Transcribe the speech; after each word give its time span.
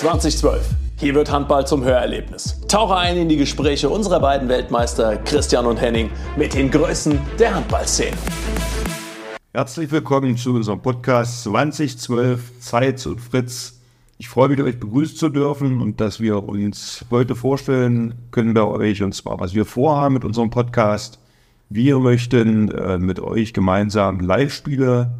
2012. 0.00 0.66
Hier 0.96 1.14
wird 1.14 1.30
Handball 1.30 1.66
zum 1.66 1.84
Hörerlebnis. 1.84 2.58
Tauche 2.68 2.96
ein 2.96 3.18
in 3.18 3.28
die 3.28 3.36
Gespräche 3.36 3.90
unserer 3.90 4.18
beiden 4.18 4.48
Weltmeister 4.48 5.18
Christian 5.18 5.66
und 5.66 5.78
Henning 5.78 6.08
mit 6.38 6.54
den 6.54 6.70
Größen 6.70 7.20
der 7.38 7.54
Handballszene. 7.54 8.16
Herzlich 9.52 9.92
willkommen 9.92 10.38
zu 10.38 10.54
unserem 10.54 10.80
Podcast 10.80 11.42
2012 11.42 12.60
Zeit 12.60 13.06
und 13.06 13.20
Fritz. 13.20 13.78
Ich 14.16 14.30
freue 14.30 14.48
mich, 14.48 14.62
euch 14.62 14.80
begrüßen 14.80 15.18
zu 15.18 15.28
dürfen 15.28 15.82
und 15.82 16.00
dass 16.00 16.18
wir 16.18 16.48
uns 16.48 17.04
heute 17.10 17.34
vorstellen 17.34 18.14
können 18.30 18.54
bei 18.54 18.64
euch 18.64 19.02
und 19.02 19.14
zwar, 19.14 19.38
was 19.38 19.52
wir 19.52 19.66
vorhaben 19.66 20.14
mit 20.14 20.24
unserem 20.24 20.48
Podcast. 20.48 21.18
Wir 21.68 21.98
möchten 21.98 22.70
äh, 22.70 22.96
mit 22.96 23.20
euch 23.20 23.52
gemeinsam 23.52 24.20
Live-Spiele 24.20 25.10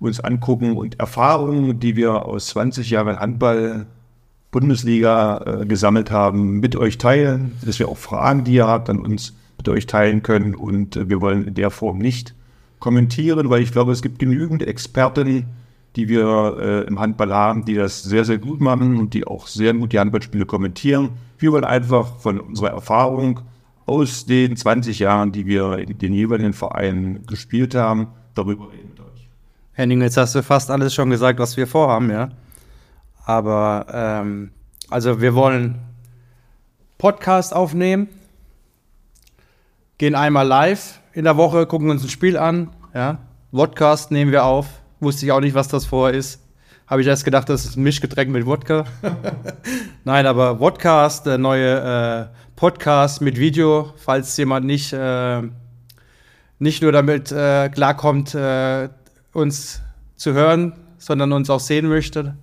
uns 0.00 0.18
angucken 0.18 0.76
und 0.76 0.98
Erfahrungen, 0.98 1.78
die 1.78 1.94
wir 1.94 2.26
aus 2.26 2.46
20 2.48 2.90
Jahren 2.90 3.20
Handball 3.20 3.86
Bundesliga 4.50 5.60
äh, 5.62 5.66
gesammelt 5.66 6.10
haben, 6.10 6.60
mit 6.60 6.76
euch 6.76 6.98
teilen, 6.98 7.52
dass 7.64 7.78
wir 7.78 7.88
auch 7.88 7.98
Fragen, 7.98 8.44
die 8.44 8.54
ihr 8.54 8.66
habt, 8.66 8.88
an 8.88 9.00
uns 9.00 9.34
mit 9.58 9.68
euch 9.68 9.86
teilen 9.86 10.22
können. 10.22 10.54
Und 10.54 10.96
äh, 10.96 11.08
wir 11.08 11.20
wollen 11.20 11.46
in 11.46 11.54
der 11.54 11.70
Form 11.70 11.98
nicht 11.98 12.34
kommentieren, 12.78 13.50
weil 13.50 13.62
ich 13.62 13.72
glaube, 13.72 13.92
es 13.92 14.02
gibt 14.02 14.18
genügend 14.18 14.62
Experten, 14.62 15.46
die 15.96 16.08
wir 16.08 16.56
äh, 16.60 16.86
im 16.86 17.00
Handball 17.00 17.32
haben, 17.32 17.64
die 17.64 17.74
das 17.74 18.02
sehr, 18.02 18.24
sehr 18.24 18.38
gut 18.38 18.60
machen 18.60 18.98
und 18.98 19.14
die 19.14 19.26
auch 19.26 19.46
sehr 19.46 19.72
gut 19.72 19.92
die 19.92 19.98
Handballspiele 19.98 20.44
kommentieren. 20.44 21.10
Wir 21.38 21.52
wollen 21.52 21.64
einfach 21.64 22.18
von 22.18 22.38
unserer 22.38 22.70
Erfahrung 22.70 23.40
aus 23.86 24.26
den 24.26 24.56
20 24.56 24.98
Jahren, 24.98 25.32
die 25.32 25.46
wir 25.46 25.78
in 25.78 25.96
den 25.98 26.12
jeweiligen 26.12 26.52
Vereinen 26.52 27.24
gespielt 27.26 27.74
haben, 27.74 28.08
darüber 28.34 28.70
reden 28.72 28.90
mit 28.90 29.00
euch. 29.00 29.28
Henning, 29.72 30.02
jetzt 30.02 30.16
hast 30.16 30.34
du 30.34 30.42
fast 30.42 30.70
alles 30.70 30.92
schon 30.92 31.08
gesagt, 31.08 31.38
was 31.38 31.56
wir 31.56 31.66
vorhaben, 31.66 32.10
ja? 32.10 32.30
Aber 33.26 33.86
ähm, 33.92 34.52
also 34.88 35.20
wir 35.20 35.34
wollen 35.34 35.80
Podcast 36.96 37.52
aufnehmen, 37.52 38.08
gehen 39.98 40.14
einmal 40.14 40.46
live 40.46 41.00
in 41.12 41.24
der 41.24 41.36
Woche, 41.36 41.66
gucken 41.66 41.90
uns 41.90 42.04
ein 42.04 42.08
Spiel 42.08 42.38
an, 42.38 42.70
ja. 42.94 43.18
Podcast 43.52 44.10
nehmen 44.10 44.32
wir 44.32 44.44
auf. 44.44 44.66
Wusste 45.00 45.26
ich 45.26 45.32
auch 45.32 45.40
nicht, 45.40 45.54
was 45.54 45.68
das 45.68 45.86
vorher 45.86 46.16
ist. 46.16 46.40
Habe 46.86 47.00
ich 47.00 47.06
erst 47.08 47.24
gedacht, 47.24 47.48
das 47.48 47.64
ist 47.64 47.76
ein 47.76 47.82
Mischgetränk 47.82 48.30
mit 48.30 48.46
Wodka. 48.46 48.84
Nein, 50.04 50.26
aber 50.26 50.56
Podcast, 50.56 51.26
der 51.26 51.38
neue 51.38 52.30
äh, 52.30 52.36
Podcast 52.54 53.22
mit 53.22 53.38
Video, 53.38 53.92
falls 53.96 54.36
jemand 54.36 54.66
nicht, 54.66 54.92
äh, 54.92 55.42
nicht 56.58 56.82
nur 56.82 56.92
damit 56.92 57.32
äh, 57.32 57.70
klarkommt, 57.70 58.34
äh, 58.34 58.88
uns 59.32 59.80
zu 60.14 60.32
hören, 60.32 60.74
sondern 60.98 61.32
uns 61.32 61.50
auch 61.50 61.60
sehen 61.60 61.88
möchte, 61.88 62.36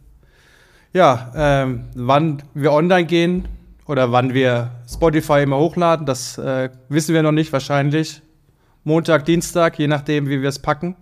ja, 0.93 1.31
ähm, 1.35 1.85
wann 1.95 2.43
wir 2.53 2.71
online 2.71 3.05
gehen 3.05 3.47
oder 3.85 4.11
wann 4.11 4.33
wir 4.33 4.71
Spotify 4.87 5.43
immer 5.43 5.57
hochladen, 5.57 6.05
das 6.05 6.37
äh, 6.37 6.69
wissen 6.87 7.13
wir 7.13 7.23
noch 7.23 7.31
nicht 7.31 7.51
wahrscheinlich. 7.51 8.21
Montag, 8.83 9.25
Dienstag, 9.25 9.79
je 9.79 9.87
nachdem, 9.87 10.27
wie 10.27 10.41
wir 10.41 10.49
es 10.49 10.59
packen. 10.59 10.95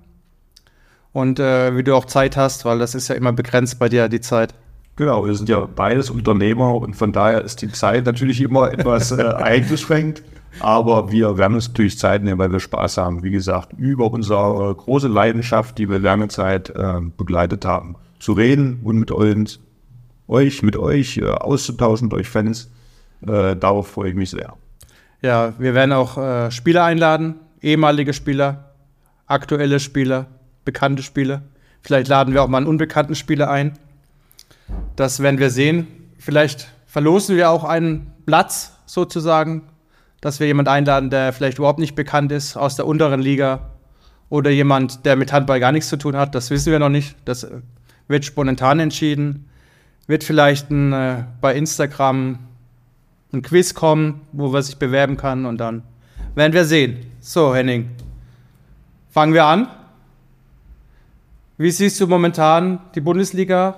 Und 1.14 1.39
äh, 1.39 1.75
wie 1.75 1.83
du 1.83 1.94
auch 1.94 2.06
Zeit 2.06 2.38
hast, 2.38 2.64
weil 2.64 2.80
das 2.80 2.95
ist 2.95 3.09
ja 3.09 3.16
immer 3.16 3.33
begrenzt 3.33 3.80
bei 3.80 3.89
dir, 3.89 4.08
die 4.08 4.22
Zeit. 4.22 4.53
Genau, 4.95 5.25
wir 5.25 5.36
sind 5.36 5.50
ja 5.50 5.66
beides 5.66 6.09
Unternehmer 6.09 6.76
und 6.76 6.95
von 6.95 7.11
daher 7.11 7.42
ist 7.42 7.61
die 7.61 7.72
Zeit 7.72 8.05
natürlich 8.05 8.39
immer 8.39 8.72
etwas 8.72 9.11
äh, 9.11 9.22
eingeschränkt. 9.23 10.23
Aber 10.59 11.11
wir 11.11 11.38
werden 11.38 11.55
uns 11.55 11.67
natürlich 11.67 11.98
Zeit 11.98 12.23
nehmen, 12.23 12.38
weil 12.38 12.52
wir 12.52 12.59
Spaß 12.59 12.98
haben. 12.98 13.23
Wie 13.23 13.31
gesagt, 13.31 13.73
über 13.78 14.11
unsere 14.11 14.73
große 14.76 15.08
Leidenschaft, 15.08 15.78
die 15.78 15.89
wir 15.89 16.00
lange 16.00 16.28
Zeit 16.28 16.70
äh, 16.70 17.02
begleitet 17.17 17.66
haben, 17.66 17.95
zu 18.20 18.33
reden 18.33 18.80
und 18.83 18.98
mit 18.98 19.11
uns 19.11 19.59
euch, 20.32 20.64
mit 20.64 20.78
euch 20.78 21.18
äh, 21.18 21.26
auszutauschen, 21.26 22.12
euch 22.14 22.30
Fans. 22.30 22.72
Äh, 23.22 23.56
darauf 23.56 23.90
freue 23.90 24.10
ich 24.10 24.16
mich 24.16 24.32
sehr. 24.32 24.54
Ja, 25.22 25.54
wir 25.60 25.76
werden 25.76 25.92
auch 25.92 26.18
äh, 26.18 26.50
Spieler 26.50 26.84
einladen, 26.84 27.36
ehemalige 27.62 28.14
Spieler, 28.14 28.72
aktuelle 29.28 29.80
Spieler, 29.80 30.28
bekannte 30.66 31.04
Spieler. 31.04 31.44
Vielleicht 31.82 32.08
laden 32.08 32.33
wir 32.33 32.42
auch 32.42 32.48
mal 32.48 32.58
einen 32.58 32.67
unbekannten 32.67 33.16
Spieler 33.16 33.50
ein. 33.50 33.78
Das 34.95 35.20
werden 35.20 35.39
wir 35.39 35.50
sehen. 35.50 35.88
Vielleicht 36.17 36.72
verlosen 36.88 37.36
wir 37.36 37.50
auch 37.50 37.64
einen 37.64 38.14
Platz 38.26 38.73
sozusagen, 38.86 39.64
dass 40.22 40.39
wir 40.39 40.48
jemanden 40.48 40.70
einladen, 40.70 41.10
der 41.10 41.34
vielleicht 41.34 41.58
überhaupt 41.58 41.80
nicht 41.80 41.95
bekannt 41.95 42.32
ist 42.32 42.55
aus 42.55 42.76
der 42.76 42.88
unteren 42.88 43.22
Liga 43.22 43.72
oder 44.30 44.50
jemand, 44.50 45.05
der 45.05 45.16
mit 45.16 45.34
Handball 45.34 45.60
gar 45.60 45.72
nichts 45.72 45.89
zu 45.89 45.98
tun 45.98 46.16
hat. 46.16 46.36
Das 46.36 46.50
wissen 46.52 46.72
wir 46.72 46.80
noch 46.80 46.89
nicht. 46.89 47.16
Das 47.26 47.48
wird 48.08 48.26
spontan 48.26 48.80
entschieden 48.80 49.51
wird 50.11 50.23
vielleicht 50.26 50.70
ein, 50.70 50.92
äh, 50.92 51.23
bei 51.39 51.55
Instagram 51.55 52.38
ein 53.33 53.42
Quiz 53.42 53.73
kommen, 53.73 54.22
wo 54.33 54.49
man 54.49 54.61
sich 54.61 54.77
bewerben 54.77 55.16
kann 55.16 55.45
und 55.45 55.58
dann 55.58 55.83
werden 56.36 56.54
wir 56.54 56.66
sehen. 56.66 56.98
So, 57.22 57.55
Henning, 57.55 57.89
fangen 59.10 59.33
wir 59.33 59.45
an. 59.45 59.67
Wie 61.58 61.72
siehst 61.72 61.99
du 62.02 62.08
momentan 62.08 62.80
die 62.94 62.99
Bundesliga? 63.02 63.77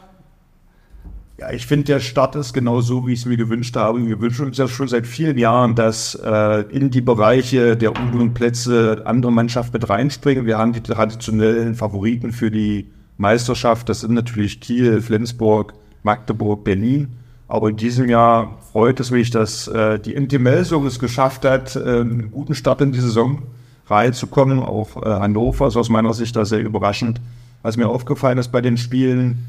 Ja, 1.38 1.52
ich 1.52 1.68
finde, 1.68 1.86
der 1.86 2.00
Start 2.00 2.36
ist 2.36 2.54
genau 2.54 2.82
so, 2.82 3.06
wie 3.06 3.14
ich 3.14 3.20
es 3.20 3.26
mir 3.26 3.38
gewünscht 3.38 3.76
habe. 3.76 4.04
Wir 4.06 4.20
wünschen 4.20 4.48
uns 4.48 4.58
ja 4.58 4.68
schon 4.68 4.88
seit 4.88 5.06
vielen 5.06 5.38
Jahren, 5.38 5.76
dass 5.76 6.16
äh, 6.16 6.62
in 6.70 6.90
die 6.90 7.02
Bereiche 7.02 7.78
der 7.78 7.92
unteren 7.92 8.34
Plätze 8.34 9.04
andere 9.06 9.32
Mannschaften 9.32 9.74
mit 9.74 9.90
reinspringen. 9.90 10.46
Wir 10.46 10.58
haben 10.58 10.74
die 10.74 10.82
traditionellen 10.82 11.76
Favoriten 11.76 12.32
für 12.32 12.50
die 12.50 12.92
Meisterschaft. 13.18 13.90
Das 13.90 14.02
sind 14.02 14.14
natürlich 14.14 14.62
Kiel, 14.62 15.02
Flensburg, 15.02 15.74
Magdeburg, 16.04 16.64
Berlin. 16.64 17.18
Aber 17.48 17.70
in 17.70 17.78
diesem 17.78 18.10
Jahr 18.10 18.58
freut 18.72 19.00
es 19.00 19.12
mich, 19.12 19.30
dass 19.30 19.68
äh, 19.68 20.00
die 20.00 20.20
NT 20.20 20.40
Melsung 20.40 20.86
es 20.86 21.00
geschafft 21.00 21.46
hat, 21.46 21.76
äh, 21.76 22.02
einen 22.02 22.32
guten 22.32 22.56
Start 22.56 22.82
in 22.82 22.92
die 22.92 23.00
Saison 23.00 23.44
reinzukommen. 23.88 24.60
Auch 24.60 25.02
äh, 25.04 25.10
Hannover 25.10 25.68
ist 25.68 25.78
aus 25.78 25.90
meiner 25.90 26.14
Sicht 26.14 26.36
da 26.36 26.46
sehr 26.46 26.62
überraschend. 26.62 27.22
Was 27.62 27.78
mir 27.78 27.88
aufgefallen 27.88 28.38
ist 28.38 28.52
bei 28.52 28.62
den 28.62 28.78
Spielen, 28.78 29.48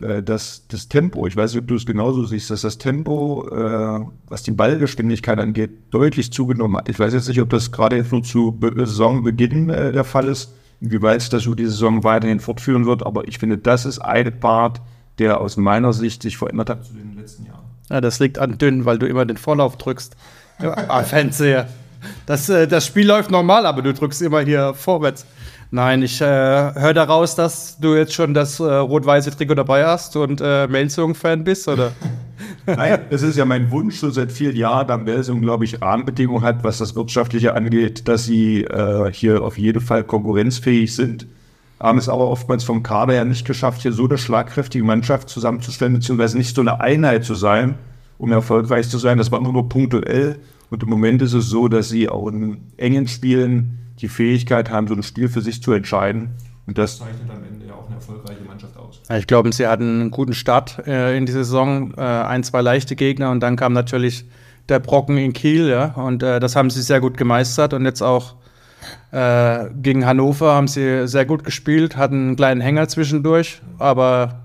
äh, 0.00 0.22
dass 0.22 0.66
das 0.68 0.88
Tempo, 0.88 1.26
ich 1.26 1.36
weiß 1.36 1.52
nicht, 1.52 1.62
ob 1.62 1.68
du 1.68 1.74
es 1.74 1.86
genauso 1.86 2.24
siehst, 2.24 2.50
dass 2.50 2.62
das 2.62 2.78
Tempo, 2.78 3.48
äh, 3.48 4.06
was 4.28 4.42
die 4.42 4.52
Ballgeschwindigkeit 4.52 5.38
angeht, 5.38 5.70
deutlich 5.90 6.32
zugenommen 6.32 6.76
hat. 6.76 6.88
Ich 6.88 6.98
weiß 6.98 7.12
jetzt 7.12 7.28
nicht, 7.28 7.40
ob 7.40 7.50
das 7.50 7.70
gerade 7.70 7.96
jetzt 7.96 8.12
nur 8.12 8.22
zu 8.22 8.52
Be 8.52 8.72
Saisonbeginn 8.76 9.68
äh, 9.70 9.92
der 9.92 10.04
Fall 10.04 10.28
ist, 10.28 10.54
inwieweit 10.80 11.32
das 11.32 11.42
so 11.42 11.54
die 11.54 11.66
Saison 11.66 12.04
weiterhin 12.04 12.40
fortführen 12.40 12.86
wird, 12.86 13.04
aber 13.04 13.28
ich 13.28 13.38
finde, 13.38 13.58
das 13.58 13.84
ist 13.84 13.98
ein 13.98 14.40
Part, 14.40 14.80
der 15.20 15.40
aus 15.40 15.56
meiner 15.56 15.92
Sicht 15.92 16.22
sich 16.22 16.36
verändert 16.36 16.70
hat 16.70 16.84
zu 16.84 16.94
den 16.94 17.16
letzten 17.16 17.46
Jahren. 17.46 17.64
Ja, 17.90 18.00
das 18.00 18.18
liegt 18.18 18.38
an 18.38 18.58
dünn, 18.58 18.84
weil 18.86 18.98
du 18.98 19.06
immer 19.06 19.26
den 19.26 19.36
Vorlauf 19.36 19.76
drückst. 19.76 20.16
ah, 20.62 21.02
Fernseher. 21.02 21.68
Das, 22.26 22.48
äh, 22.48 22.66
das 22.66 22.86
Spiel 22.86 23.06
läuft 23.06 23.30
normal, 23.30 23.66
aber 23.66 23.82
du 23.82 23.92
drückst 23.92 24.22
immer 24.22 24.40
hier 24.40 24.74
vorwärts. 24.74 25.26
Nein, 25.72 26.02
ich 26.02 26.20
äh, 26.20 26.24
höre 26.24 26.94
daraus, 26.94 27.36
dass 27.36 27.78
du 27.78 27.94
jetzt 27.94 28.12
schon 28.12 28.34
das 28.34 28.58
äh, 28.58 28.64
rot-weiße 28.64 29.36
Trikot 29.36 29.54
dabei 29.54 29.86
hast 29.86 30.16
und 30.16 30.40
äh, 30.40 30.66
Melsung-Fan 30.66 31.44
bist, 31.44 31.68
oder? 31.68 31.92
Nein, 32.66 33.00
es 33.10 33.22
ist 33.22 33.36
ja 33.36 33.44
mein 33.44 33.70
Wunsch 33.70 34.00
schon 34.00 34.10
seit 34.10 34.32
vielen 34.32 34.56
Jahren, 34.56 34.88
da 34.88 34.96
Melsung, 34.96 35.40
glaube 35.40 35.64
ich, 35.64 35.80
Rahmenbedingungen 35.80 36.42
hat, 36.42 36.64
was 36.64 36.78
das 36.78 36.96
Wirtschaftliche 36.96 37.54
angeht, 37.54 38.08
dass 38.08 38.24
sie 38.24 38.64
äh, 38.64 39.12
hier 39.12 39.42
auf 39.42 39.58
jeden 39.58 39.80
Fall 39.80 40.02
konkurrenzfähig 40.02 40.94
sind 40.94 41.26
haben 41.80 41.98
es 41.98 42.08
aber 42.08 42.28
oftmals 42.28 42.62
vom 42.62 42.82
Kader 42.82 43.14
ja 43.14 43.24
nicht 43.24 43.46
geschafft, 43.46 43.82
hier 43.82 43.92
so 43.92 44.06
eine 44.06 44.18
schlagkräftige 44.18 44.84
Mannschaft 44.84 45.30
zusammenzustellen, 45.30 45.94
beziehungsweise 45.94 46.36
nicht 46.36 46.54
so 46.54 46.60
eine 46.60 46.80
Einheit 46.80 47.24
zu 47.24 47.34
sein, 47.34 47.76
um 48.18 48.30
erfolgreich 48.30 48.88
zu 48.88 48.98
sein. 48.98 49.16
Das 49.16 49.32
war 49.32 49.38
immer 49.38 49.52
nur 49.52 49.68
punktuell. 49.68 50.38
Und 50.68 50.82
im 50.82 50.90
Moment 50.90 51.22
ist 51.22 51.32
es 51.32 51.46
so, 51.46 51.68
dass 51.68 51.88
sie 51.88 52.08
auch 52.08 52.28
in 52.28 52.58
engen 52.76 53.08
Spielen 53.08 53.78
die 54.00 54.08
Fähigkeit 54.08 54.70
haben, 54.70 54.86
so 54.86 54.94
ein 54.94 55.02
Spiel 55.02 55.28
für 55.28 55.40
sich 55.40 55.62
zu 55.62 55.72
entscheiden. 55.72 56.30
Und 56.66 56.78
das 56.78 56.98
zeichnet 56.98 57.30
am 57.30 57.42
Ende 57.42 57.66
ja 57.66 57.74
auch 57.74 57.86
eine 57.86 57.96
erfolgreiche 57.96 58.44
Mannschaft 58.46 58.76
aus. 58.76 59.00
Ich 59.18 59.26
glaube, 59.26 59.52
sie 59.52 59.66
hatten 59.66 60.00
einen 60.02 60.10
guten 60.10 60.34
Start 60.34 60.86
äh, 60.86 61.16
in 61.16 61.26
die 61.26 61.32
Saison, 61.32 61.94
äh, 61.96 62.00
ein, 62.00 62.44
zwei 62.44 62.60
leichte 62.60 62.94
Gegner 62.94 63.30
und 63.30 63.40
dann 63.40 63.56
kam 63.56 63.72
natürlich 63.72 64.26
der 64.68 64.78
Brocken 64.78 65.16
in 65.16 65.32
Kiel, 65.32 65.68
ja, 65.68 65.86
und 65.94 66.22
äh, 66.22 66.38
das 66.38 66.54
haben 66.54 66.70
sie 66.70 66.82
sehr 66.82 67.00
gut 67.00 67.16
gemeistert 67.16 67.74
und 67.74 67.84
jetzt 67.84 68.02
auch 68.02 68.36
äh, 69.12 69.66
gegen 69.80 70.06
Hannover 70.06 70.52
haben 70.52 70.68
sie 70.68 71.06
sehr 71.06 71.24
gut 71.24 71.44
gespielt, 71.44 71.96
hatten 71.96 72.28
einen 72.28 72.36
kleinen 72.36 72.60
Hänger 72.60 72.88
zwischendurch, 72.88 73.60
aber 73.78 74.40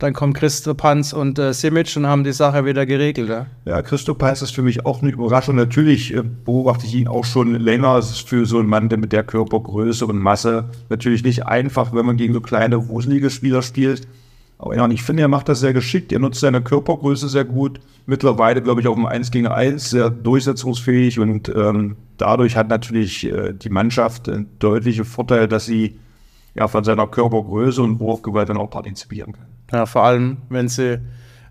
dann 0.00 0.14
kommt 0.14 0.34
Christopanz 0.34 1.12
und 1.12 1.38
äh, 1.38 1.52
Simic 1.52 1.94
und 1.96 2.06
haben 2.06 2.24
die 2.24 2.32
Sache 2.32 2.64
wieder 2.64 2.86
geregelt. 2.86 3.28
Ja, 3.28 3.46
ja 3.66 3.82
Christopanz 3.82 4.40
ist 4.40 4.54
für 4.54 4.62
mich 4.62 4.86
auch 4.86 5.02
eine 5.02 5.10
Überraschung. 5.10 5.56
Natürlich 5.56 6.14
äh, 6.14 6.22
beobachte 6.22 6.86
ich 6.86 6.94
ihn 6.94 7.06
auch 7.06 7.24
schon 7.24 7.54
länger. 7.54 7.98
Es 7.98 8.10
ist 8.10 8.28
für 8.28 8.46
so 8.46 8.58
einen 8.58 8.68
Mann, 8.68 8.88
der 8.88 8.98
mit 8.98 9.12
der 9.12 9.24
Körpergröße 9.24 10.06
und 10.06 10.18
Masse 10.18 10.70
natürlich 10.88 11.22
nicht 11.22 11.46
einfach, 11.46 11.94
wenn 11.94 12.06
man 12.06 12.16
gegen 12.16 12.32
so 12.32 12.40
kleine, 12.40 12.88
wuselige 12.88 13.28
Spieler 13.28 13.60
spielt. 13.60 14.08
Aber 14.56 14.74
ja, 14.74 14.88
ich 14.88 15.02
finde, 15.02 15.22
er 15.22 15.28
macht 15.28 15.48
das 15.48 15.60
sehr 15.60 15.74
geschickt. 15.74 16.12
Er 16.12 16.18
nutzt 16.18 16.40
seine 16.40 16.62
Körpergröße 16.62 17.28
sehr 17.28 17.44
gut. 17.44 17.80
Mittlerweile, 18.06 18.62
glaube 18.62 18.80
ich, 18.80 18.88
auch 18.88 18.96
im 18.96 19.06
1 19.06 19.30
gegen 19.30 19.48
1 19.48 19.90
sehr 19.90 20.08
durchsetzungsfähig 20.08 21.18
und 21.18 21.50
ähm, 21.54 21.96
dadurch 22.20 22.56
hat 22.56 22.68
natürlich 22.68 23.26
äh, 23.26 23.52
die 23.52 23.70
Mannschaft 23.70 24.28
einen 24.28 24.58
deutlichen 24.58 25.04
Vorteil, 25.04 25.48
dass 25.48 25.66
sie 25.66 25.98
ja 26.54 26.68
von 26.68 26.84
seiner 26.84 27.06
Körpergröße 27.06 27.82
und 27.82 28.00
Wurfgewalt 28.00 28.48
dann 28.48 28.56
auch 28.56 28.70
partizipieren 28.70 29.32
kann. 29.32 29.46
Ja, 29.72 29.86
vor 29.86 30.04
allem, 30.04 30.38
wenn 30.48 30.68
sie 30.68 31.00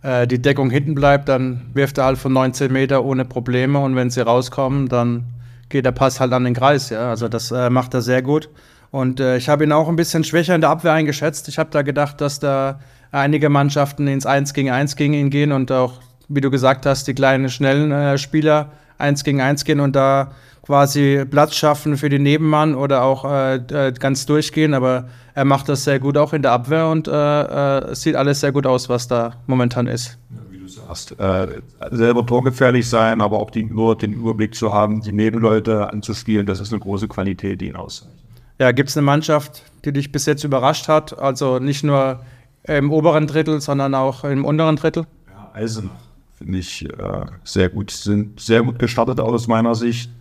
äh, 0.01 0.27
die 0.27 0.41
Deckung 0.41 0.69
hinten 0.69 0.95
bleibt, 0.95 1.29
dann 1.29 1.71
wirft 1.73 1.97
er 1.97 2.05
halt 2.05 2.17
von 2.17 2.33
19 2.33 2.71
Meter 2.71 3.03
ohne 3.03 3.25
Probleme 3.25 3.79
und 3.79 3.95
wenn 3.95 4.09
sie 4.09 4.21
rauskommen, 4.21 4.87
dann 4.89 5.25
geht 5.69 5.85
der 5.85 5.91
Pass 5.91 6.19
halt 6.19 6.33
an 6.33 6.43
den 6.43 6.53
Kreis. 6.53 6.89
Ja, 6.89 7.09
also 7.09 7.27
das 7.27 7.51
äh, 7.51 7.69
macht 7.69 7.93
er 7.93 8.01
sehr 8.01 8.21
gut. 8.21 8.49
Und 8.91 9.19
äh, 9.19 9.37
ich 9.37 9.49
habe 9.49 9.63
ihn 9.63 9.71
auch 9.71 9.87
ein 9.87 9.95
bisschen 9.95 10.23
schwächer 10.23 10.55
in 10.55 10.61
der 10.61 10.71
Abwehr 10.71 10.93
eingeschätzt. 10.93 11.47
Ich 11.47 11.59
habe 11.59 11.69
da 11.69 11.83
gedacht, 11.83 12.21
dass 12.21 12.39
da 12.39 12.79
einige 13.11 13.49
Mannschaften 13.49 14.07
ins 14.07 14.25
1 14.25 14.53
gegen 14.53 14.71
1 14.71 14.95
gegen 14.95 15.13
ihn 15.13 15.29
gehen 15.29 15.51
und 15.51 15.71
auch, 15.71 15.93
wie 16.27 16.41
du 16.41 16.49
gesagt 16.49 16.85
hast, 16.85 17.07
die 17.07 17.13
kleinen, 17.13 17.49
schnellen 17.49 17.91
äh, 17.91 18.17
Spieler 18.17 18.71
1 18.97 19.23
gegen 19.23 19.41
1 19.41 19.63
gehen 19.63 19.79
und 19.79 19.95
da 19.95 20.31
quasi 20.69 21.25
Platz 21.27 21.55
schaffen 21.55 21.97
für 21.97 22.09
den 22.09 22.21
Nebenmann 22.21 22.75
oder 22.75 23.01
auch 23.01 23.25
äh, 23.25 23.55
äh, 23.55 23.91
ganz 23.91 24.27
durchgehen. 24.27 24.75
Aber 24.75 25.09
er 25.33 25.43
macht 25.43 25.67
das 25.67 25.83
sehr 25.83 25.99
gut 25.99 26.15
auch 26.15 26.31
in 26.31 26.43
der 26.43 26.51
Abwehr 26.51 26.89
und 26.89 27.07
äh, 27.07 27.11
äh, 27.11 27.95
sieht 27.95 28.15
alles 28.15 28.41
sehr 28.41 28.51
gut 28.51 28.67
aus, 28.67 28.87
was 28.87 29.07
da 29.07 29.33
momentan 29.47 29.87
ist. 29.87 30.19
Wie 30.51 30.59
du 30.59 30.67
sagst, 30.67 31.19
äh, 31.19 31.47
selber 31.89 32.23
torgefährlich 32.23 32.87
sein, 32.87 33.19
aber 33.19 33.39
auch 33.39 33.49
die, 33.49 33.63
nur 33.63 33.97
den 33.97 34.13
Überblick 34.13 34.53
zu 34.53 34.71
haben, 34.71 35.01
die 35.01 35.11
Nebenleute 35.11 35.91
anzuspielen, 35.91 36.45
das 36.45 36.59
ist 36.59 36.71
eine 36.71 36.81
große 36.81 37.07
Qualität, 37.07 37.61
die 37.61 37.69
ihn 37.69 37.75
auszeichnet. 37.75 38.19
Ja, 38.59 38.71
gibt 38.71 38.89
es 38.89 38.97
eine 38.97 39.05
Mannschaft, 39.05 39.63
die 39.85 39.91
dich 39.91 40.11
bis 40.11 40.27
jetzt 40.27 40.43
überrascht 40.43 40.87
hat? 40.87 41.17
Also 41.17 41.57
nicht 41.57 41.83
nur 41.83 42.19
im 42.61 42.91
oberen 42.91 43.25
Drittel, 43.25 43.59
sondern 43.59 43.95
auch 43.95 44.23
im 44.23 44.45
unteren 44.45 44.75
Drittel? 44.75 45.07
Ja, 45.29 45.49
Eisenach 45.59 45.89
finde 46.37 46.59
ich 46.59 46.85
äh, 46.85 47.25
sehr 47.43 47.69
gut. 47.69 47.89
Sind 47.89 48.39
sehr 48.39 48.61
gut 48.61 48.77
gestartet 48.77 49.19
aus 49.19 49.47
meiner 49.47 49.73
Sicht. 49.73 50.11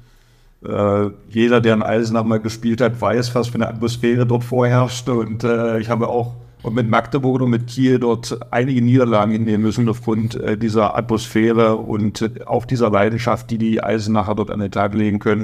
Äh, 0.65 1.11
jeder, 1.29 1.61
der 1.61 1.75
in 1.75 1.83
Eisenach 1.83 2.25
mal 2.25 2.41
gespielt 2.41 2.81
hat, 2.81 3.01
weiß, 3.01 3.35
was 3.35 3.49
für 3.49 3.55
eine 3.57 3.69
Atmosphäre 3.69 4.27
dort 4.27 4.45
vorherrscht. 4.45 5.09
Und 5.09 5.45
äh, 5.45 5.79
ich 5.79 5.89
habe 5.89 6.09
auch 6.09 6.35
und 6.63 6.75
mit 6.75 6.89
Magdeburg 6.89 7.41
und 7.41 7.51
mit 7.51 7.69
Kiel 7.69 7.99
dort 8.01 8.39
einige 8.51 8.83
Niederlagen 8.83 9.33
hinnehmen 9.33 9.63
müssen 9.63 9.89
aufgrund 9.89 10.35
äh, 10.35 10.59
dieser 10.59 10.97
Atmosphäre 10.97 11.77
und 11.77 12.23
äh, 12.23 12.31
auch 12.47 12.65
dieser 12.65 12.91
Leidenschaft, 12.91 13.51
die 13.51 13.59
die 13.59 13.83
Eisenacher 13.83 14.35
dort 14.35 14.51
an 14.51 14.61
den 14.61 14.71
Tag 14.71 14.95
legen 14.95 15.21
können. 15.21 15.43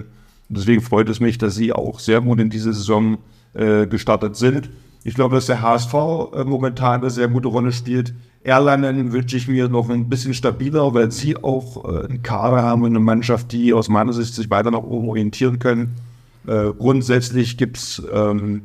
Und 0.49 0.59
deswegen 0.59 0.83
freut 0.83 1.09
es 1.09 1.21
mich, 1.21 1.39
dass 1.39 1.55
sie 1.55 1.73
auch 1.73 2.01
sehr 2.01 2.21
gut 2.21 2.41
in 2.41 2.51
diese 2.51 2.73
Saison 2.73 3.19
äh, 3.55 3.87
gestartet 3.87 4.37
sind. 4.37 4.71
Ich 5.07 5.15
glaube, 5.15 5.35
dass 5.35 5.47
der 5.47 5.61
HSV 5.61 5.95
äh, 5.95 6.45
momentan 6.45 7.03
eine 7.03 7.11
sehr 7.11 7.29
gute 7.29 7.49
Rolle 7.49 7.73
spielt. 7.73 8.15
Erlangen 8.43 9.13
wünsche 9.13 9.37
ich 9.37 9.49
mir 9.49 9.69
noch 9.69 9.91
ein 9.91 10.09
bisschen 10.09 10.33
stabiler, 10.33 10.95
weil 10.95 11.11
sie 11.11 11.37
auch 11.37 11.85
äh, 11.85 12.07
einen 12.07 12.23
Kader 12.23 12.63
haben 12.63 12.83
und 12.83 12.89
eine 12.89 13.01
Mannschaft, 13.01 13.53
die 13.53 13.75
aus 13.75 13.91
meiner 13.91 14.15
Sicht 14.15 14.35
sich 14.35 14.51
weiter 14.51 14.71
nach 14.71 14.83
oben 14.83 15.11
orientieren 15.11 15.59
können. 15.59 15.97
Äh, 16.47 16.73
grundsätzlich 16.79 17.59
gibt's, 17.59 18.03
ähm, 18.13 18.63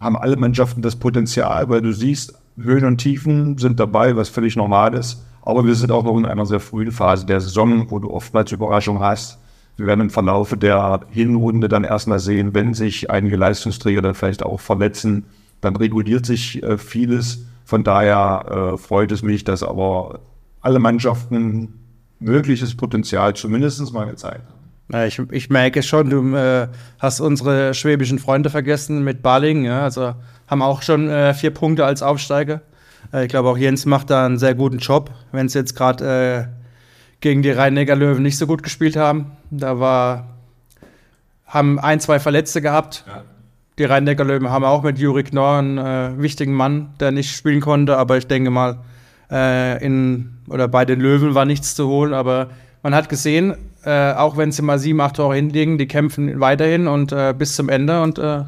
haben 0.00 0.16
alle 0.16 0.36
Mannschaften 0.36 0.80
das 0.80 0.96
Potenzial, 0.96 1.68
weil 1.68 1.82
du 1.82 1.92
siehst, 1.92 2.34
Höhen 2.58 2.86
und 2.86 2.98
Tiefen 2.98 3.58
sind 3.58 3.78
dabei, 3.78 4.16
was 4.16 4.30
völlig 4.30 4.56
normal 4.56 4.94
ist. 4.94 5.22
Aber 5.42 5.64
wir 5.66 5.74
sind 5.74 5.92
auch 5.92 6.04
noch 6.04 6.16
in 6.16 6.24
einer 6.24 6.46
sehr 6.46 6.60
frühen 6.60 6.90
Phase 6.90 7.26
der 7.26 7.40
Saison, 7.40 7.90
wo 7.90 7.98
du 7.98 8.10
oftmals 8.10 8.50
Überraschung 8.50 9.00
hast. 9.00 9.38
Wir 9.76 9.86
werden 9.86 10.00
im 10.00 10.10
Verlaufe 10.10 10.56
der 10.56 11.00
Hinrunde 11.10 11.68
dann 11.68 11.84
erstmal 11.84 12.18
sehen, 12.18 12.54
wenn 12.54 12.72
sich 12.72 13.10
einige 13.10 13.36
Leistungsträger 13.36 14.00
dann 14.00 14.14
vielleicht 14.14 14.42
auch 14.42 14.58
verletzen, 14.58 15.24
dann 15.60 15.76
reguliert 15.76 16.26
sich 16.26 16.62
äh, 16.62 16.78
vieles. 16.78 17.46
Von 17.64 17.84
daher 17.84 18.74
äh, 18.74 18.78
freut 18.78 19.12
es 19.12 19.22
mich, 19.22 19.44
dass 19.44 19.62
aber 19.62 20.20
alle 20.60 20.78
Mannschaften 20.78 21.80
mögliches 22.18 22.76
Potenzial 22.76 23.34
zumindest 23.34 23.92
mal 23.92 24.06
gezeigt 24.06 24.42
haben. 24.48 25.06
Ich, 25.06 25.18
ich 25.30 25.50
merke 25.50 25.82
schon, 25.82 26.10
du 26.10 26.36
äh, 26.36 26.68
hast 27.00 27.20
unsere 27.20 27.74
schwäbischen 27.74 28.20
Freunde 28.20 28.50
vergessen 28.50 29.02
mit 29.02 29.20
Baling. 29.20 29.64
Ja? 29.64 29.82
Also 29.82 30.14
haben 30.46 30.62
auch 30.62 30.82
schon 30.82 31.08
äh, 31.08 31.34
vier 31.34 31.50
Punkte 31.50 31.84
als 31.84 32.02
Aufsteiger. 32.02 32.62
Äh, 33.12 33.24
ich 33.24 33.28
glaube, 33.28 33.48
auch 33.48 33.58
Jens 33.58 33.84
macht 33.84 34.10
da 34.10 34.24
einen 34.24 34.38
sehr 34.38 34.54
guten 34.54 34.78
Job, 34.78 35.10
wenn 35.32 35.48
sie 35.48 35.58
jetzt 35.58 35.74
gerade 35.74 36.48
äh, 36.48 36.56
gegen 37.20 37.42
die 37.42 37.50
Rhein-Neckar-Löwen 37.50 38.22
nicht 38.22 38.38
so 38.38 38.46
gut 38.46 38.62
gespielt 38.62 38.96
haben. 38.96 39.32
Da 39.50 39.80
war, 39.80 40.36
haben 41.46 41.80
ein, 41.80 41.98
zwei 41.98 42.20
Verletzte 42.20 42.62
gehabt. 42.62 43.04
Ja. 43.08 43.24
Die 43.78 43.84
Rhein-Neckar-Löwen 43.84 44.48
haben 44.48 44.64
auch 44.64 44.82
mit 44.82 44.98
Juri 44.98 45.22
Knorr 45.22 45.58
einen 45.58 45.76
äh, 45.76 46.10
wichtigen 46.16 46.54
Mann, 46.54 46.94
der 46.98 47.10
nicht 47.10 47.36
spielen 47.36 47.60
konnte, 47.60 47.98
aber 47.98 48.16
ich 48.16 48.26
denke 48.26 48.50
mal, 48.50 48.78
äh, 49.30 49.84
in, 49.84 50.38
oder 50.48 50.66
bei 50.66 50.86
den 50.86 51.00
Löwen 51.00 51.34
war 51.34 51.44
nichts 51.44 51.74
zu 51.74 51.86
holen, 51.86 52.14
aber 52.14 52.48
man 52.82 52.94
hat 52.94 53.10
gesehen, 53.10 53.54
äh, 53.84 54.12
auch 54.12 54.38
wenn 54.38 54.50
sie 54.50 54.62
mal 54.62 54.78
sieben, 54.78 55.00
acht 55.00 55.16
Tore 55.16 55.34
hinlegen, 55.34 55.76
die 55.76 55.86
kämpfen 55.86 56.40
weiterhin 56.40 56.86
und 56.86 57.12
äh, 57.12 57.34
bis 57.36 57.54
zum 57.54 57.68
Ende 57.68 58.02
und 58.02 58.18
äh, 58.18 58.44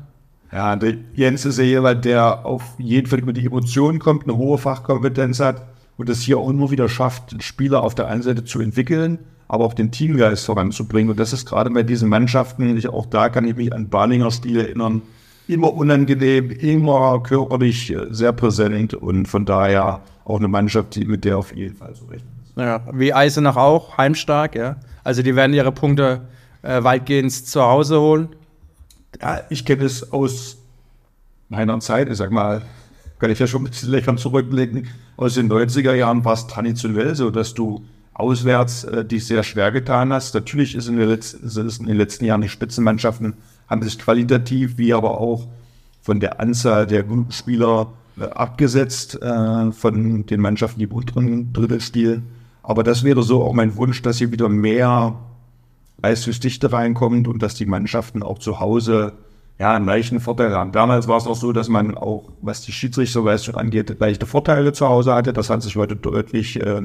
ja, 0.51 0.79
Jens 1.15 1.45
ist 1.45 1.59
ja 1.59 1.65
jemand, 1.65 2.07
der 2.07 2.47
auf 2.47 2.63
jeden 2.79 3.07
Fall 3.07 3.19
über 3.19 3.35
die 3.35 3.45
Emotionen 3.45 3.99
kommt, 3.99 4.25
eine 4.25 4.37
hohe 4.39 4.57
Fachkompetenz 4.57 5.41
hat 5.41 5.63
und 5.99 6.09
es 6.09 6.23
hier 6.23 6.39
auch 6.39 6.49
immer 6.49 6.71
wieder 6.71 6.89
schafft, 6.89 7.43
Spieler 7.43 7.83
auf 7.83 7.95
der 7.95 8.09
einen 8.09 8.23
Seite 8.23 8.45
zu 8.45 8.61
entwickeln, 8.61 9.19
aber 9.49 9.65
auch 9.65 9.75
den 9.75 9.91
Teamgeist 9.91 10.45
voranzubringen. 10.45 11.11
Und 11.11 11.19
das 11.19 11.33
ist 11.33 11.47
gerade 11.47 11.71
bei 11.71 11.83
diesen 11.83 12.09
Mannschaften, 12.09 12.77
ich, 12.77 12.89
auch 12.89 13.07
da 13.07 13.31
kann 13.31 13.47
ich 13.47 13.57
mich 13.57 13.73
an 13.73 13.89
Barlinger 13.89 14.31
Stil 14.31 14.61
erinnern, 14.61 15.03
immer 15.49 15.73
unangenehm, 15.73 16.51
immer 16.51 17.23
körperlich 17.23 17.97
sehr 18.11 18.33
präsent 18.33 18.93
und 18.95 19.27
von 19.27 19.47
daher 19.47 20.03
auch 20.25 20.39
eine 20.39 20.49
Mannschaft, 20.49 20.95
die 20.95 21.07
mit 21.07 21.25
der 21.25 21.39
auf 21.39 21.57
jeden 21.57 21.75
Fall 21.75 21.95
so 21.95 22.05
rechnen. 22.05 22.29
Ja, 22.57 22.83
wie 22.93 23.15
Eisenach 23.15 23.57
auch, 23.57 23.97
heimstark, 23.97 24.55
ja. 24.55 24.77
Also 25.05 25.23
die 25.23 25.35
werden 25.35 25.55
ihre 25.55 25.73
Punkte 25.73 26.23
äh, 26.63 26.83
weitgehend 26.83 27.33
zu 27.33 27.63
Hause 27.63 28.01
holen. 28.01 28.29
Ja, 29.23 29.41
ich 29.49 29.65
kenne 29.65 29.85
es 29.85 30.13
aus 30.13 30.59
meiner 31.49 31.81
Zeit, 31.81 32.11
ich 32.11 32.19
sag 32.19 32.31
mal, 32.31 32.63
kann 33.19 33.31
ich 33.31 33.39
ja 33.39 33.47
schon 33.47 33.63
ein 33.63 33.71
bisschen 33.71 33.91
lächeln 33.91 34.19
zurückblicken. 34.19 34.89
Aus 35.17 35.35
den 35.35 35.51
90er 35.51 35.95
Jahren 35.95 36.25
war 36.25 36.35
es 36.35 36.47
traditionell 36.47 37.15
so, 37.15 37.31
dass 37.31 37.55
du 37.55 37.85
auswärts 38.19 38.85
äh, 38.85 39.05
dich 39.05 39.27
sehr 39.27 39.43
schwer 39.43 39.73
getan 39.73 40.13
hast. 40.13 40.35
Natürlich 40.35 40.75
ist 40.75 40.89
in, 40.89 40.97
den 40.97 41.09
letzten, 41.09 41.47
ist 41.47 41.81
in 41.81 41.87
den 41.87 41.97
letzten 41.97 42.25
Jahren 42.25 42.43
die 42.43 42.49
Spitzenmannschaften 42.49 43.35
haben 43.69 43.83
sich 43.83 43.99
qualitativ 43.99 44.79
wie 44.79 44.93
aber 44.93 45.21
auch 45.21 45.47
von 46.03 46.21
der 46.21 46.41
Anzahl 46.41 46.87
der 46.87 47.03
guten 47.03 47.31
Spieler 47.33 47.93
äh, 48.19 48.25
abgesetzt 48.25 49.21
äh, 49.23 49.73
von 49.73 50.27
den 50.27 50.41
Mannschaften, 50.41 50.79
die 50.79 50.85
im 50.85 50.93
unteren 50.93 51.53
Drittel 51.53 51.81
spielen. 51.81 52.27
Aber 52.63 52.83
das 52.83 53.05
wäre 53.05 53.23
so 53.23 53.43
auch 53.43 53.55
mein 53.55 53.77
Wunsch, 53.77 54.03
dass 54.03 54.19
hier 54.19 54.33
wieder 54.33 54.49
mehr 54.49 55.15
Leistungsdichte 56.03 56.73
reinkommt 56.73 57.29
und 57.29 57.43
dass 57.43 57.55
die 57.55 57.67
Mannschaften 57.67 58.23
auch 58.23 58.39
zu 58.39 58.61
Hause 58.61 59.13
ja, 59.59 59.75
einen 59.75 59.87
leichten 59.87 60.21
Vorteil 60.21 60.53
haben. 60.53 60.73
Damals 60.73 61.09
war 61.09 61.17
es 61.17 61.27
auch 61.27 61.37
so, 61.37 61.53
dass 61.53 61.69
man 61.69 61.97
auch, 61.97 62.31
was 62.41 62.63
die 62.63 62.73
Schiedsrichterleistung 62.73 63.57
angeht, 63.57 63.97
leichte 63.99 64.27
Vorteile 64.27 64.73
zu 64.73 64.89
Hause 64.89 65.15
hatte. 65.15 65.33
Das 65.33 65.51
hat 65.51 65.63
sich 65.63 65.75
heute 65.77 65.97
deutlich 65.97 66.61
äh, 66.61 66.83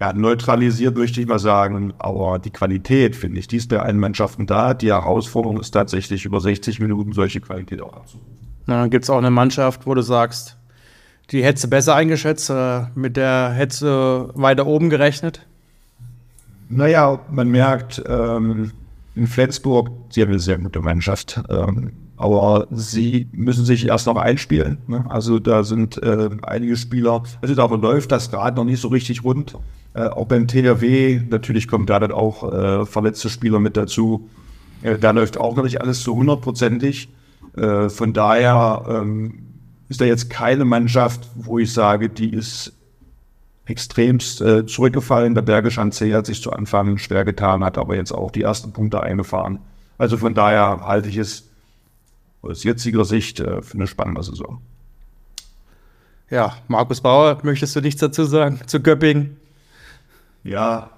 ja, 0.00 0.12
neutralisiert, 0.12 0.96
möchte 0.96 1.20
ich 1.20 1.26
mal 1.26 1.38
sagen. 1.38 1.92
Aber 1.98 2.38
die 2.38 2.50
Qualität, 2.50 3.16
finde 3.16 3.40
ich, 3.40 3.48
die 3.48 3.56
ist 3.56 3.68
bei 3.68 3.80
allen 3.80 3.98
Mannschaften 3.98 4.46
da. 4.46 4.74
Die 4.74 4.88
Herausforderung 4.88 5.60
ist 5.60 5.72
tatsächlich, 5.72 6.24
über 6.24 6.40
60 6.40 6.80
Minuten 6.80 7.12
solche 7.12 7.40
Qualität 7.40 7.80
auch 7.80 7.94
abzurufen. 7.94 8.38
Na, 8.66 8.82
dann 8.82 8.90
gibt 8.90 9.04
es 9.04 9.10
auch 9.10 9.18
eine 9.18 9.30
Mannschaft, 9.30 9.86
wo 9.86 9.94
du 9.94 10.02
sagst, 10.02 10.56
die 11.30 11.42
hättest 11.42 11.64
du 11.64 11.68
besser 11.68 11.94
eingeschätzt, 11.94 12.48
äh, 12.50 12.82
mit 12.94 13.16
der 13.16 13.50
hättest 13.50 13.82
du 13.82 14.30
weiter 14.34 14.66
oben 14.66 14.88
gerechnet? 14.88 15.46
Naja, 16.68 17.18
man 17.30 17.48
merkt 17.48 18.02
ähm, 18.06 18.72
in 19.14 19.26
Flensburg, 19.26 19.90
sie 20.10 20.22
haben 20.22 20.30
eine 20.30 20.38
sehr 20.38 20.58
gute 20.58 20.80
Mannschaft. 20.80 21.40
Ähm, 21.48 21.92
aber 22.18 22.66
sie 22.70 23.28
müssen 23.32 23.64
sich 23.64 23.86
erst 23.86 24.06
noch 24.06 24.16
einspielen. 24.16 24.78
Ne? 24.88 25.04
Also 25.08 25.38
da 25.38 25.62
sind 25.62 26.02
äh, 26.02 26.28
einige 26.42 26.76
Spieler, 26.76 27.22
also 27.40 27.54
da 27.54 27.66
läuft 27.66 28.12
das 28.12 28.30
gerade 28.30 28.56
noch 28.56 28.64
nicht 28.64 28.80
so 28.80 28.88
richtig 28.88 29.24
rund. 29.24 29.56
Äh, 29.94 30.08
auch 30.08 30.26
beim 30.26 30.48
THW, 30.48 31.22
natürlich 31.30 31.68
kommen 31.68 31.86
da 31.86 32.00
dann 32.00 32.12
auch 32.12 32.52
äh, 32.52 32.86
verletzte 32.86 33.30
Spieler 33.30 33.60
mit 33.60 33.76
dazu. 33.76 34.28
Äh, 34.82 34.98
da 34.98 35.12
läuft 35.12 35.38
auch 35.38 35.56
noch 35.56 35.62
nicht 35.62 35.80
alles 35.80 36.02
so 36.02 36.16
hundertprozentig. 36.16 37.08
Äh, 37.56 37.88
von 37.88 38.12
daher 38.12 38.84
ähm, 38.88 39.38
ist 39.88 40.00
da 40.00 40.04
jetzt 40.04 40.28
keine 40.28 40.64
Mannschaft, 40.64 41.28
wo 41.36 41.58
ich 41.60 41.72
sage, 41.72 42.08
die 42.08 42.30
ist 42.30 42.72
extremst 43.64 44.40
äh, 44.40 44.66
zurückgefallen. 44.66 45.34
Der 45.34 45.42
Bergische 45.42 45.80
Hanse 45.80 46.12
hat 46.14 46.26
sich 46.26 46.42
zu 46.42 46.52
Anfang 46.52 46.98
schwer 46.98 47.24
getan, 47.24 47.62
hat 47.62 47.78
aber 47.78 47.94
jetzt 47.94 48.12
auch 48.12 48.30
die 48.30 48.42
ersten 48.42 48.72
Punkte 48.72 49.02
eingefahren. 49.02 49.60
Also 49.98 50.16
von 50.16 50.34
daher 50.34 50.80
halte 50.84 51.08
ich 51.08 51.16
es 51.16 51.47
aus 52.42 52.64
jetziger 52.64 53.04
Sicht 53.04 53.40
äh, 53.40 53.62
für 53.62 53.74
eine 53.74 53.86
spannende 53.86 54.22
Saison. 54.22 54.60
Ja, 56.30 56.56
Markus 56.68 57.00
Bauer, 57.00 57.38
möchtest 57.42 57.74
du 57.74 57.80
nichts 57.80 58.00
dazu 58.00 58.24
sagen 58.24 58.60
zu 58.66 58.80
Göppingen? 58.80 59.36
Ja. 60.44 60.90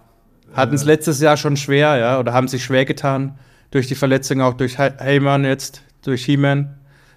Hatten 0.52 0.74
es 0.74 0.82
äh, 0.82 0.86
letztes 0.86 1.20
Jahr 1.20 1.36
schon 1.36 1.56
schwer, 1.56 1.96
ja, 1.96 2.18
oder 2.18 2.32
haben 2.32 2.48
sich 2.48 2.64
schwer 2.64 2.84
getan 2.84 3.38
durch 3.70 3.86
die 3.86 3.94
Verletzung, 3.94 4.40
auch 4.40 4.54
durch 4.54 4.78
Heyman 4.78 5.44
jetzt, 5.44 5.82
durch 6.02 6.24
He-Man 6.24 6.76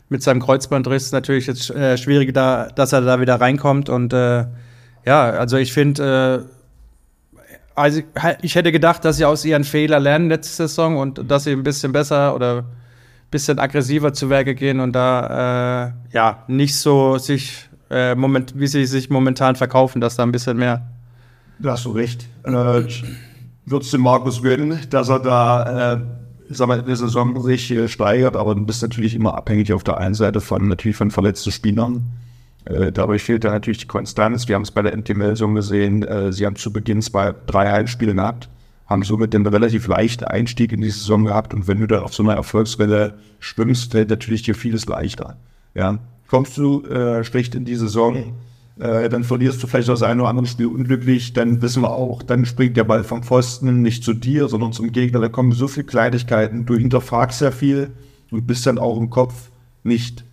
mit 0.10 0.22
seinem 0.22 0.42
Kreuzbandriss. 0.42 1.12
Natürlich 1.12 1.48
jetzt 1.48 1.72
äh, 1.72 1.98
schwierig, 1.98 2.34
da, 2.34 2.68
dass 2.68 2.94
er 2.94 3.02
da 3.02 3.20
wieder 3.20 3.42
reinkommt. 3.42 3.90
Und 3.90 4.14
äh, 4.14 4.46
ja, 5.06 5.30
also 5.32 5.58
ich 5.58 5.74
finde, 5.74 6.46
äh, 6.48 7.40
also 7.76 8.02
ich 8.44 8.54
hätte 8.54 8.72
gedacht, 8.72 9.04
dass 9.04 9.18
sie 9.18 9.26
aus 9.26 9.44
ihren 9.44 9.64
Fehlern 9.64 10.04
lernen 10.04 10.30
letzte 10.30 10.68
Saison 10.68 10.98
und 10.98 11.32
dass 11.32 11.46
sie 11.46 11.52
ein 11.52 11.64
bisschen 11.64 11.92
besser 11.92 12.36
oder 12.36 12.66
bisschen 13.34 13.60
aggressiver 13.60 14.14
zu 14.14 14.30
Werke 14.30 14.56
gehen 14.56 14.80
und 14.80 14.94
da 14.94 15.88
äh, 15.88 16.16
ja 16.16 16.44
nicht 16.48 16.76
so 16.78 17.18
sich 17.18 17.68
äh, 17.90 18.16
moment, 18.16 18.58
wie 18.58 18.68
sie 18.68 18.86
sich 18.86 19.10
momentan 19.10 19.56
verkaufen, 19.56 20.00
dass 20.00 20.16
da 20.16 20.24
ein 20.24 20.32
bisschen 20.32 20.58
mehr. 20.58 20.88
Da 21.60 21.72
hast 21.72 21.86
du 21.86 21.92
recht. 21.92 22.28
Äh, 22.44 22.84
Würdest 23.66 23.94
du 23.94 23.98
Markus 23.98 24.42
gönnen, 24.42 24.80
dass 24.90 25.10
er 25.10 25.20
da, 25.20 25.94
äh, 25.94 26.02
sag 26.50 26.70
in 26.80 26.86
der 26.86 26.96
Saison 26.96 27.42
sich 27.42 27.72
äh, 27.72 27.88
steigert, 27.88 28.36
aber 28.36 28.56
du 28.56 28.66
bist 28.66 28.82
natürlich 28.82 29.16
immer 29.16 29.36
abhängig 29.36 29.72
auf 29.74 29.84
der 29.84 29.98
einen 29.98 30.16
Seite 30.16 30.42
von 30.42 30.68
natürlich 30.68 30.98
von 30.98 31.12
verletzten 31.12 31.52
Spielern. 31.52 32.04
Äh, 32.66 32.92
dabei 32.92 33.20
fehlt 33.20 33.44
da 33.44 33.52
natürlich 33.52 33.80
die 33.80 33.88
Konstanz. 33.88 34.48
Wir 34.48 34.56
haben 34.56 34.64
es 34.64 34.72
bei 34.72 34.82
der 34.82 34.96
NT-Meldung 34.96 35.56
gesehen. 35.56 36.04
Äh, 36.04 36.34
sie 36.34 36.46
haben 36.46 36.56
zu 36.56 36.74
Beginn 36.74 37.02
zwei, 37.02 37.34
drei 37.46 37.72
Heimspiele 37.72 38.14
gehabt, 38.16 38.50
haben 38.86 39.04
somit 39.04 39.34
einen 39.34 39.48
relativ 39.48 39.88
leichten 39.88 40.26
Einstieg 40.26 40.72
in 40.72 40.82
die 40.82 40.90
Saison 40.90 41.26
gehabt. 41.26 41.54
Und 41.54 41.68
wenn 41.68 41.80
du 41.80 41.88
dann 41.88 42.04
auf 42.04 42.14
so 42.14 42.24
einer 42.24 42.36
Erfolgswelle 42.36 43.16
schwimmst, 43.40 43.92
fällt 43.92 44.10
natürlich 44.10 44.44
dir 44.44 44.56
vieles 44.56 44.86
leichter. 44.86 45.38
Ja. 45.74 46.00
Kommst 46.28 46.58
du 46.58 46.84
äh, 46.86 47.24
schlecht 47.24 47.56
in 47.56 47.66
die 47.66 47.76
Saison, 47.76 48.34
äh, 48.80 49.08
dann 49.08 49.24
verlierst 49.24 49.62
du 49.62 49.68
vielleicht 49.68 49.90
das 49.90 50.02
eine 50.02 50.22
oder 50.22 50.30
andere 50.30 50.48
Spiel 50.48 50.66
unglücklich, 50.66 51.34
dann 51.34 51.62
wissen 51.62 51.84
wir 51.84 51.92
auch, 51.92 52.24
dann 52.24 52.46
springt 52.46 52.76
der 52.76 52.86
Ball 52.86 53.04
vom 53.04 53.22
Pfosten 53.22 53.82
nicht 53.82 54.04
zu 54.04 54.14
dir, 54.14 54.48
sondern 54.48 54.74
zum 54.74 54.92
Gegner. 54.92 55.20
Da 55.20 55.30
kommen 55.30 55.52
so 55.52 55.68
viele 55.68 55.86
Kleinigkeiten. 55.86 56.66
Du 56.66 56.76
hinterfragst 56.76 57.40
sehr 57.40 57.52
viel 57.52 57.92
und 58.32 58.48
bist 58.48 58.66
dann 58.66 58.80
auch 58.80 58.98
im 58.98 59.10
Kopf 59.10 59.52
nicht 59.84 60.24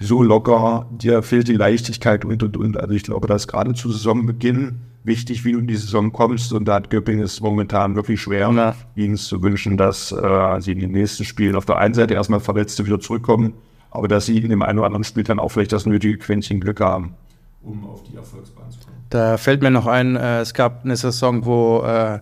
so 0.00 0.22
locker, 0.22 0.86
dir 0.90 1.22
fehlt 1.22 1.48
die 1.48 1.54
Leichtigkeit 1.54 2.24
und 2.24 2.42
und 2.42 2.56
und. 2.56 2.78
Also 2.78 2.94
ich 2.94 3.04
glaube, 3.04 3.28
das 3.28 3.42
ist 3.42 3.48
gerade 3.48 3.74
zu 3.74 3.92
Saisonbeginn 3.92 4.80
wichtig, 5.04 5.44
wie 5.44 5.52
du 5.52 5.58
in 5.58 5.66
die 5.66 5.76
Saison 5.76 6.12
kommst. 6.12 6.52
Und 6.52 6.64
da 6.66 6.74
hat 6.74 6.90
Göpping 6.90 7.20
es 7.20 7.40
momentan 7.40 7.94
wirklich 7.94 8.20
schwer, 8.20 8.50
Ja. 8.50 8.74
ihnen 8.96 9.16
zu 9.16 9.42
wünschen, 9.42 9.76
dass 9.76 10.10
äh, 10.10 10.60
sie 10.60 10.72
in 10.72 10.80
den 10.80 10.92
nächsten 10.92 11.24
Spielen 11.24 11.54
auf 11.54 11.66
der 11.66 11.76
einen 11.76 11.94
Seite 11.94 12.14
erstmal 12.14 12.40
Verletzte 12.40 12.84
wieder 12.86 12.98
zurückkommen, 12.98 13.52
aber 13.90 14.08
dass 14.08 14.26
sie 14.26 14.38
in 14.38 14.48
dem 14.50 14.62
einen 14.62 14.78
oder 14.78 14.86
anderen 14.86 15.04
Spiel 15.04 15.22
dann 15.22 15.38
auch 15.38 15.50
vielleicht 15.50 15.72
das 15.72 15.86
nötige 15.86 16.18
Quäntchen 16.18 16.58
Glück 16.60 16.80
haben, 16.80 17.14
um 17.62 17.84
auf 17.86 18.02
die 18.02 18.16
Erfolgsbahn 18.16 18.70
zu 18.70 18.78
kommen. 18.80 18.96
Da 19.10 19.36
fällt 19.36 19.62
mir 19.62 19.70
noch 19.70 19.86
ein, 19.86 20.16
äh, 20.16 20.40
es 20.40 20.54
gab 20.54 20.84
eine 20.84 20.96
Saison, 20.96 21.44
wo 21.44 21.82
äh, 21.82 22.18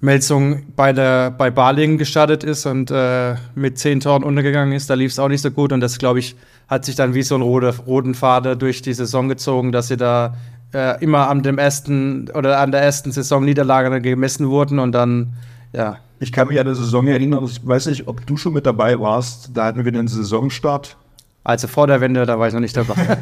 Melsung 0.00 0.64
bei, 0.76 0.92
der, 0.92 1.30
bei 1.30 1.50
Balingen 1.50 1.96
gestartet 1.96 2.44
ist 2.44 2.66
und 2.66 2.90
äh, 2.90 3.36
mit 3.54 3.78
zehn 3.78 4.00
Toren 4.00 4.24
untergegangen 4.24 4.74
ist. 4.74 4.90
Da 4.90 4.94
lief 4.94 5.12
es 5.12 5.18
auch 5.18 5.28
nicht 5.28 5.40
so 5.40 5.50
gut 5.50 5.72
und 5.72 5.80
das, 5.80 5.96
glaube 5.98 6.18
ich, 6.18 6.36
hat 6.68 6.84
sich 6.84 6.96
dann 6.96 7.14
wie 7.14 7.22
so 7.22 7.34
ein 7.34 7.42
roter, 7.42 7.74
roten 7.86 8.14
Faden 8.14 8.58
durch 8.58 8.82
die 8.82 8.92
Saison 8.92 9.28
gezogen, 9.28 9.72
dass 9.72 9.88
sie 9.88 9.96
da 9.96 10.34
äh, 10.74 11.02
immer 11.02 11.28
an 11.28 11.42
dem 11.42 11.58
ersten 11.58 12.30
oder 12.30 12.60
an 12.60 12.72
der 12.72 12.82
ersten 12.82 13.12
Saisonniederlage 13.12 13.90
dann 13.90 14.02
gemessen 14.02 14.48
wurden 14.48 14.78
und 14.78 14.92
dann, 14.92 15.34
ja, 15.72 15.98
Ich 16.18 16.32
kann 16.32 16.48
mich 16.48 16.58
an 16.58 16.66
eine 16.66 16.74
Saison 16.74 17.06
erinnern, 17.06 17.44
ich 17.44 17.66
weiß 17.66 17.86
nicht, 17.86 18.08
ob 18.08 18.26
du 18.26 18.36
schon 18.36 18.52
mit 18.52 18.66
dabei 18.66 18.98
warst, 18.98 19.50
da 19.54 19.66
hatten 19.66 19.84
wir 19.84 19.92
den 19.92 20.08
Saisonstart. 20.08 20.96
also 21.44 21.68
vor 21.68 21.86
der 21.86 22.00
Wende, 22.00 22.26
da 22.26 22.38
war 22.38 22.48
ich 22.48 22.54
noch 22.54 22.60
nicht 22.60 22.76
dabei. 22.76 22.94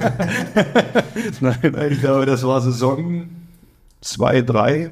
Nein. 1.41 1.75
Ich 1.91 2.01
glaube, 2.01 2.27
das 2.27 2.45
war 2.47 2.61
Saison 2.61 3.29
2, 4.01 4.43
3. 4.43 4.75
Äh, 4.77 4.91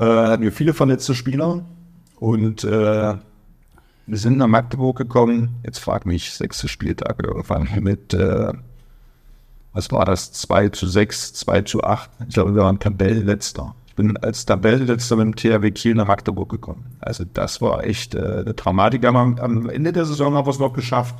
hatten 0.00 0.42
wir 0.42 0.52
viele 0.52 0.74
verletzte 0.74 1.14
Spieler 1.14 1.64
und 2.20 2.64
äh, 2.64 3.14
wir 4.08 4.18
sind 4.18 4.38
nach 4.38 4.46
Magdeburg 4.46 4.96
gekommen. 4.98 5.56
Jetzt 5.64 5.78
frag 5.78 6.06
mich, 6.06 6.30
sechste 6.32 6.68
Spieltag 6.68 7.22
irgendwann 7.24 7.68
mit, 7.80 8.14
äh, 8.14 8.52
was 9.76 9.92
war 9.92 10.06
das, 10.06 10.32
2 10.32 10.70
zu 10.70 10.86
6, 10.86 11.34
2 11.34 11.60
zu 11.62 11.84
8. 11.84 12.10
Ich 12.28 12.34
glaube, 12.34 12.54
wir 12.54 12.62
waren 12.62 12.78
Tabellenletzter. 12.78 13.74
Ich 13.86 13.94
bin 13.94 14.16
als 14.16 14.46
Tabellenletzter 14.46 15.16
mit 15.16 15.26
dem 15.26 15.36
THW 15.36 15.70
Kiel 15.70 15.94
nach 15.94 16.08
Magdeburg 16.08 16.48
gekommen. 16.48 16.96
Also 17.00 17.24
das 17.30 17.60
war 17.60 17.84
echt 17.84 18.14
äh, 18.14 18.20
eine 18.20 18.54
Dramatik. 18.54 19.04
Aber 19.04 19.18
am, 19.18 19.38
am 19.38 19.68
Ende 19.68 19.92
der 19.92 20.06
Saison 20.06 20.34
haben 20.34 20.46
wir 20.46 20.50
es 20.50 20.58
noch 20.58 20.72
geschafft, 20.72 21.14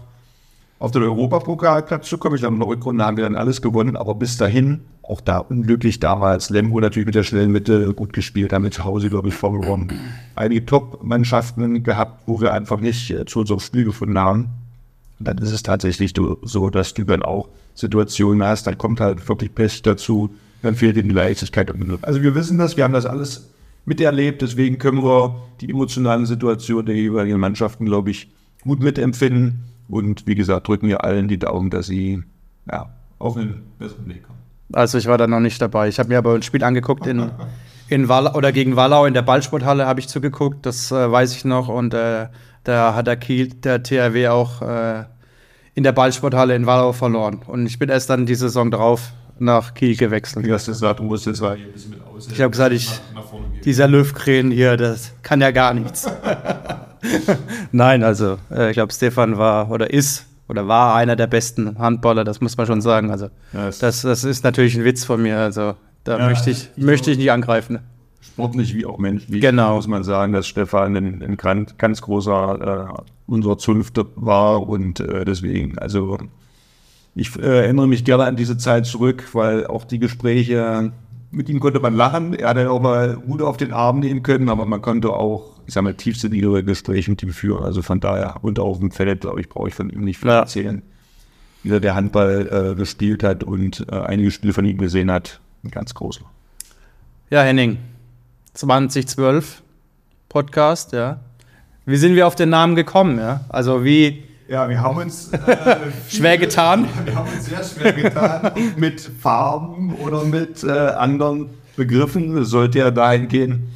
auf 0.79 0.91
den 0.91 1.03
Europapokalplatz 1.03 2.09
zu 2.09 2.17
kommen. 2.17 2.37
Ich 2.37 2.41
glaube, 2.41 2.55
in 2.55 2.61
der 2.61 2.69
Rückrunde 2.69 3.05
haben 3.05 3.19
wir 3.19 3.25
dann 3.25 3.37
alles 3.37 3.61
gewonnen, 3.61 3.95
aber 3.95 4.15
bis 4.15 4.39
dahin, 4.39 4.81
auch 5.03 5.21
da 5.21 5.39
unglücklich 5.39 6.01
damals, 6.01 6.49
Lemgo 6.49 6.81
natürlich 6.81 7.07
mit 7.07 7.15
der 7.15 7.25
schnellen 7.25 7.53
Mitte 7.53 7.93
gut 7.93 8.15
gespielt, 8.15 8.55
haben 8.55 8.71
zu 8.73 8.85
Hause, 8.85 9.11
glaube 9.11 9.29
ich, 9.29 9.35
vorgewonnen. 9.35 9.93
Einige 10.35 10.65
Top-Mannschaften 10.65 11.83
gehabt, 11.83 12.23
wo 12.27 12.41
wir 12.41 12.55
einfach 12.55 12.81
nicht 12.81 13.11
äh, 13.11 13.27
zu 13.27 13.41
unserem 13.41 13.61
Spiel 13.61 13.85
gefunden 13.85 14.19
haben. 14.19 14.49
Und 15.19 15.29
dann 15.29 15.37
ist 15.39 15.53
es 15.53 15.63
tatsächlich 15.63 16.15
so, 16.43 16.71
dass 16.71 16.95
du 16.95 17.05
dann 17.05 17.23
auch 17.23 17.49
Situationen 17.77 18.43
hast, 18.43 18.67
dann 18.67 18.77
kommt 18.77 19.01
halt 19.01 19.27
wirklich 19.29 19.55
Pech 19.55 19.83
dazu, 19.83 20.35
dann 20.63 20.75
fehlt 20.75 20.97
dir 20.97 21.03
die 21.03 21.11
Leichtigkeit. 21.11 21.73
Also 22.03 22.23
wir 22.23 22.35
wissen 22.35 22.59
das, 22.59 22.77
wir 22.77 22.85
haben 22.85 22.95
das 22.95 23.07
alles 23.07 23.51
miterlebt, 23.85 24.43
deswegen 24.43 24.79
können 24.79 25.05
wir 25.05 25.37
die 25.61 25.71
emotionalen 25.71 26.27
Situationen 26.27 26.87
der 26.87 26.97
jeweiligen 26.97 27.39
Mannschaften, 27.39 27.85
glaube 27.85 28.11
ich, 28.11 28.29
gut 28.63 28.83
mitempfinden. 28.83 29.65
Und 29.89 30.27
wie 30.27 30.35
gesagt, 30.35 30.67
drücken 30.67 30.89
wir 30.89 31.05
allen 31.05 31.29
die 31.29 31.39
Daumen, 31.39 31.71
dass 31.71 31.87
sie 31.87 32.23
ja, 32.69 32.91
auf 33.19 33.37
einen 33.37 33.63
besseren 33.79 34.09
Weg 34.09 34.25
kommen. 34.25 34.39
Also 34.73 34.99
ich 34.99 35.07
war 35.07 35.19
da 35.19 35.29
noch 35.29 35.39
nicht 35.39 35.63
dabei. 35.63 35.89
Ich 35.89 36.01
habe 36.01 36.09
mir 36.09 36.19
aber 36.19 36.35
ein 36.35 36.43
Spiel 36.43 36.65
angeguckt 36.65 37.07
in, 37.07 37.31
in 37.89 38.09
Wallau 38.09 38.35
oder 38.35 38.51
gegen 38.51 38.75
Wallau 38.75 39.05
in 39.05 39.15
der 39.15 39.23
Ballsporthalle 39.23 39.87
habe 39.87 40.01
ich 40.01 40.09
zugeguckt, 40.09 40.67
das 40.67 40.91
äh, 40.91 41.11
weiß 41.11 41.37
ich 41.37 41.45
noch. 41.45 41.69
Und 41.69 41.95
äh, 41.95 42.27
da 42.65 42.95
hat 42.95 43.07
der 43.07 43.17
Kiel, 43.17 43.49
der 43.49 43.85
THW 43.85 44.29
auch 44.29 44.63
äh, 44.63 45.05
in 45.77 45.85
der 45.85 45.93
Ballsporthalle 45.93 46.57
in 46.57 46.67
Wallau 46.67 46.93
verloren. 46.93 47.41
Und 47.47 47.67
ich 47.67 47.79
bin 47.79 47.89
erst 47.89 48.11
dann 48.11 48.27
die 48.27 48.35
Saison 48.35 48.71
drauf 48.71 49.13
nach 49.39 49.75
Kiel 49.75 49.95
gewechselt. 49.95 50.45
Wie 50.47 50.53
hast 50.53 50.67
du 50.67 50.73
gesagt, 50.73 50.99
du 50.99 51.05
musst 51.05 51.27
jetzt 51.27 51.43
mal 51.43 51.55
hier 51.55 51.67
ein 51.67 51.73
bisschen 51.73 51.91
mit 51.91 52.01
aus. 52.03 52.27
Ich 52.33 52.41
habe 52.41 52.51
gesagt, 52.51 52.73
ich, 52.73 52.89
nach, 53.15 53.23
nach 53.23 53.61
dieser 53.63 53.87
Löwkrähen 53.87 54.51
hier, 54.51 54.79
das 54.79 55.13
kann 55.23 55.41
ja 55.43 55.51
gar 55.51 55.75
nichts. 55.75 56.11
Nein, 57.73 58.03
also 58.03 58.39
äh, 58.51 58.71
ich 58.71 58.75
glaube, 58.75 58.93
Stefan 58.93 59.37
war 59.37 59.71
oder 59.71 59.93
ist 59.93 60.27
oder 60.49 60.67
war 60.67 60.95
einer 60.95 61.15
der 61.15 61.27
besten 61.27 61.79
Handballer, 61.79 62.25
das 62.25 62.41
muss 62.41 62.57
man 62.57 62.67
schon 62.67 62.81
sagen. 62.81 63.11
Also 63.11 63.27
Ja, 63.53 63.67
das, 63.67 63.79
das 63.79 64.25
ist 64.25 64.45
natürlich 64.45 64.77
ein 64.77 64.85
Witz 64.85 65.05
von 65.05 65.21
mir. 65.21 65.39
Also 65.39 65.75
da 66.05 66.19
Ja, 66.19 66.27
möchte 66.27 66.51
ich, 66.51 66.71
ich 66.75 66.83
möchte 66.85 67.11
ich 67.11 67.19
nicht 67.19 67.31
angreifen. 67.31 67.81
Sportlich 68.27 68.75
wie 68.75 68.87
auch 68.87 68.99
menschlich, 68.99 69.41
Genau. 69.41 69.77
muss 69.77 69.87
man 69.87 70.05
sagen, 70.05 70.33
dass 70.33 70.47
Stefan 70.47 70.97
ein, 70.97 71.23
ein 71.23 71.37
ganz, 71.37 71.77
ganz 71.79 72.03
großer 72.03 72.91
äh, 72.97 73.03
unserer 73.27 73.59
Zunft 73.59 73.99
war 74.17 74.69
und 74.69 75.01
äh, 75.01 75.25
deswegen, 75.25 75.79
also 75.79 76.19
ich 77.15 77.35
äh, 77.37 77.63
erinnere 77.65 77.87
mich 77.89 78.05
gerne 78.05 78.25
an 78.25 78.37
diese 78.37 78.59
Zeit 78.59 78.87
zurück, 78.87 79.25
weil 79.33 79.67
auch 79.67 79.85
die 79.85 79.99
Gespräche 79.99 80.93
mit 81.31 81.49
ihm 81.49 81.61
konnte 81.61 81.81
man 81.81 81.95
lachen, 81.95 82.35
er 82.35 82.51
hatte 82.51 82.71
auch 82.71 82.81
mal 82.81 83.19
Hut 83.27 83.43
auf 83.43 83.57
den 83.57 83.73
Arm 83.73 84.01
nehmen 84.01 84.23
können, 84.23 84.49
aber 84.49 84.65
man 84.65 84.81
konnte 84.81 85.11
auch, 85.13 85.51
ich 85.67 85.75
sag 85.75 85.83
mal, 85.83 85.95
tiefsinnigere 85.95 86.63
Gespräche 86.63 87.11
mit 87.11 87.23
ihm 87.23 87.31
führen, 87.31 87.65
also 87.65 87.83
von 87.83 88.01
daher, 88.01 88.37
und 88.43 88.59
auf 88.59 88.79
dem 88.79 88.91
Feld, 88.91 89.23
glaube 89.23 89.41
ich, 89.41 89.49
brauche 89.49 89.69
ich 89.69 89.75
von 89.75 89.91
ihm 89.91 90.03
nicht 90.05 90.19
viel 90.19 90.29
Ja. 90.29 90.41
erzählen, 90.41 90.83
wie 91.63 91.71
er 91.71 91.81
der 91.81 91.95
Handball 91.97 92.71
äh, 92.73 92.75
gespielt 92.77 93.23
hat 93.25 93.43
und 93.45 93.85
äh, 93.91 93.97
einige 93.97 94.31
Spiele 94.31 94.53
von 94.53 94.65
ihm 94.65 94.79
gesehen 94.79 95.11
hat, 95.11 95.41
ein 95.65 95.71
ganz 95.71 95.95
großer. 95.95 96.23
Ja, 97.29 97.43
Henning, 97.43 97.79
2012 98.57 99.63
Podcast, 100.31 100.93
ja. 100.93 101.21
Wie 101.85 101.97
sind 101.97 102.15
wir 102.15 102.27
auf 102.27 102.35
den 102.35 102.49
Namen 102.49 102.75
gekommen, 102.75 103.19
ja? 103.19 103.45
Also 103.51 103.85
wie 103.85 104.25
Ja, 104.49 104.69
wir 104.69 104.81
haben 104.81 104.97
uns 104.97 105.31
äh, 105.33 105.77
schwer 106.09 106.39
getan? 106.39 106.89
Wir 107.05 107.15
haben 107.15 107.29
uns 107.29 107.47
sehr 107.47 107.63
schwer 107.63 107.93
getan 107.93 108.53
mit 108.77 109.01
Farben 109.01 109.95
oder 109.97 110.25
mit 110.25 110.65
äh, 110.65 110.71
anderen 110.71 111.51
Begriffen. 111.77 112.39
Es 112.39 112.49
sollte 112.49 112.79
ja 112.79 112.91
dahin 112.91 113.29
gehen, 113.29 113.69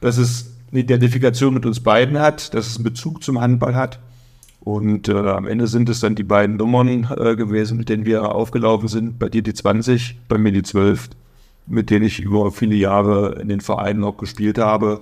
dass 0.00 0.18
es 0.18 0.52
eine 0.72 0.80
Identifikation 0.80 1.54
mit 1.54 1.64
uns 1.64 1.80
beiden 1.80 2.18
hat, 2.18 2.54
dass 2.54 2.66
es 2.66 2.76
einen 2.76 2.84
Bezug 2.84 3.22
zum 3.22 3.40
Handball 3.40 3.76
hat. 3.76 4.00
Und 4.60 5.08
äh, 5.08 5.12
am 5.12 5.46
Ende 5.46 5.68
sind 5.68 5.88
es 5.88 6.00
dann 6.00 6.16
die 6.16 6.24
beiden 6.24 6.56
Nummern 6.56 7.06
äh, 7.16 7.36
gewesen, 7.36 7.76
mit 7.76 7.88
denen 7.88 8.04
wir 8.04 8.34
aufgelaufen 8.34 8.88
sind. 8.88 9.18
Bei 9.18 9.28
dir 9.28 9.42
die 9.42 9.54
20, 9.54 10.18
bei 10.26 10.38
mir 10.38 10.50
die 10.50 10.62
12, 10.62 11.10
mit 11.66 11.90
denen 11.90 12.04
ich 12.04 12.20
über 12.20 12.50
viele 12.52 12.74
Jahre 12.74 13.38
in 13.40 13.48
den 13.48 13.60
Vereinen 13.60 14.04
auch 14.04 14.16
gespielt 14.16 14.58
habe. 14.58 15.00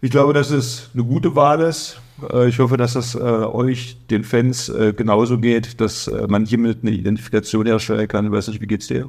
Ich 0.00 0.10
glaube, 0.10 0.32
dass 0.32 0.50
es 0.50 0.90
eine 0.94 1.04
gute 1.04 1.34
Wahl 1.36 1.60
ist. 1.60 2.00
Äh, 2.32 2.48
Ich 2.48 2.58
hoffe, 2.58 2.76
dass 2.76 2.94
das 2.94 3.14
äh, 3.14 3.18
euch, 3.18 3.98
den 4.10 4.24
Fans, 4.24 4.68
äh, 4.68 4.92
genauso 4.94 5.38
geht, 5.38 5.80
dass 5.80 6.10
man 6.28 6.46
hiermit 6.46 6.78
eine 6.82 6.92
Identifikation 6.92 7.66
herstellen 7.66 8.08
kann. 8.08 8.26
Ich 8.26 8.32
weiß 8.32 8.48
nicht, 8.48 8.60
wie 8.60 8.66
geht's 8.66 8.86
dir? 8.86 9.08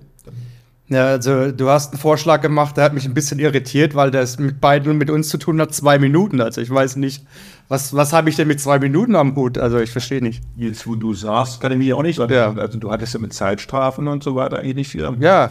Ja, 0.89 1.05
also 1.05 1.53
du 1.53 1.69
hast 1.69 1.93
einen 1.93 2.01
Vorschlag 2.01 2.41
gemacht, 2.41 2.75
der 2.75 2.83
hat 2.83 2.93
mich 2.93 3.05
ein 3.05 3.13
bisschen 3.13 3.39
irritiert, 3.39 3.95
weil 3.95 4.13
es 4.13 4.37
mit 4.37 4.59
beiden 4.59 4.91
und 4.91 4.97
mit 4.97 5.09
uns 5.09 5.29
zu 5.29 5.37
tun 5.37 5.61
hat, 5.61 5.73
zwei 5.73 5.97
Minuten. 5.97 6.41
Also 6.41 6.59
ich 6.59 6.69
weiß 6.69 6.97
nicht, 6.97 7.25
was, 7.69 7.93
was 7.93 8.11
habe 8.11 8.29
ich 8.29 8.35
denn 8.35 8.49
mit 8.49 8.59
zwei 8.59 8.77
Minuten 8.77 9.15
am 9.15 9.33
Hut? 9.37 9.57
Also 9.57 9.79
ich 9.79 9.89
verstehe 9.89 10.21
nicht. 10.21 10.43
Jetzt, 10.57 10.85
wo 10.85 10.95
du 10.95 11.13
sagst, 11.13 11.61
kann 11.61 11.71
ich 11.71 11.77
mich 11.77 11.93
auch 11.93 12.03
nicht 12.03 12.19
Ja. 12.19 12.51
Also 12.55 12.77
du 12.77 12.91
hattest 12.91 13.13
ja 13.13 13.21
mit 13.21 13.31
Zeitstrafen 13.31 14.09
und 14.09 14.21
so 14.21 14.35
weiter 14.35 14.59
eigentlich 14.59 14.75
nicht 14.75 14.89
viel. 14.89 15.09
Ja, 15.21 15.49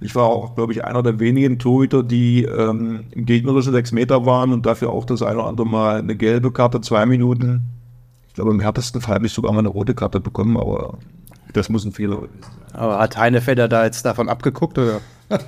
Ich 0.00 0.14
war 0.14 0.24
auch, 0.24 0.54
glaube 0.54 0.72
ich, 0.72 0.84
einer 0.84 1.02
der 1.02 1.18
wenigen 1.18 1.58
Torhüter, 1.58 2.02
die 2.02 2.44
ähm, 2.44 3.04
im 3.10 3.26
gegnerischen 3.26 3.72
sechs 3.72 3.92
Meter 3.92 4.24
waren 4.26 4.52
und 4.52 4.64
dafür 4.64 4.90
auch 4.90 5.04
das 5.04 5.22
eine 5.22 5.38
oder 5.38 5.48
andere 5.48 5.66
Mal 5.66 5.98
eine 5.98 6.14
gelbe 6.14 6.52
Karte, 6.52 6.80
zwei 6.80 7.04
Minuten. 7.06 7.62
Ich 8.28 8.34
glaube, 8.34 8.52
im 8.52 8.60
härtesten 8.60 9.00
Fall 9.00 9.16
habe 9.16 9.26
ich 9.26 9.32
sogar 9.32 9.52
mal 9.52 9.58
eine 9.58 9.68
rote 9.68 9.94
Karte 9.94 10.20
bekommen, 10.20 10.56
aber 10.56 10.98
das 11.52 11.68
muss 11.68 11.84
ein 11.84 11.92
Fehler 11.92 12.18
sein. 12.20 12.28
aber 12.72 12.98
hat 12.98 13.16
Heinefeder 13.16 13.68
da 13.68 13.84
jetzt 13.84 14.04
davon 14.04 14.28
abgeguckt, 14.28 14.78
oder? 14.78 15.00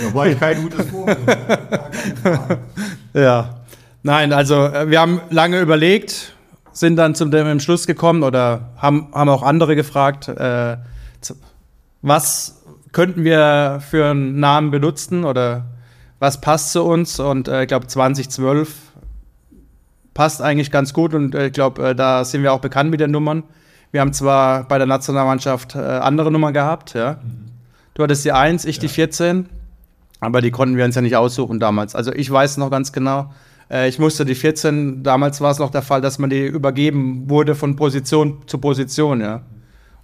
Da 0.00 0.14
war 0.14 0.28
ich 0.28 0.38
kein 0.38 0.62
gutes 0.62 0.86
Vorbild. 0.86 1.18
Ja. 3.14 3.54
Nein, 4.02 4.32
also 4.32 4.66
äh, 4.66 4.88
wir 4.90 5.00
haben 5.00 5.20
lange 5.30 5.60
überlegt, 5.60 6.34
sind 6.72 6.96
dann 6.96 7.16
zum 7.16 7.32
dem 7.32 7.46
Entschluss 7.48 7.86
gekommen 7.86 8.22
oder 8.22 8.70
haben, 8.76 9.08
haben 9.12 9.28
auch 9.28 9.42
andere 9.42 9.74
gefragt. 9.74 10.28
Äh, 10.28 10.76
was 12.00 12.57
könnten 12.92 13.24
wir 13.24 13.80
für 13.88 14.06
einen 14.06 14.40
Namen 14.40 14.70
benutzen 14.70 15.24
oder 15.24 15.66
was 16.18 16.40
passt 16.40 16.72
zu 16.72 16.82
uns? 16.84 17.20
Und 17.20 17.48
äh, 17.48 17.62
ich 17.62 17.68
glaube, 17.68 17.86
2012 17.86 18.74
passt 20.14 20.42
eigentlich 20.42 20.70
ganz 20.70 20.92
gut 20.92 21.14
und 21.14 21.34
äh, 21.34 21.46
ich 21.46 21.52
glaube, 21.52 21.90
äh, 21.90 21.94
da 21.94 22.24
sind 22.24 22.42
wir 22.42 22.52
auch 22.52 22.60
bekannt 22.60 22.90
mit 22.90 23.00
den 23.00 23.10
Nummern. 23.10 23.44
Wir 23.92 24.00
haben 24.00 24.12
zwar 24.12 24.64
bei 24.64 24.76
der 24.76 24.86
Nationalmannschaft 24.86 25.74
äh, 25.74 25.78
andere 25.78 26.30
Nummern 26.30 26.52
gehabt, 26.52 26.94
ja. 26.94 27.20
Du 27.94 28.02
hattest 28.02 28.24
die 28.24 28.32
1, 28.32 28.64
ich 28.64 28.76
ja. 28.76 28.80
die 28.82 28.88
14, 28.88 29.48
aber 30.20 30.40
die 30.40 30.50
konnten 30.50 30.76
wir 30.76 30.84
uns 30.84 30.94
ja 30.94 31.02
nicht 31.02 31.16
aussuchen 31.16 31.60
damals. 31.60 31.94
Also 31.94 32.12
ich 32.12 32.30
weiß 32.30 32.56
noch 32.58 32.70
ganz 32.70 32.92
genau, 32.92 33.32
äh, 33.70 33.88
ich 33.88 33.98
musste 33.98 34.24
die 34.24 34.34
14, 34.34 35.02
damals 35.02 35.40
war 35.40 35.52
es 35.52 35.58
noch 35.58 35.70
der 35.70 35.82
Fall, 35.82 36.00
dass 36.00 36.18
man 36.18 36.30
die 36.30 36.46
übergeben 36.46 37.30
wurde 37.30 37.54
von 37.54 37.76
Position 37.76 38.42
zu 38.46 38.58
Position, 38.58 39.20
ja. 39.20 39.42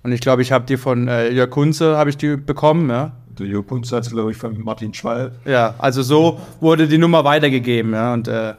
Und 0.04 0.12
ich 0.12 0.20
glaube, 0.20 0.42
ich 0.42 0.52
habe 0.52 0.66
die 0.66 0.76
von 0.76 1.08
äh, 1.08 1.30
Jörg 1.30 1.48
Kunze, 1.48 1.96
habe 1.96 2.10
ich 2.10 2.18
die 2.18 2.36
bekommen, 2.36 2.90
ja. 2.90 3.12
Der 3.38 3.46
Jörg 3.46 3.66
Kunze 3.66 3.96
hat 3.96 4.08
glaube 4.08 4.30
ich, 4.30 4.36
von 4.36 4.62
Martin 4.62 4.92
Schwall. 4.92 5.32
Ja, 5.46 5.74
also 5.78 6.02
so 6.02 6.38
wurde 6.60 6.86
die 6.86 6.98
Nummer 6.98 7.24
weitergegeben, 7.24 7.94
ja. 7.94 8.12
Und 8.12 8.28
äh, 8.28 8.52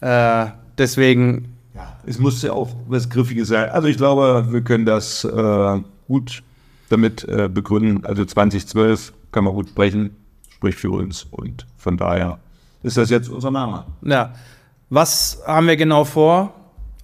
äh, 0.00 0.46
deswegen. 0.76 1.56
Ja, 1.72 1.96
es 2.04 2.18
musste 2.18 2.52
auch 2.52 2.68
was 2.88 3.08
Griffiges 3.08 3.46
sein. 3.46 3.70
Also 3.70 3.86
ich 3.86 3.96
glaube, 3.96 4.48
wir 4.50 4.60
können 4.62 4.86
das 4.86 5.24
äh, 5.24 5.80
gut 6.08 6.42
damit 6.88 7.22
äh, 7.28 7.48
begründen. 7.48 8.04
Also 8.04 8.24
2012 8.24 9.12
kann 9.30 9.44
man 9.44 9.54
gut 9.54 9.68
sprechen, 9.68 10.16
spricht 10.50 10.80
für 10.80 10.90
uns. 10.90 11.28
Und 11.30 11.64
von 11.76 11.96
daher 11.96 12.40
ist 12.82 12.96
das 12.96 13.08
jetzt 13.10 13.28
unser 13.28 13.52
Name. 13.52 13.84
Ja. 14.02 14.34
Was 14.90 15.40
haben 15.46 15.68
wir 15.68 15.76
genau 15.76 16.04
vor? 16.04 16.52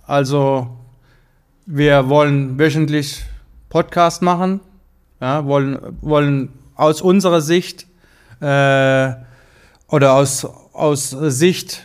Also, 0.04 0.66
wir 1.66 2.08
wollen 2.08 2.58
wöchentlich 2.58 3.22
Podcast 3.74 4.22
machen, 4.22 4.60
ja, 5.20 5.46
wollen, 5.46 5.76
wollen 6.00 6.50
aus 6.76 7.02
unserer 7.02 7.40
Sicht 7.40 7.88
äh, 8.38 9.12
oder 9.88 10.12
aus, 10.12 10.44
aus 10.72 11.10
Sicht 11.10 11.84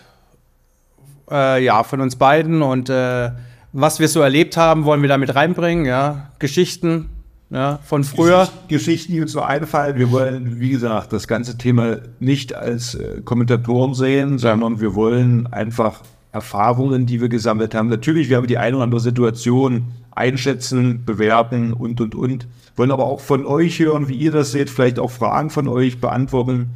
äh, 1.32 1.66
ja, 1.66 1.82
von 1.84 2.02
uns 2.02 2.16
beiden 2.16 2.62
und 2.62 2.92
äh, 2.92 3.32
was 3.74 4.00
wir 4.00 4.08
so 4.08 4.22
erlebt 4.22 4.56
haben, 4.56 4.86
wollen 4.86 5.02
wir 5.02 5.10
damit 5.10 5.34
reinbringen, 5.34 5.86
ja, 5.88 6.30
Geschichten, 6.38 7.10
ja, 7.50 7.80
von 7.84 8.04
früher. 8.04 8.48
Geschichten, 8.68 9.14
die 9.14 9.22
uns 9.22 9.32
so 9.32 9.42
einfallen. 9.42 9.98
Wir 9.98 10.12
wollen, 10.12 10.60
wie 10.60 10.70
gesagt, 10.70 11.12
das 11.12 11.28
ganze 11.28 11.58
Thema 11.58 11.98
nicht 12.20 12.54
als 12.54 12.94
äh, 12.94 13.22
Kommentatoren 13.26 13.96
sehen, 13.96 14.38
sondern 14.38 14.80
wir 14.80 14.94
wollen 14.94 15.52
einfach 15.52 16.02
Erfahrungen, 16.32 17.06
die 17.06 17.22
wir 17.22 17.30
gesammelt 17.30 17.74
haben. 17.74 17.90
Natürlich, 17.90 18.30
wir 18.30 18.38
haben 18.38 18.48
die 18.48 18.58
eine 18.58 18.76
oder 18.76 18.84
andere 18.84 19.02
Situation 19.02 19.86
einschätzen, 20.12 21.06
bewerten 21.06 21.74
und, 21.74 22.02
und, 22.02 22.16
und. 22.16 22.48
Wollen 22.76 22.92
aber 22.92 23.06
auch 23.06 23.20
von 23.20 23.46
euch 23.46 23.80
hören, 23.80 24.08
wie 24.08 24.16
ihr 24.16 24.32
das 24.32 24.52
seht, 24.52 24.70
vielleicht 24.70 25.00
auch 25.00 25.12
Fragen 25.12 25.50
von 25.50 25.68
euch 25.68 26.00
beantworten 26.00 26.72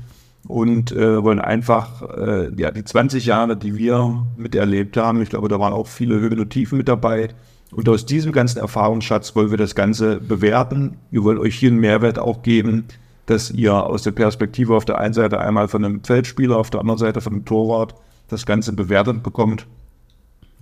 und 0.48 0.92
äh, 0.92 1.24
wollen 1.24 1.40
einfach 1.40 2.02
äh, 2.18 2.52
ja, 2.58 2.72
die 2.72 2.84
20 2.84 3.26
Jahre, 3.26 3.56
die 3.56 3.78
wir 3.78 4.26
miterlebt 4.36 4.98
haben, 4.98 5.22
ich 5.22 5.30
glaube, 5.30 5.48
da 5.48 5.60
waren 5.60 5.74
auch 5.74 5.88
viele 5.88 6.20
Höhen 6.20 6.40
und 6.40 6.50
Tiefen 6.50 6.78
mit 6.78 6.88
dabei, 6.88 7.30
und 7.76 7.90
aus 7.90 8.06
diesem 8.06 8.32
ganzen 8.32 8.60
Erfahrungsschatz 8.60 9.36
wollen 9.36 9.50
wir 9.50 9.58
das 9.58 9.76
Ganze 9.76 10.20
bewerten. 10.20 10.98
Wir 11.12 11.24
wollen 11.24 11.40
euch 11.40 11.56
hier 11.56 11.72
einen 11.72 11.80
Mehrwert 11.80 12.20
auch 12.20 12.44
geben, 12.44 12.86
dass 13.26 13.52
ihr 13.52 13.74
aus 13.74 14.04
der 14.04 14.12
Perspektive 14.12 14.76
auf 14.76 14.86
der 14.86 15.00
einen 15.00 15.14
Seite 15.14 15.40
einmal 15.40 15.68
von 15.68 15.84
einem 15.84 16.04
Feldspieler, 16.04 16.58
auf 16.58 16.70
der 16.70 16.82
anderen 16.82 17.00
Seite 17.00 17.22
von 17.22 17.34
einem 17.34 17.46
Torwart 17.46 17.96
das 18.34 18.46
Ganze 18.46 18.74
bewertet 18.74 19.24
bekommt. 19.24 19.68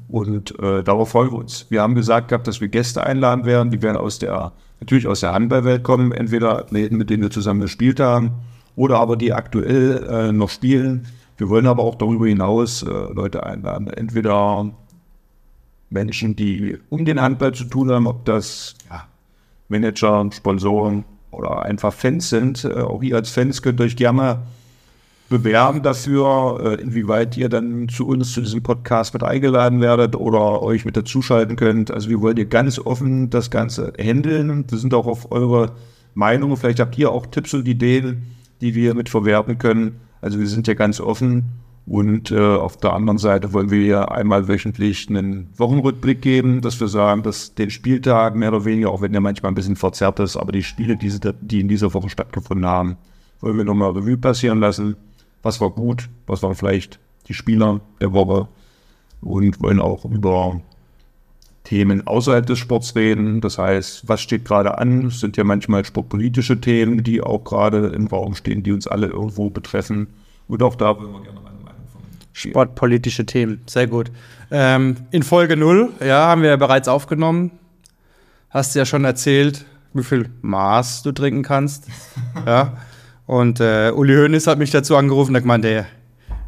Und 0.07 0.59
äh, 0.59 0.83
darauf 0.83 1.09
freuen 1.09 1.31
wir 1.31 1.37
uns. 1.37 1.65
Wir 1.69 1.81
haben 1.81 1.95
gesagt 1.95 2.27
gehabt, 2.27 2.45
dass 2.45 2.59
wir 2.59 2.67
Gäste 2.67 3.03
einladen 3.03 3.45
werden. 3.45 3.71
Die 3.71 3.81
werden 3.81 3.97
aus 3.97 4.19
der, 4.19 4.51
natürlich 4.79 5.07
aus 5.07 5.21
der 5.21 5.33
Handballwelt 5.33 5.83
kommen. 5.83 6.11
Entweder 6.11 6.65
mit 6.69 7.09
denen 7.09 7.23
wir 7.23 7.31
zusammen 7.31 7.61
gespielt 7.61 7.99
haben, 7.99 8.31
oder 8.75 8.99
aber 8.99 9.15
die 9.15 9.33
aktuell 9.33 10.07
äh, 10.09 10.31
noch 10.31 10.49
spielen. 10.49 11.07
Wir 11.37 11.49
wollen 11.49 11.65
aber 11.65 11.83
auch 11.83 11.95
darüber 11.95 12.27
hinaus 12.27 12.83
äh, 12.83 12.87
Leute 12.89 13.43
einladen. 13.43 13.87
Entweder 13.87 14.71
Menschen, 15.89 16.35
die 16.35 16.77
um 16.89 17.05
den 17.05 17.21
Handball 17.21 17.53
zu 17.53 17.65
tun 17.65 17.91
haben, 17.91 18.07
ob 18.07 18.25
das 18.25 18.75
ja, 18.89 19.05
Manager, 19.69 20.29
Sponsoren 20.31 21.03
oder 21.31 21.63
einfach 21.63 21.93
Fans 21.93 22.29
sind. 22.29 22.65
Äh, 22.65 22.81
auch 22.81 23.01
ihr 23.01 23.15
als 23.15 23.29
Fans 23.29 23.61
könnt 23.61 23.81
euch 23.81 23.95
gerne 23.95 24.39
bewerben 25.31 25.81
dafür, 25.81 26.59
äh, 26.61 26.81
inwieweit 26.81 27.37
ihr 27.37 27.47
dann 27.47 27.87
zu 27.87 28.05
uns, 28.05 28.33
zu 28.33 28.41
diesem 28.41 28.61
Podcast 28.61 29.13
mit 29.13 29.23
eingeladen 29.23 29.79
werdet 29.79 30.15
oder 30.17 30.61
euch 30.61 30.83
mit 30.83 30.97
dazuschalten 30.97 31.55
könnt. 31.55 31.89
Also 31.89 32.09
wir 32.09 32.21
wollen 32.21 32.35
hier 32.35 32.45
ganz 32.45 32.77
offen 32.77 33.29
das 33.29 33.49
Ganze 33.49 33.93
handeln. 33.97 34.65
Wir 34.69 34.77
sind 34.77 34.93
auch 34.93 35.07
auf 35.07 35.31
eure 35.31 35.71
Meinung. 36.15 36.55
Vielleicht 36.57 36.81
habt 36.81 36.97
ihr 36.97 37.11
auch 37.11 37.25
Tipps 37.25 37.53
und 37.53 37.65
Ideen, 37.65 38.23
die 38.59 38.75
wir 38.75 38.93
mit 38.93 39.07
verwerten 39.07 39.57
können. 39.57 40.01
Also 40.19 40.37
wir 40.37 40.47
sind 40.47 40.67
ja 40.67 40.73
ganz 40.73 40.99
offen 40.99 41.45
und 41.87 42.29
äh, 42.31 42.37
auf 42.37 42.75
der 42.75 42.91
anderen 42.91 43.17
Seite 43.17 43.53
wollen 43.53 43.71
wir 43.71 43.83
ja 43.85 44.05
einmal 44.05 44.49
wöchentlich 44.49 45.09
einen 45.09 45.47
Wochenrückblick 45.55 46.21
geben, 46.21 46.59
dass 46.59 46.79
wir 46.81 46.89
sagen, 46.89 47.23
dass 47.23 47.55
den 47.55 47.69
Spieltag 47.69 48.35
mehr 48.35 48.49
oder 48.49 48.65
weniger, 48.65 48.91
auch 48.91 49.01
wenn 49.01 49.13
der 49.13 49.21
manchmal 49.21 49.53
ein 49.53 49.55
bisschen 49.55 49.77
verzerrt 49.77 50.19
ist, 50.19 50.35
aber 50.35 50.51
die 50.51 50.61
Spiele, 50.61 50.97
die, 50.97 51.11
die 51.39 51.61
in 51.61 51.69
dieser 51.69 51.93
Woche 51.93 52.09
stattgefunden 52.09 52.65
haben, 52.65 52.97
wollen 53.39 53.57
wir 53.57 53.63
nochmal 53.63 53.91
Revue 53.91 54.17
passieren 54.17 54.59
lassen. 54.59 54.97
Was 55.43 55.59
war 55.61 55.71
gut, 55.71 56.09
was 56.27 56.43
waren 56.43 56.55
vielleicht 56.55 56.99
die 57.27 57.33
Spieler 57.33 57.81
der 57.99 58.13
Woche 58.13 58.47
und 59.21 59.61
wollen 59.61 59.79
auch 59.79 60.05
über 60.05 60.61
Themen 61.63 62.07
außerhalb 62.07 62.45
des 62.45 62.59
Sports 62.59 62.95
reden. 62.95 63.39
Das 63.39 63.57
heißt, 63.57 64.07
was 64.07 64.21
steht 64.21 64.45
gerade 64.45 64.77
an? 64.77 65.05
Es 65.05 65.19
sind 65.19 65.37
ja 65.37 65.43
manchmal 65.43 65.85
sportpolitische 65.85 66.59
Themen, 66.59 67.03
die 67.03 67.21
auch 67.21 67.43
gerade 67.43 67.87
im 67.87 68.07
Raum 68.07 68.35
stehen, 68.35 68.63
die 68.63 68.71
uns 68.71 68.87
alle 68.87 69.07
irgendwo 69.07 69.49
betreffen. 69.49 70.07
Und 70.47 70.63
auch 70.63 70.75
da 70.75 70.97
wollen 70.97 71.13
wir 71.13 71.21
gerne 71.21 71.39
mal 71.39 71.51
Sportpolitische 72.33 73.25
Themen, 73.25 73.61
sehr 73.67 73.87
gut. 73.87 74.09
Ähm, 74.51 74.95
in 75.11 75.21
Folge 75.21 75.57
0, 75.57 75.89
ja, 75.99 76.27
haben 76.27 76.41
wir 76.41 76.49
ja 76.49 76.55
bereits 76.55 76.87
aufgenommen. 76.87 77.51
Hast 78.49 78.75
ja 78.75 78.85
schon 78.85 79.03
erzählt, 79.03 79.65
wie 79.93 80.03
viel 80.03 80.29
Maß 80.41 81.03
du 81.03 81.11
trinken 81.11 81.43
kannst. 81.43 81.87
ja. 82.45 82.77
Und 83.31 83.61
äh, 83.61 83.93
Uli 83.95 84.13
Hoeneß 84.13 84.45
hat 84.47 84.59
mich 84.59 84.71
dazu 84.71 84.97
angerufen, 84.97 85.33
da 85.33 85.39
gemeint, 85.39 85.63
der, 85.63 85.85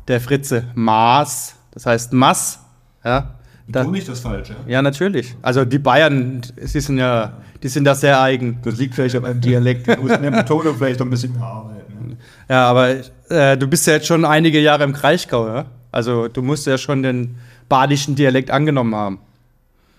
der 0.10 0.20
Fritze, 0.20 0.66
Maß, 0.76 1.56
das 1.72 1.86
heißt 1.86 2.12
Mass, 2.12 2.60
ja. 3.06 3.36
Da, 3.70 3.86
nicht 3.86 4.10
das 4.10 4.20
Falsche. 4.20 4.58
Ja, 4.68 4.82
natürlich. 4.82 5.34
Also 5.42 5.64
die 5.64 5.80
Bayern, 5.80 6.42
sie 6.58 6.82
sind 6.82 6.98
ja, 6.98 7.38
die 7.64 7.70
sind 7.70 7.86
da 7.86 7.96
sehr 7.96 8.22
eigen. 8.22 8.60
Das 8.66 8.78
liegt 8.78 8.96
vielleicht 8.96 9.16
an 9.16 9.22
meinem 9.22 9.40
Dialekt. 9.40 9.88
Ich 9.88 9.98
muss 9.98 10.12
in 10.12 10.24
der 10.24 10.32
Betonung 10.32 10.76
vielleicht 10.76 11.00
noch 11.00 11.08
ein 11.08 11.12
bisschen 11.12 11.42
arbeiten. 11.42 12.18
Ja, 12.50 12.68
aber 12.68 12.96
äh, 13.30 13.58
du 13.58 13.66
bist 13.66 13.88
ja 13.88 13.94
jetzt 13.94 14.08
schon 14.08 14.26
einige 14.26 14.60
Jahre 14.60 14.84
im 14.84 14.92
Kraichgau, 14.92 15.48
ja? 15.48 15.66
Also 15.90 16.28
du 16.28 16.42
musst 16.42 16.68
ja 16.68 16.78
schon 16.78 17.02
den 17.02 17.38
badischen 17.70 18.16
Dialekt 18.16 18.52
angenommen 18.52 18.94
haben. 18.94 19.20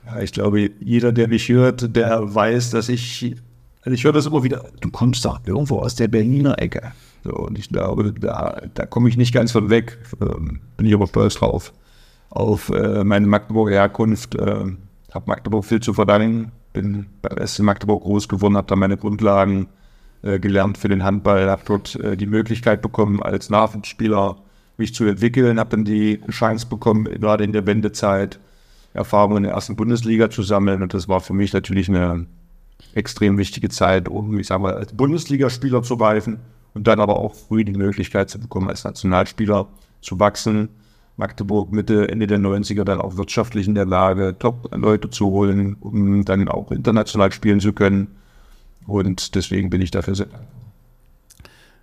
Ja, 0.05 0.21
ich 0.21 0.33
glaube, 0.33 0.71
jeder, 0.81 1.13
der 1.13 1.29
mich 1.29 1.49
hört, 1.49 1.97
der 1.97 2.35
weiß, 2.35 2.69
dass 2.69 2.91
ich, 2.91 3.37
also 3.85 3.95
ich 3.95 4.05
höre 4.05 4.13
das 4.13 4.27
immer 4.27 4.43
wieder, 4.43 4.65
du 4.81 4.91
kommst 4.91 5.25
doch 5.25 5.41
irgendwo 5.45 5.79
aus 5.79 5.95
der 5.95 6.09
Berliner 6.09 6.59
Ecke. 6.59 6.93
So, 7.23 7.33
und 7.33 7.59
ich 7.59 7.69
glaube, 7.69 8.13
da, 8.13 8.63
da 8.75 8.87
komme 8.87 9.09
ich 9.09 9.17
nicht 9.17 9.33
ganz 9.33 9.53
von 9.53 9.71
weg. 9.71 9.99
Ähm, 10.21 10.61
bin 10.77 10.87
ich 10.87 10.95
aber 10.95 11.07
stolz 11.07 11.35
drauf. 11.35 11.73
Auf 12.31 12.71
äh, 12.71 13.05
meine 13.05 13.27
Magdeburger 13.27 13.73
Herkunft. 13.73 14.35
Äh, 14.35 14.73
habe 15.13 15.25
Magdeburg 15.27 15.65
viel 15.65 15.81
zu 15.81 15.95
verdanken. 15.95 16.53
Bin 16.73 17.07
bei 17.23 17.47
SC 17.47 17.61
Magdeburg 17.61 18.03
groß 18.03 18.29
geworden, 18.29 18.57
habe 18.57 18.67
da 18.67 18.75
meine 18.75 18.97
Grundlagen 18.97 19.69
äh, 20.23 20.39
gelernt 20.39 20.77
für 20.77 20.89
den 20.89 21.05
Handball, 21.05 21.49
habe 21.49 21.63
dort 21.65 21.95
äh, 21.97 22.17
die 22.17 22.27
Möglichkeit 22.27 22.83
bekommen, 22.83 23.23
als 23.23 23.49
Nachwuchsspieler 23.49 24.37
mich 24.77 24.93
zu 24.93 25.05
entwickeln, 25.05 25.61
habe 25.61 25.71
dann 25.71 25.85
die 25.85 26.21
Chance 26.31 26.67
bekommen, 26.67 27.05
gerade 27.05 27.45
in 27.45 27.53
der 27.53 27.67
Wendezeit 27.67 28.41
Erfahrungen 28.93 29.39
in 29.39 29.43
der 29.45 29.53
ersten 29.53 29.77
Bundesliga 29.77 30.31
zu 30.31 30.43
sammeln. 30.43 30.83
Und 30.83 30.95
das 30.95 31.09
war 31.09 31.21
für 31.21 31.35
mich 31.35 31.53
natürlich 31.53 31.89
eine 31.89 32.27
extrem 32.95 33.39
wichtige 33.39 33.69
Zeit, 33.69 34.09
um, 34.09 34.39
ich 34.39 34.47
sag 34.49 34.61
mal, 34.61 34.75
als 34.75 34.93
Bundesligaspieler 34.93 35.83
zu 35.83 35.95
reifen 35.95 36.41
und 36.75 36.87
dann 36.87 37.01
aber 37.01 37.17
auch 37.17 37.35
früh 37.35 37.65
die 37.65 37.73
Möglichkeit 37.73 38.31
zu 38.31 38.39
bekommen, 38.39 38.69
als 38.69 38.85
Nationalspieler 38.85 39.69
zu 40.01 40.21
wachsen. 40.21 40.69
Magdeburg 41.17 41.73
Mitte, 41.73 42.09
Ende 42.09 42.27
der 42.27 42.39
90er 42.39 42.85
dann 42.85 43.01
auch 43.01 43.17
wirtschaftlich 43.17 43.69
in 43.69 43.75
der 43.75 43.87
Lage, 43.87 44.37
Top-Leute 44.39 45.11
zu 45.11 45.27
holen, 45.27 45.77
um 45.81 46.25
dann 46.25 46.49
auch 46.49 46.73
international 46.73 47.31
spielen 47.31 47.61
zu 47.61 47.73
können. 47.73 48.09
Und 48.87 49.35
deswegen 49.37 49.71
bin 49.71 49.81
ich 49.81 49.93
dafür 49.93 50.17
sehr 50.17 50.27
dankbar. 50.27 50.51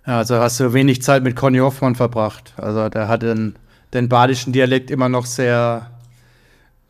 Also 0.04 0.36
hast 0.36 0.58
du 0.60 0.72
wenig 0.72 1.02
Zeit 1.02 1.22
mit 1.22 1.36
Conny 1.36 1.58
Hoffmann 1.58 1.94
verbracht. 1.94 2.54
Also 2.56 2.88
der 2.88 3.08
hat 3.08 3.22
den, 3.22 3.54
den 3.94 4.08
badischen 4.08 4.52
Dialekt 4.52 4.90
immer 4.90 5.08
noch 5.08 5.26
sehr. 5.26 5.90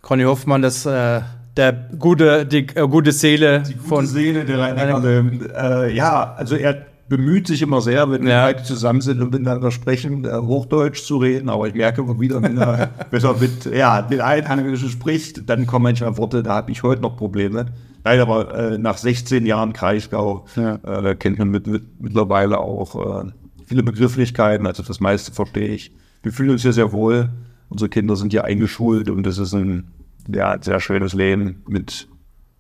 Conny 0.01 0.25
Hoffmann, 0.25 0.63
das 0.63 0.85
äh, 0.85 1.21
der 1.57 1.73
gute, 1.99 2.47
die 2.47 2.67
äh, 2.75 2.89
gute 2.89 3.13
Seele 3.13 3.63
die 3.67 3.75
gute 3.75 3.89
von 3.89 4.07
Seele 4.07 4.45
der 4.45 4.59
Rhein 4.59 5.41
äh, 5.55 5.95
Ja, 5.95 6.35
also 6.37 6.57
er 6.57 6.87
bemüht 7.09 7.47
sich 7.47 7.61
immer 7.61 7.83
sehr, 7.83 8.11
wenn 8.11 8.23
ja. 8.23 8.47
wir 8.47 8.53
beide 8.55 8.63
zusammen 8.63 9.03
sind 9.03 9.21
und 9.21 9.33
miteinander 9.33 9.71
sprechen, 9.71 10.25
äh, 10.25 10.33
Hochdeutsch 10.33 11.03
zu 11.05 11.19
reden. 11.19 11.51
Aber 11.51 11.69
ich 11.69 11.75
merke 11.75 12.01
immer 12.01 12.19
wieder, 12.19 12.43
wenn 12.43 12.57
er, 12.57 12.89
wenn 13.11 13.23
er 13.23 13.37
mit 13.39 13.67
ja, 13.67 14.01
den 14.01 14.23
Einheimischen 14.23 14.89
spricht, 14.89 15.49
dann 15.49 15.67
kommen 15.67 15.83
manchmal 15.83 16.17
Worte, 16.17 16.43
da 16.43 16.55
habe 16.55 16.71
ich 16.71 16.83
heute 16.83 17.03
noch 17.03 17.19
Probleme. 17.19 17.67
Nein, 18.03 18.19
aber 18.19 18.55
äh, 18.55 18.79
nach 18.79 18.97
16 18.97 19.45
Jahren 19.45 19.75
Kraichgau 19.75 20.47
Ja. 20.57 20.77
äh, 20.85 21.15
kennt 21.15 21.39
man 21.39 21.51
mit, 21.51 21.67
mit, 21.67 21.83
mittlerweile 22.01 22.59
auch 22.59 23.25
äh, 23.25 23.31
viele 23.67 23.83
Begrifflichkeiten, 23.83 24.67
also 24.67 24.83
das 24.83 24.99
meiste 25.01 25.33
verstehe 25.33 25.69
ich. 25.69 25.93
Wir 26.23 26.33
fühlen 26.33 26.51
uns 26.51 26.63
hier 26.63 26.73
sehr 26.73 26.93
wohl. 26.93 27.29
Unsere 27.69 27.91
Kinder 27.91 28.17
sind 28.17 28.33
hier 28.33 28.45
eingeschult 28.45 29.11
und 29.11 29.27
es 29.27 29.39
ist 29.39 29.53
ein 29.55 29.89
ja, 30.29 30.53
ein 30.53 30.63
sehr 30.63 30.81
schönes 30.81 31.13
Leben 31.15 31.63
mit 31.69 32.09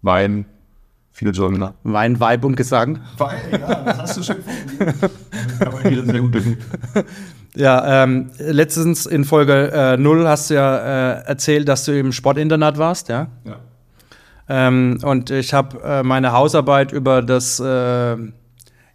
Wein, 0.02 0.46
viel 1.12 1.34
Sonne. 1.34 1.74
Wein, 1.82 2.18
Weib 2.20 2.44
und 2.44 2.56
Gesang. 2.56 3.00
Wein, 3.18 3.38
ja, 3.52 3.82
das 3.84 3.98
hast 3.98 4.16
du 4.16 4.22
schon 4.22 4.36
man 5.70 5.82
hier 5.88 6.04
sehr 6.04 6.20
gut. 6.20 6.42
Ja, 7.54 8.04
ähm, 8.04 8.30
letztens 8.38 9.04
in 9.04 9.24
Folge 9.24 9.70
äh, 9.72 9.96
0 9.98 10.26
hast 10.26 10.48
du 10.48 10.54
ja 10.54 11.18
äh, 11.18 11.24
erzählt, 11.26 11.68
dass 11.68 11.84
du 11.84 11.98
im 11.98 12.12
Sportinternat 12.12 12.78
warst, 12.78 13.10
ja? 13.10 13.28
Ja. 13.44 13.56
Ähm, 14.48 14.98
und 15.02 15.30
ich 15.30 15.52
habe 15.52 15.82
äh, 15.82 16.02
meine 16.02 16.32
Hausarbeit 16.32 16.92
über 16.92 17.20
das, 17.20 17.60
äh, 17.60 18.16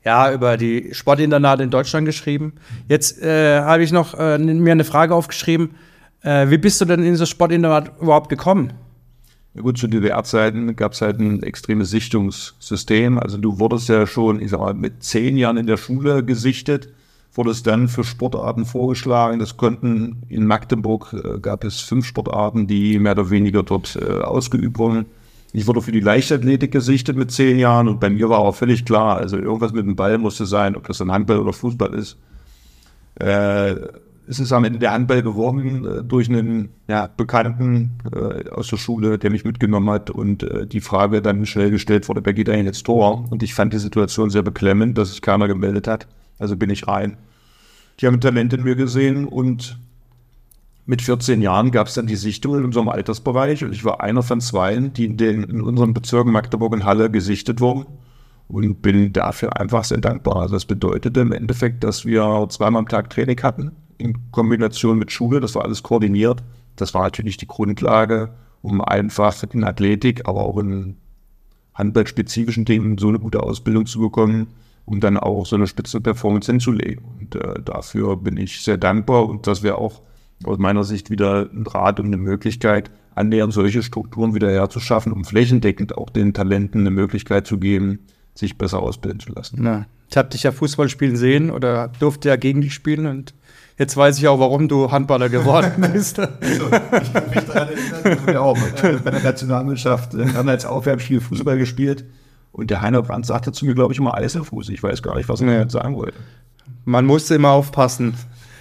ja, 0.03 0.33
über 0.33 0.57
die 0.57 0.93
Sportinternate 0.93 1.63
in 1.63 1.69
Deutschland 1.69 2.05
geschrieben. 2.05 2.53
Jetzt 2.87 3.21
äh, 3.21 3.61
habe 3.61 3.83
ich 3.83 3.91
noch 3.91 4.15
äh, 4.15 4.39
mir 4.39 4.71
eine 4.71 4.83
Frage 4.83 5.13
aufgeschrieben. 5.13 5.75
Äh, 6.21 6.49
wie 6.49 6.57
bist 6.57 6.81
du 6.81 6.85
denn 6.85 7.03
in 7.03 7.17
das 7.17 7.29
Sportinternat 7.29 7.93
überhaupt 8.01 8.29
gekommen? 8.29 8.73
Ja 9.53 9.63
gut, 9.63 9.77
zu 9.77 9.87
DDR-Zeiten 9.87 10.75
gab 10.75 10.93
es 10.93 11.01
halt 11.01 11.19
ein 11.19 11.41
extremes 11.41 11.89
Sichtungssystem. 11.89 13.17
Also 13.17 13.37
du 13.37 13.59
wurdest 13.59 13.89
ja 13.89 14.05
schon, 14.05 14.39
ich 14.39 14.51
sag 14.51 14.59
mal, 14.59 14.75
mit 14.75 15.03
zehn 15.03 15.35
Jahren 15.35 15.57
in 15.57 15.65
der 15.65 15.77
Schule 15.77 16.23
gesichtet, 16.23 16.89
wurdest 17.33 17.65
dann 17.65 17.87
für 17.87 18.03
Sportarten 18.03 18.65
vorgeschlagen. 18.65 19.39
Das 19.39 19.57
konnten 19.57 20.21
in 20.29 20.45
Magdeburg 20.45 21.11
äh, 21.13 21.39
gab 21.39 21.63
es 21.63 21.79
fünf 21.79 22.05
Sportarten, 22.05 22.67
die 22.67 22.99
mehr 22.99 23.13
oder 23.13 23.31
weniger 23.31 23.63
dort 23.63 23.95
äh, 23.99 24.21
ausgeübt 24.21 24.77
wurden. 24.77 25.07
Ich 25.53 25.65
wurde 25.65 25.81
für 25.81 25.91
die 25.91 26.01
Leichtathletik 26.01 26.71
gesichtet 26.71 27.17
mit 27.17 27.31
zehn 27.31 27.57
Jahren 27.57 27.87
und 27.87 27.99
bei 27.99 28.11
mir 28.11 28.29
war 28.29 28.39
auch 28.39 28.55
völlig 28.55 28.85
klar, 28.85 29.17
also 29.17 29.37
irgendwas 29.37 29.71
mit 29.71 29.85
dem 29.87 29.95
Ball 29.95 30.19
musste 30.19 30.45
sein, 30.45 30.75
ob 30.75 30.85
das 30.87 30.99
dann 30.99 31.11
Handball 31.11 31.39
oder 31.39 31.53
Fußball 31.53 31.95
ist. 31.95 32.17
Äh, 33.15 33.75
es 34.27 34.39
ist 34.39 34.51
am 34.51 34.65
Ende 34.65 34.79
der 34.79 34.91
Handball 34.91 35.23
geworden 35.23 35.85
äh, 35.85 36.03
durch 36.03 36.29
einen 36.29 36.69
ja, 36.87 37.07
Bekannten 37.07 37.91
äh, 38.13 38.49
aus 38.49 38.67
der 38.67 38.77
Schule, 38.77 39.17
der 39.17 39.31
mich 39.31 39.45
mitgenommen 39.45 39.89
hat 39.89 40.09
und 40.09 40.43
äh, 40.43 40.67
die 40.67 40.81
Frage 40.81 41.21
dann 41.21 41.45
schnell 41.45 41.71
gestellt 41.71 42.07
wurde, 42.09 42.21
wer 42.23 42.33
geht 42.33 42.49
eigentlich 42.49 42.67
ins 42.67 42.83
Tor? 42.83 43.25
Und 43.29 43.41
ich 43.41 43.53
fand 43.53 43.73
die 43.73 43.79
Situation 43.79 44.29
sehr 44.29 44.43
beklemmend, 44.43 44.97
dass 44.97 45.11
sich 45.11 45.21
keiner 45.21 45.47
gemeldet 45.47 45.87
hat. 45.87 46.07
Also 46.39 46.57
bin 46.57 46.69
ich 46.69 46.87
rein. 46.87 47.17
Die 47.99 48.05
haben 48.05 48.19
Talent 48.19 48.53
in 48.53 48.63
mir 48.63 48.75
gesehen 48.75 49.25
und 49.25 49.79
mit 50.85 51.01
14 51.01 51.41
Jahren 51.41 51.71
gab 51.71 51.87
es 51.87 51.95
dann 51.95 52.07
die 52.07 52.15
Sichtung 52.15 52.57
in 52.57 52.65
unserem 52.65 52.89
Altersbereich 52.89 53.63
und 53.63 53.73
ich 53.73 53.83
war 53.83 54.01
einer 54.01 54.23
von 54.23 54.39
zweien, 54.39 54.93
die 54.93 55.05
in, 55.05 55.17
den, 55.17 55.43
in 55.43 55.61
unseren 55.61 55.93
Bezirken 55.93 56.31
Magdeburg 56.31 56.73
und 56.73 56.85
Halle 56.85 57.09
gesichtet 57.09 57.59
wurden 57.59 57.85
und 58.47 58.81
bin 58.81 59.11
dafür 59.11 59.59
einfach 59.59 59.83
sehr 59.83 59.99
dankbar. 59.99 60.37
Also 60.37 60.55
das 60.55 60.65
bedeutete 60.65 61.21
im 61.21 61.31
Endeffekt, 61.31 61.83
dass 61.83 62.05
wir 62.05 62.45
zweimal 62.49 62.81
am 62.81 62.87
Tag 62.87 63.09
Training 63.09 63.41
hatten, 63.41 63.71
in 63.97 64.31
Kombination 64.31 64.97
mit 64.97 65.11
Schule, 65.11 65.39
das 65.39 65.55
war 65.55 65.63
alles 65.63 65.83
koordiniert. 65.83 66.43
Das 66.75 66.93
war 66.93 67.03
natürlich 67.03 67.37
die 67.37 67.47
Grundlage, 67.47 68.33
um 68.61 68.81
einfach 68.81 69.43
in 69.51 69.63
Athletik, 69.63 70.27
aber 70.27 70.41
auch 70.41 70.57
in 70.57 70.97
handballspezifischen 71.73 72.65
Dingen 72.65 72.97
so 72.97 73.09
eine 73.09 73.19
gute 73.19 73.41
Ausbildung 73.43 73.85
zu 73.85 73.99
bekommen, 73.99 74.47
um 74.85 74.99
dann 74.99 75.17
auch 75.17 75.45
so 75.45 75.55
eine 75.55 75.67
Spitzenperformance 75.67 76.51
hinzulegen. 76.51 77.03
Und 77.19 77.35
äh, 77.35 77.61
dafür 77.63 78.17
bin 78.17 78.37
ich 78.37 78.61
sehr 78.61 78.77
dankbar 78.77 79.27
und 79.27 79.47
das 79.47 79.63
wäre 79.63 79.77
auch 79.77 80.01
aus 80.43 80.57
meiner 80.57 80.83
Sicht 80.83 81.09
wieder 81.09 81.49
ein 81.51 81.65
Rat 81.65 81.99
und 81.99 82.07
eine 82.07 82.17
Möglichkeit, 82.17 82.91
annähernd 83.15 83.53
solche 83.53 83.81
Strukturen 83.81 84.35
wieder 84.35 84.51
herzuschaffen, 84.51 85.11
um 85.11 85.25
flächendeckend 85.25 85.97
auch 85.97 86.09
den 86.09 86.33
Talenten 86.33 86.81
eine 86.81 86.91
Möglichkeit 86.91 87.47
zu 87.47 87.57
geben, 87.57 87.99
sich 88.35 88.57
besser 88.57 88.79
ausbilden 88.79 89.19
zu 89.19 89.31
lassen. 89.31 89.57
Na, 89.59 89.87
ich 90.09 90.17
habe 90.17 90.29
dich 90.29 90.43
ja 90.43 90.51
Fußball 90.51 90.89
spielen 90.89 91.15
sehen 91.15 91.49
oder 91.49 91.91
durfte 91.99 92.29
ja 92.29 92.35
gegen 92.35 92.61
dich 92.61 92.73
spielen 92.73 93.07
und 93.07 93.33
jetzt 93.77 93.95
weiß 93.97 94.17
ich 94.17 94.27
auch, 94.27 94.39
warum 94.39 94.67
du 94.67 94.91
Handballer 94.91 95.29
geworden 95.29 95.71
bist. 95.93 96.19
Ich 96.19 96.59
kann 97.13 97.29
mich 97.29 97.45
daran 97.45 97.69
erinnern, 97.69 98.19
wir 98.25 98.41
auch 98.41 98.57
bei 99.03 99.11
der 99.11 99.23
Nationalmannschaft 99.23 100.13
äh, 100.15 100.27
haben 100.33 100.49
als 100.49 100.65
Aufwärmspiel 100.65 101.21
Fußball 101.21 101.57
gespielt 101.57 102.05
und 102.51 102.69
der 102.71 102.81
Heiner 102.81 103.01
Brandt 103.01 103.25
sagte 103.25 103.51
zu 103.51 103.65
mir, 103.65 103.75
glaube 103.75 103.93
ich, 103.93 103.99
immer 103.99 104.15
Eiselfuß. 104.15 104.69
Ich 104.69 104.81
weiß 104.81 105.01
gar 105.03 105.15
nicht, 105.15 105.29
was 105.29 105.41
er 105.41 105.47
Nee. 105.47 105.53
damit 105.53 105.71
sagen 105.71 105.95
wollte. 105.95 106.17
Man 106.85 107.05
musste 107.05 107.35
immer 107.35 107.51
aufpassen. 107.51 108.15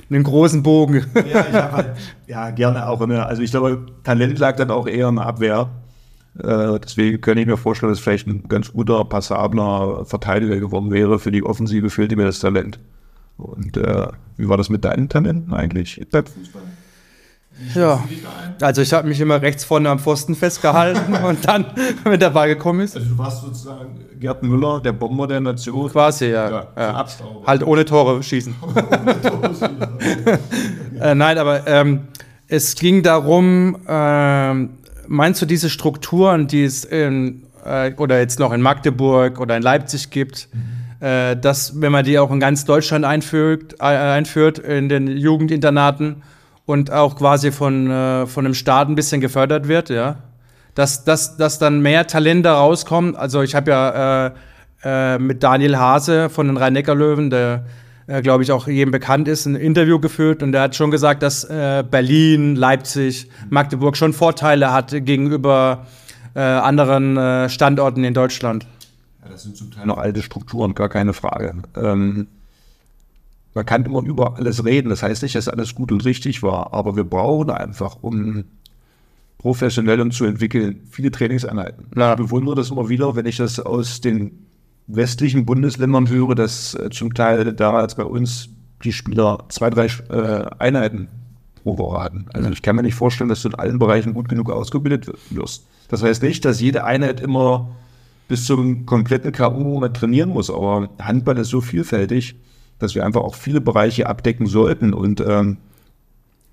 Einen 0.09 0.23
großen 0.23 0.63
Bogen. 0.63 1.05
Ja, 1.15 1.45
ich 1.49 1.55
halt, 1.55 1.97
ja, 2.29 2.51
gerne 2.51 2.89
auch 2.89 3.01
eine, 3.01 3.27
also 3.27 3.43
ich 3.43 3.51
glaube, 3.51 3.87
Talent 4.05 4.39
lag 4.39 4.55
dann 4.55 4.71
auch 4.71 4.87
eher 4.87 5.09
in 5.09 5.17
der 5.17 5.27
Abwehr. 5.27 5.69
Äh, 6.39 6.79
deswegen 6.79 7.21
könnte 7.21 7.41
ich 7.41 7.47
mir 7.49 7.57
vorstellen, 7.57 7.91
dass 7.91 7.99
vielleicht 7.99 8.29
ein 8.29 8.47
ganz 8.47 8.73
guter, 8.73 9.05
passabler 9.05 10.05
Verteidiger 10.05 10.61
geworden 10.61 10.93
wäre. 10.93 11.19
Für 11.19 11.33
die 11.33 11.43
Offensive 11.43 11.91
fehlte 11.91 12.15
mir 12.15 12.25
das 12.27 12.39
Talent. 12.39 12.79
Und 13.37 13.77
äh, 13.77 14.09
wie 14.37 14.49
war 14.49 14.57
das 14.57 14.69
mit 14.69 14.85
deinen 14.85 15.09
Talenten 15.09 15.53
eigentlich 15.53 16.01
Fußball? 16.11 16.63
Ja. 17.75 18.05
Also 18.61 18.83
ich 18.83 18.93
habe 18.93 19.09
mich 19.09 19.21
immer 19.21 19.41
rechts 19.41 19.65
vorne 19.65 19.89
am 19.89 19.99
Pfosten 19.99 20.35
festgehalten 20.35 21.15
und 21.25 21.47
dann, 21.49 21.67
wenn 22.05 22.21
der 22.21 22.31
Ball 22.31 22.49
gekommen 22.49 22.81
ist, 22.81 22.97
Also 22.97 23.09
du 23.09 23.19
warst 23.19 23.43
sozusagen 23.43 24.01
Gerd 24.21 24.43
Müller, 24.43 24.81
der 24.81 24.93
Bomber 24.93 25.27
der 25.27 25.41
Nation. 25.41 25.91
quasi, 25.91 26.27
ja. 26.27 26.51
Ja, 26.51 26.67
ja. 26.77 27.07
Halt 27.47 27.63
ohne 27.63 27.85
Tore 27.85 28.23
schießen. 28.23 28.55
äh, 31.01 31.15
nein, 31.15 31.39
aber 31.39 31.67
ähm, 31.67 32.09
es 32.49 32.75
ging 32.75 33.03
darum, 33.03 33.79
ähm, 33.89 34.71
meinst 35.09 35.43
du 35.43 35.47
diese 35.47 35.71
Strukturen, 35.71 36.47
die 36.47 36.65
es 36.65 36.85
in, 36.85 37.45
äh, 37.65 37.93
oder 37.97 38.21
jetzt 38.21 38.39
noch 38.39 38.53
in 38.53 38.61
Magdeburg 38.61 39.41
oder 39.41 39.57
in 39.57 39.63
Leipzig 39.63 40.11
gibt, 40.11 40.49
äh, 41.01 41.37
dass, 41.37 41.81
wenn 41.81 41.93
man 41.93 42.05
die 42.05 42.19
auch 42.19 42.31
in 42.31 42.41
ganz 42.41 42.65
Deutschland 42.65 43.05
einführt, 43.05 43.75
äh, 43.81 43.85
einführt 43.85 44.59
in 44.59 44.89
den 44.89 45.09
Jugendinternaten 45.09 46.23
und 46.65 46.91
auch 46.91 47.17
quasi 47.17 47.53
von, 47.53 47.91
äh, 47.91 48.27
von 48.27 48.45
dem 48.45 48.55
Staat 48.55 48.89
ein 48.89 48.95
bisschen 48.95 49.21
gefördert 49.21 49.69
wird, 49.69 49.91
ja, 49.91 50.17
dass, 50.75 51.05
dass, 51.05 51.37
dass 51.37 51.59
dann 51.59 51.81
mehr 51.81 52.07
Talente 52.07 52.51
rauskommen. 52.51 53.17
Also 53.17 53.43
ich 53.43 53.55
habe 53.55 53.71
ja 53.71 54.27
äh, 54.27 54.31
äh, 54.85 55.19
mit 55.19 55.43
Daniel 55.43 55.77
Hase 55.77 56.29
von 56.29 56.47
den 56.47 56.57
Rhein-Neckar-Löwen, 56.57 57.31
der, 57.31 57.65
äh, 58.07 58.23
glaube 58.23 58.43
ich, 58.43 58.53
auch 58.53 58.67
jedem 58.67 58.91
bekannt 58.91 59.29
ist, 59.29 59.47
ein 59.47 59.57
Interview 59.57 59.99
geführt 59.99 60.43
und 60.43 60.53
der 60.53 60.63
hat 60.63 60.77
schon 60.77 60.91
gesagt, 60.91 61.23
dass 61.23 61.45
äh, 61.45 61.85
Berlin, 61.89 62.57
Leipzig, 62.57 63.29
Magdeburg 63.49 63.97
schon 63.97 64.13
Vorteile 64.13 64.73
hat 64.73 64.91
gegenüber 64.91 65.87
äh, 66.35 66.41
anderen 66.41 67.17
äh, 67.17 67.49
Standorten 67.49 68.05
in 68.05 68.15
Deutschland. 68.15 68.67
Ja, 69.27 69.33
das 69.33 69.43
sind 69.43 69.57
zum 69.57 69.71
Teil 69.71 69.87
noch 69.87 69.99
alte 69.99 70.23
Strukturen, 70.23 70.75
gar 70.75 70.89
keine 70.89 71.13
Frage. 71.13 71.55
Ähm, 71.77 72.29
man 73.55 73.67
kann 73.67 73.85
immer 73.85 74.03
über 74.03 74.37
alles 74.37 74.65
reden, 74.65 74.91
das 74.91 75.03
heißt 75.03 75.23
nicht, 75.23 75.35
dass 75.35 75.49
alles 75.49 75.75
gut 75.75 75.91
und 75.91 76.05
richtig 76.05 76.43
war, 76.43 76.73
aber 76.73 76.95
wir 76.95 77.05
brauchen 77.05 77.51
einfach, 77.51 77.97
um 78.03 78.45
professionell 79.39 80.01
und 80.01 80.13
zu 80.13 80.25
entwickeln, 80.25 80.81
viele 80.91 81.11
Trainingseinheiten. 81.11 81.87
Ja. 81.97 82.13
Ich 82.13 82.19
bewundere 82.19 82.55
das 82.55 82.71
immer 82.71 82.89
wieder, 82.89 83.17
wenn 83.17 83.27
ich 83.27 83.39
das 83.39 83.59
aus 83.59 84.01
den 84.01 84.47
westlichen 84.87 85.45
Bundesländern 85.45 86.09
höre, 86.09 86.35
dass 86.35 86.75
äh, 86.75 86.91
zum 86.91 87.15
Teil 87.15 87.53
damals 87.53 87.97
bei 87.97 88.05
uns 88.05 88.49
die 88.85 88.93
Spieler 88.93 89.45
zwei, 89.49 89.71
drei 89.71 89.87
äh, 89.87 90.49
Einheiten 90.59 91.09
pro 91.63 91.79
Woche 91.79 92.01
hatten. 92.01 92.27
Also 92.33 92.51
ich 92.51 92.63
kann 92.63 92.77
mir 92.77 92.83
nicht 92.83 92.95
vorstellen, 92.95 93.29
dass 93.29 93.43
du 93.43 93.49
in 93.49 93.55
allen 93.57 93.79
Bereichen 93.79 94.15
gut 94.15 94.29
genug 94.29 94.51
ausgebildet 94.51 95.11
wirst. 95.31 95.67
Das 95.89 96.03
heißt 96.03 96.23
nicht, 96.23 96.45
dass 96.45 96.61
jede 96.61 96.85
Einheit 96.85 97.21
immer 97.21 97.75
bis 98.29 98.45
zum 98.45 98.87
kompletten 98.87 99.33
K.O.-Moment 99.33 99.95
trainieren 99.95 100.31
muss, 100.31 100.51
aber 100.51 100.91
Handball 101.01 101.39
ist 101.39 101.49
so 101.49 101.61
vielfältig, 101.61 102.37
dass 102.79 102.95
wir 102.95 103.05
einfach 103.05 103.23
auch 103.23 103.35
viele 103.35 103.61
Bereiche 103.61 104.07
abdecken 104.07 104.47
sollten 104.47 104.93
und 104.93 105.21
ähm, 105.21 105.59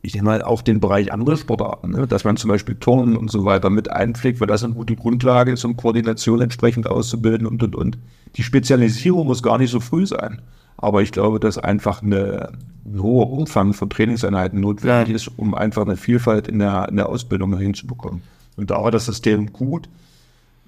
ich 0.06 0.12
denke 0.12 0.26
mal 0.26 0.42
auch 0.42 0.62
den 0.62 0.82
Bereich 0.82 1.14
andere 1.14 1.38
Sportarten, 1.38 1.92
ne? 1.92 2.08
dass 2.08 2.26
man 2.26 2.36
zum 2.36 2.50
Beispiel 2.50 2.76
Turnen 2.76 3.16
und 3.16 3.32
so 3.32 3.46
weiter 3.46 3.70
mit 3.70 3.90
einpflegt, 3.90 4.42
weil 4.42 4.48
das 4.48 4.64
eine 4.64 4.74
gute 4.74 4.98
Grundlage 4.98 5.54
ist, 5.54 5.64
um 5.64 5.78
Koordination 5.78 6.42
entsprechend 6.42 6.88
auszubilden 6.88 7.48
und 7.48 7.64
und 7.64 7.76
und. 7.76 7.98
Die 8.36 8.44
Spezialisierung 8.44 9.26
muss 9.28 9.42
gar 9.42 9.58
nicht 9.58 9.72
so 9.72 9.80
früh 9.80 10.06
sein, 10.06 10.42
aber 10.76 11.02
ich 11.02 11.14
glaube, 11.14 11.40
dass 11.40 11.58
einfach 11.58 12.02
eine, 12.02 12.52
ein 12.86 13.02
hoher 13.02 13.30
Umfang 13.30 13.72
von 13.72 13.90
Trainingseinheiten 13.90 14.60
notwendig 14.60 15.16
ist, 15.16 15.32
um 15.38 15.56
einfach 15.56 15.84
eine 15.84 15.96
Vielfalt 15.96 16.50
in 16.50 16.60
der, 16.60 16.90
in 16.90 16.98
der 16.98 17.08
Ausbildung 17.08 17.58
hinzubekommen. 17.58 18.24
Und 18.58 18.72
da 18.72 18.84
war 18.84 18.92
das 18.92 19.06
System 19.06 19.54
gut. 19.54 19.88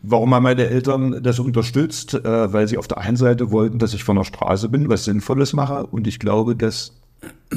Warum 0.07 0.33
haben 0.33 0.43
meine 0.43 0.67
Eltern 0.67 1.21
das 1.23 1.39
unterstützt? 1.39 2.13
Äh, 2.13 2.53
weil 2.53 2.67
sie 2.67 2.77
auf 2.77 2.87
der 2.87 2.99
einen 2.99 3.17
Seite 3.17 3.51
wollten, 3.51 3.79
dass 3.79 3.93
ich 3.93 4.03
von 4.03 4.15
der 4.17 4.23
Straße 4.23 4.69
bin, 4.69 4.89
was 4.89 5.05
Sinnvolles 5.05 5.53
mache. 5.53 5.85
Und 5.87 6.07
ich 6.07 6.19
glaube, 6.19 6.55
dass 6.55 6.93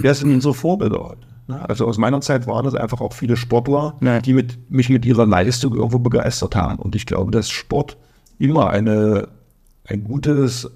das 0.02 0.20
sind 0.20 0.32
unsere 0.32 0.54
Vorbilder 0.54 0.98
heute. 1.10 1.26
ne? 1.46 1.68
Also 1.68 1.86
aus 1.86 1.98
meiner 1.98 2.20
Zeit 2.20 2.46
waren 2.46 2.64
das 2.64 2.74
einfach 2.74 3.00
auch 3.00 3.12
viele 3.12 3.36
Sportler, 3.36 3.96
Ja. 4.00 4.20
die 4.20 4.32
mit, 4.32 4.70
mich 4.70 4.88
mit 4.88 5.04
ihrer 5.04 5.26
Leistung 5.26 5.74
irgendwo 5.74 5.98
begeistert 5.98 6.56
haben. 6.56 6.78
Und 6.78 6.94
ich 6.94 7.06
glaube, 7.06 7.30
dass 7.32 7.50
Sport 7.50 7.96
immer 8.38 8.70
eine, 8.70 9.28
ein 9.84 10.04
gutes 10.04 10.70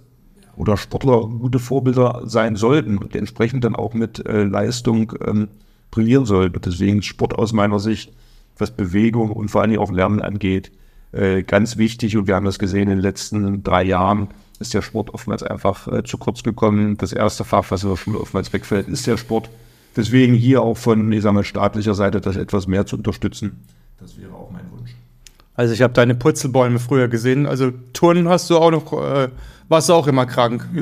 oder 0.57 0.77
Sportler 0.77 1.21
gute 1.27 1.59
Vorbilder 1.59 2.23
sein 2.25 2.57
sollten 2.57 2.99
und 2.99 3.17
entsprechend 3.17 3.65
dann 3.65 3.75
auch 3.77 3.95
mit 3.95 4.27
äh, 4.27 4.43
Leistung 4.45 5.13
ähm, 5.27 5.49
brillieren 5.91 6.27
sollten. 6.27 6.61
Deswegen 6.61 7.01
Sport 7.03 7.39
aus 7.39 7.53
meiner 7.55 7.79
Sicht, 7.79 8.13
was 8.59 8.71
Bewegung 8.71 9.31
und 9.31 9.49
vor 9.51 9.63
allen 9.63 9.71
Dingen 9.71 9.83
auch 9.83 9.91
Lernen 9.93 10.21
angeht, 10.21 10.71
äh, 11.13 11.43
ganz 11.43 11.77
wichtig 11.77 12.17
und 12.17 12.27
wir 12.27 12.35
haben 12.35 12.47
das 12.47 12.59
gesehen 12.59 12.83
in 12.83 12.97
den 12.97 13.01
letzten 13.01 13.63
drei 13.63 13.83
Jahren, 13.83 14.29
ist 14.59 14.75
der 14.75 14.83
Sport 14.83 15.13
oftmals 15.13 15.43
einfach 15.43 15.89
äh, 15.89 16.05
zu 16.05 16.19
kurz 16.19 16.43
gekommen. 16.43 16.97
Das 16.97 17.13
erste 17.13 17.45
Fach, 17.45 17.71
was 17.71 17.83
in 17.83 17.91
der 17.91 17.97
Schule 17.97 18.19
oftmals 18.19 18.53
wegfällt, 18.53 18.89
ist 18.89 19.07
der 19.07 19.17
Sport. 19.17 19.51
Deswegen 19.95 20.35
hier 20.35 20.63
auch 20.63 20.77
von, 20.77 21.13
ich 21.13 21.23
sag 21.23 21.33
mal, 21.33 21.45
staatlicher 21.45 21.95
Seite 21.95 22.21
das 22.21 22.37
etwas 22.37 22.67
mehr 22.67 22.87
zu 22.87 22.97
unterstützen. 22.97 23.65
Das 24.01 24.19
wäre 24.19 24.33
auch 24.33 24.51
mein 24.51 24.71
Wunsch. 24.71 24.95
Also 25.55 25.75
ich 25.75 25.83
habe 25.83 25.93
deine 25.93 26.15
Purzelbäume 26.15 26.79
früher 26.79 27.09
gesehen. 27.09 27.47
Also 27.47 27.73
Turnen 27.93 28.29
hast 28.29 28.49
du 28.49 28.57
auch 28.57 28.71
noch, 28.71 28.91
äh, 28.95 29.29
warst 29.69 29.91
du 29.91 29.93
auch 29.93 30.07
immer 30.07 30.25
krank. 30.25 30.67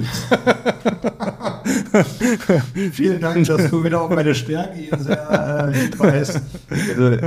Vielen 2.93 3.21
Dank, 3.21 3.47
dass 3.47 3.69
du 3.69 3.83
wieder 3.83 4.01
auf 4.01 4.11
meine 4.11 4.35
Stärke 4.35 4.79
hier 4.79 4.97
sehr 4.97 5.73
äh, 5.73 5.99
weißt. 5.99 6.40
Also, 6.71 7.19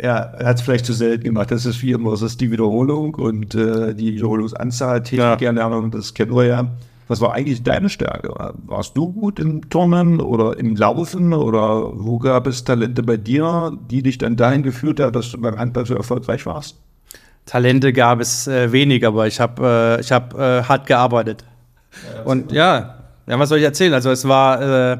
ja, 0.00 0.16
er 0.18 0.46
hat 0.46 0.56
es 0.56 0.62
vielleicht 0.62 0.86
zu 0.86 0.92
selten 0.92 1.24
gemacht. 1.24 1.50
Das 1.50 1.66
ist 1.66 1.82
wie 1.82 1.92
immer, 1.92 2.10
das 2.10 2.22
ist 2.22 2.40
die 2.40 2.50
Wiederholung 2.50 3.14
und 3.14 3.54
äh, 3.54 3.94
die 3.94 4.14
Wiederholungsanzahl, 4.14 5.02
Technikerlernung, 5.02 5.90
das 5.90 6.14
kennen 6.14 6.34
wir 6.34 6.44
ja. 6.44 6.70
Was 7.08 7.20
war 7.20 7.34
eigentlich 7.34 7.62
deine 7.62 7.88
Stärke? 7.88 8.34
Warst 8.66 8.96
du 8.96 9.12
gut 9.12 9.38
im 9.38 9.70
Turnen 9.70 10.20
oder 10.20 10.58
im 10.58 10.74
Laufen 10.74 11.32
oder 11.32 11.92
wo 11.94 12.18
gab 12.18 12.48
es 12.48 12.64
Talente 12.64 13.04
bei 13.04 13.16
dir, 13.16 13.72
die 13.90 14.02
dich 14.02 14.18
dann 14.18 14.34
dahin 14.34 14.64
geführt 14.64 14.98
haben, 14.98 15.12
dass 15.12 15.30
du 15.30 15.40
beim 15.40 15.56
Handball 15.56 15.86
so 15.86 15.94
erfolgreich 15.94 16.44
warst? 16.46 16.76
Talente 17.44 17.92
gab 17.92 18.20
es 18.20 18.48
äh, 18.48 18.72
wenig, 18.72 19.06
aber 19.06 19.28
ich 19.28 19.38
habe 19.38 19.98
äh, 19.98 20.00
ich 20.00 20.10
hab, 20.10 20.34
äh, 20.34 20.64
hart 20.64 20.86
gearbeitet. 20.88 21.44
Ja, 21.92 22.22
und 22.24 22.50
ja, 22.50 22.96
ja, 23.28 23.38
was 23.38 23.48
soll 23.50 23.58
ich 23.58 23.64
erzählen? 23.64 23.94
Also 23.94 24.10
es 24.10 24.26
war 24.26 24.92
äh, 24.92 24.98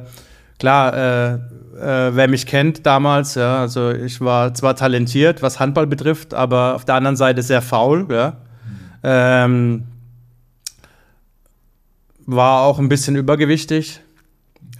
klar, 0.61 1.41
äh, 1.81 2.15
wer 2.15 2.29
mich 2.29 2.47
kennt 2.47 2.87
damals, 2.87 3.35
ja, 3.35 3.61
also 3.61 3.91
ich 3.91 4.21
war 4.21 4.55
zwar 4.55 4.77
talentiert, 4.77 5.43
was 5.43 5.61
Handball 5.61 5.87
betrifft, 5.87 6.35
aber 6.35 6.75
auf 6.75 6.85
der 6.85 6.97
anderen 6.97 7.17
Seite 7.17 7.43
sehr 7.43 7.63
faul, 7.63 8.07
ja. 8.11 8.31
Mhm. 8.31 8.37
Ähm, 9.03 9.85
war 12.27 12.63
auch 12.63 12.79
ein 12.79 12.89
bisschen 12.89 13.17
übergewichtig, 13.17 14.01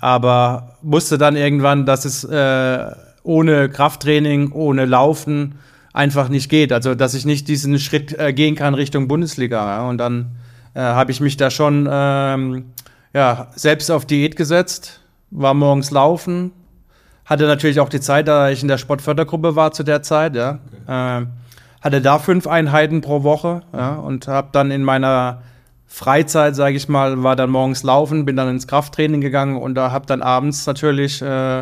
aber 0.01 0.77
wusste 0.83 1.17
dann 1.19 1.37
irgendwann, 1.37 1.87
dass 1.87 2.05
es 2.05 2.25
äh, 2.25 2.91
ohne 3.23 3.69
Krafttraining, 3.69 4.53
ohne 4.53 4.85
Laufen 4.85 5.57
einfach 5.93 6.29
nicht 6.29 6.49
geht. 6.49 6.73
Also, 6.73 6.95
dass 6.95 7.15
ich 7.15 7.25
nicht 7.25 7.49
diesen 7.49 7.79
Schritt 7.79 8.19
äh, 8.19 8.33
gehen 8.33 8.55
kann 8.55 8.75
Richtung 8.75 9.09
Bundesliga. 9.09 9.79
Ja? 9.79 9.89
Und 9.89 9.99
dann 9.99 10.37
äh, 10.75 10.81
habe 10.81 11.11
ich 11.11 11.21
mich 11.21 11.37
da 11.37 11.51
schon 11.51 11.89
ähm, 11.91 12.67
ja, 13.15 13.49
selbst 13.55 13.91
auf 13.91 14.05
Diät 14.05 14.37
gesetzt, 14.37 15.01
war 15.31 15.55
morgens 15.55 15.91
laufen, 15.91 16.53
hatte 17.27 17.47
natürlich 17.47 17.81
auch 17.81 17.89
die 17.89 18.01
Zeit, 18.01 18.29
da 18.29 18.51
ich 18.51 18.63
in 18.63 18.69
der 18.69 18.79
Sportfördergruppe 18.79 19.57
war 19.57 19.73
zu 19.73 19.83
der 19.83 20.03
Zeit, 20.03 20.37
ja. 20.37 20.61
Okay. 20.87 21.23
Äh, 21.23 21.27
hatte 21.83 22.01
da 22.01 22.19
fünf 22.19 22.47
Einheiten 22.47 23.01
pro 23.01 23.23
Woche 23.23 23.63
ja, 23.73 23.95
und 23.95 24.27
habe 24.27 24.49
dann 24.51 24.71
in 24.71 24.83
meiner 24.83 25.43
Freizeit, 25.87 26.57
sage 26.57 26.77
ich 26.77 26.89
mal, 26.89 27.23
war 27.23 27.37
dann 27.37 27.51
morgens 27.51 27.83
laufen, 27.83 28.25
bin 28.25 28.35
dann 28.35 28.49
ins 28.49 28.67
Krafttraining 28.67 29.21
gegangen 29.21 29.57
und 29.57 29.75
da 29.75 29.93
habe 29.93 30.07
dann 30.07 30.21
abends 30.21 30.67
natürlich 30.67 31.23
äh, 31.23 31.61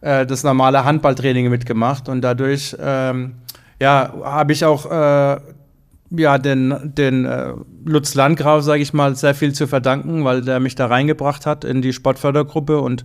äh, 0.00 0.24
das 0.26 0.42
normale 0.42 0.84
Handballtraining 0.84 1.50
mitgemacht 1.50 2.08
und 2.08 2.22
dadurch 2.22 2.76
ähm, 2.80 3.34
ja, 3.78 4.14
habe 4.24 4.52
ich 4.52 4.64
auch 4.64 4.90
äh, 4.90 5.40
ja, 6.10 6.38
den, 6.38 6.92
den 6.96 7.24
äh, 7.26 7.52
Lutz 7.84 8.14
Landgraf, 8.14 8.62
sage 8.62 8.82
ich 8.82 8.94
mal, 8.94 9.16
sehr 9.16 9.34
viel 9.34 9.52
zu 9.52 9.66
verdanken, 9.66 10.24
weil 10.24 10.42
der 10.42 10.60
mich 10.60 10.76
da 10.76 10.86
reingebracht 10.86 11.46
hat 11.46 11.64
in 11.64 11.82
die 11.82 11.92
Sportfördergruppe 11.92 12.80
und 12.80 13.04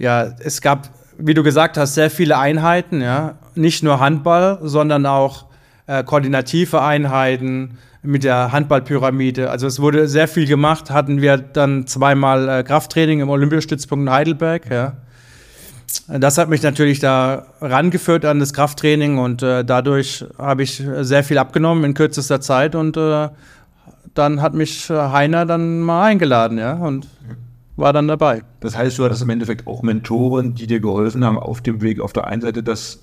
ja, 0.00 0.32
es 0.40 0.60
gab, 0.60 0.88
wie 1.18 1.34
du 1.34 1.42
gesagt 1.42 1.76
hast, 1.76 1.94
sehr 1.94 2.10
viele 2.10 2.38
Einheiten, 2.38 3.00
ja, 3.00 3.34
nicht 3.54 3.84
nur 3.84 4.00
Handball, 4.00 4.58
sondern 4.62 5.06
auch 5.06 5.46
äh, 5.86 6.02
koordinative 6.02 6.82
Einheiten, 6.82 7.78
mit 8.02 8.24
der 8.24 8.52
Handballpyramide. 8.52 9.50
Also 9.50 9.66
es 9.66 9.80
wurde 9.80 10.08
sehr 10.08 10.28
viel 10.28 10.46
gemacht. 10.46 10.90
Hatten 10.90 11.20
wir 11.20 11.36
dann 11.36 11.86
zweimal 11.86 12.48
äh, 12.48 12.62
Krafttraining 12.62 13.20
im 13.20 13.28
Olympiastützpunkt 13.28 14.10
Heidelberg. 14.10 14.70
Ja. 14.70 14.96
Das 16.08 16.38
hat 16.38 16.48
mich 16.48 16.62
natürlich 16.62 17.00
da 17.00 17.46
rangeführt 17.60 18.24
an 18.24 18.38
das 18.38 18.52
Krafttraining 18.52 19.18
und 19.18 19.42
äh, 19.42 19.64
dadurch 19.64 20.24
habe 20.38 20.62
ich 20.62 20.82
sehr 21.00 21.24
viel 21.24 21.36
abgenommen 21.36 21.84
in 21.84 21.94
kürzester 21.94 22.40
Zeit 22.40 22.74
und 22.74 22.96
äh, 22.96 23.28
dann 24.14 24.40
hat 24.40 24.54
mich 24.54 24.88
äh, 24.88 24.94
Heiner 24.94 25.46
dann 25.46 25.80
mal 25.80 26.04
eingeladen, 26.04 26.58
ja, 26.58 26.74
und 26.74 27.08
war 27.80 27.92
dann 27.92 28.08
dabei. 28.08 28.42
Das 28.60 28.76
heißt, 28.76 28.98
du 28.98 29.04
hattest 29.04 29.22
im 29.22 29.30
Endeffekt 29.30 29.66
auch 29.66 29.82
Mentoren, 29.82 30.54
die 30.54 30.66
dir 30.66 30.80
geholfen 30.80 31.24
haben, 31.24 31.38
auf 31.38 31.60
dem 31.60 31.82
Weg 31.82 32.00
auf 32.00 32.12
der 32.12 32.26
einen 32.26 32.42
Seite 32.42 32.62
das 32.62 33.00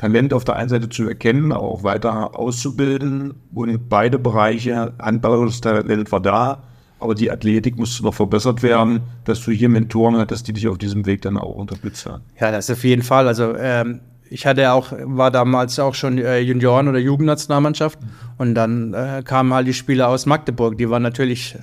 Talent 0.00 0.32
auf 0.32 0.44
der 0.44 0.56
einen 0.56 0.70
Seite 0.70 0.88
zu 0.88 1.06
erkennen, 1.06 1.52
auch 1.52 1.82
weiter 1.82 2.38
auszubilden 2.38 3.34
und 3.52 3.88
beide 3.90 4.18
Bereiche, 4.18 4.94
handballerisches 4.98 5.60
Talent 5.60 6.10
war 6.10 6.20
da, 6.20 6.62
aber 7.00 7.14
die 7.14 7.30
Athletik 7.30 7.76
musste 7.76 8.02
noch 8.04 8.14
verbessert 8.14 8.62
werden, 8.62 9.02
dass 9.24 9.44
du 9.44 9.50
hier 9.50 9.68
Mentoren 9.68 10.16
hattest, 10.16 10.48
die 10.48 10.54
dich 10.54 10.68
auf 10.68 10.78
diesem 10.78 11.04
Weg 11.04 11.20
dann 11.20 11.36
auch 11.36 11.54
unterstützt 11.54 12.06
haben. 12.06 12.22
Ja, 12.40 12.50
das 12.50 12.70
auf 12.70 12.82
jeden 12.82 13.02
Fall. 13.02 13.28
Also 13.28 13.54
ähm, 13.56 14.00
ich 14.30 14.46
hatte 14.46 14.72
auch, 14.72 14.90
war 15.04 15.30
damals 15.30 15.78
auch 15.78 15.94
schon 15.94 16.16
äh, 16.16 16.38
Junioren- 16.38 16.88
oder 16.88 16.98
Jugendnationalmannschaft 16.98 17.98
und 18.38 18.54
dann 18.54 18.94
äh, 18.94 19.22
kamen 19.22 19.52
halt 19.52 19.66
die 19.66 19.74
Spieler 19.74 20.08
aus 20.08 20.24
Magdeburg, 20.24 20.78
die 20.78 20.88
waren 20.88 21.02
natürlich 21.02 21.58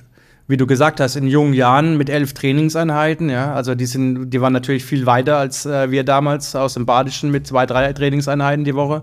wie 0.48 0.56
du 0.56 0.66
gesagt 0.66 0.98
hast, 0.98 1.14
in 1.14 1.26
jungen 1.26 1.52
Jahren 1.52 1.98
mit 1.98 2.08
elf 2.08 2.32
Trainingseinheiten, 2.32 3.28
ja, 3.28 3.52
also 3.52 3.74
die 3.74 3.84
sind, 3.84 4.30
die 4.30 4.40
waren 4.40 4.54
natürlich 4.54 4.84
viel 4.84 5.04
weiter 5.04 5.36
als 5.36 5.66
äh, 5.66 5.90
wir 5.90 6.04
damals 6.04 6.56
aus 6.56 6.74
dem 6.74 6.86
Badischen 6.86 7.30
mit 7.30 7.46
zwei, 7.46 7.66
drei 7.66 7.92
Trainingseinheiten 7.92 8.64
die 8.64 8.74
Woche. 8.74 9.02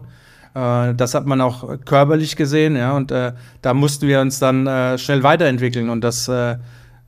Äh, 0.55 0.95
das 0.95 1.13
hat 1.13 1.27
man 1.27 1.41
auch 1.41 1.85
körperlich 1.85 2.35
gesehen, 2.35 2.75
ja, 2.75 2.97
und 2.97 3.11
äh, 3.11 3.33
da 3.61 3.75
mussten 3.75 4.07
wir 4.07 4.21
uns 4.21 4.39
dann 4.39 4.65
äh, 4.65 4.97
schnell 4.97 5.21
weiterentwickeln 5.21 5.89
und 5.89 6.03
das, 6.03 6.27
äh, 6.27 6.57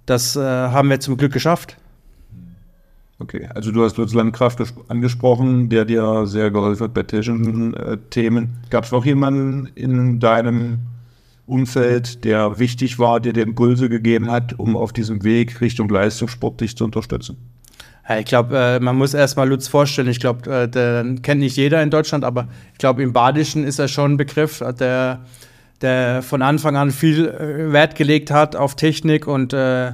das 0.05 0.35
äh, 0.35 0.39
haben 0.39 0.91
wir 0.91 0.99
zum 0.99 1.17
Glück 1.17 1.33
geschafft. 1.33 1.75
Okay, 3.17 3.49
also 3.55 3.71
du 3.71 3.83
hast 3.83 3.97
Lutz 3.97 4.13
Landkraft 4.13 4.61
angesprochen, 4.87 5.69
der 5.69 5.85
dir 5.85 6.27
sehr 6.27 6.51
geholfen 6.51 6.83
hat 6.83 6.93
bei 6.93 7.01
technischen 7.01 7.75
Themen. 8.11 8.57
Gab 8.69 8.83
es 8.83 8.91
noch 8.91 9.05
jemanden 9.05 9.71
in 9.73 10.19
deinem 10.19 10.77
Umfeld, 11.47 12.25
der 12.25 12.59
wichtig 12.59 12.99
war, 12.99 13.19
der 13.19 13.33
dir 13.33 13.43
Impulse 13.43 13.89
gegeben 13.89 14.29
hat, 14.29 14.59
um 14.59 14.75
auf 14.75 14.93
diesem 14.93 15.23
Weg 15.23 15.61
Richtung 15.61 15.89
Leistungssport 15.89 16.61
dich 16.61 16.77
zu 16.77 16.83
unterstützen? 16.83 17.37
Ja, 18.07 18.19
ich 18.19 18.25
glaube, 18.25 18.57
äh, 18.57 18.79
man 18.79 18.97
muss 18.97 19.13
erstmal 19.13 19.49
Lutz 19.49 19.67
vorstellen. 19.67 20.07
Ich 20.07 20.19
glaube, 20.19 20.49
äh, 20.49 20.67
den 20.67 21.21
kennt 21.21 21.41
nicht 21.41 21.57
jeder 21.57 21.81
in 21.81 21.89
Deutschland, 21.89 22.23
aber 22.23 22.47
ich 22.73 22.77
glaube, 22.77 23.01
im 23.01 23.13
Badischen 23.13 23.63
ist 23.63 23.79
er 23.79 23.87
schon 23.87 24.13
ein 24.13 24.17
Begriff, 24.17 24.63
der, 24.79 25.21
der 25.81 26.21
von 26.21 26.41
Anfang 26.41 26.75
an 26.75 26.91
viel 26.91 27.27
äh, 27.27 27.71
Wert 27.71 27.95
gelegt 27.95 28.29
hat 28.29 28.55
auf 28.55 28.75
Technik 28.75 29.27
und 29.27 29.53
äh, 29.53 29.93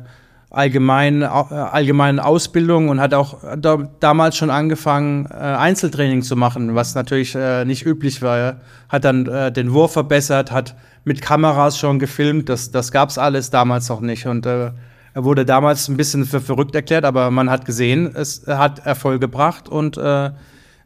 allgemein, 0.54 1.24
äh, 1.24 1.26
allgemeine 1.26 2.24
Ausbildung 2.24 2.90
und 2.90 3.02
hat 3.02 3.16
auch 3.16 3.40
da, 3.58 3.90
damals 4.00 4.38
schon 4.38 4.52
angefangen, 4.52 5.26
äh, 5.26 5.34
Einzeltraining 5.34 6.22
zu 6.22 6.36
machen, 6.36 6.76
was 6.76 6.94
natürlich 6.94 7.34
äh, 7.34 7.66
nicht 7.66 7.86
üblich 7.86 8.22
war. 8.22 8.58
Hat 8.90 9.04
dann 9.04 9.26
äh, 9.26 9.52
den 9.52 9.74
Wurf 9.74 9.94
verbessert, 9.94 10.52
hat 10.52 10.76
mit 11.04 11.22
Kameras 11.22 11.78
schon 11.78 12.00
gefilmt. 12.00 12.50
Das, 12.50 12.72
das 12.72 12.92
gab 12.92 13.10
es 13.10 13.18
alles 13.18 13.50
damals 13.50 13.90
noch 13.90 14.02
nicht. 14.02 14.26
Und 14.26 14.46
äh, 14.46 14.72
er 15.14 15.24
wurde 15.24 15.46
damals 15.46 15.88
ein 15.90 15.98
bisschen 15.98 16.26
für 16.26 16.42
verrückt 16.42 16.76
erklärt, 16.76 17.06
aber 17.06 17.30
man 17.32 17.50
hat 17.50 17.66
gesehen, 17.66 18.12
es 18.16 18.48
hat 18.48 18.86
Erfolg 18.86 19.22
gebracht. 19.22 19.70
Und 19.70 19.98
äh, 19.98 20.32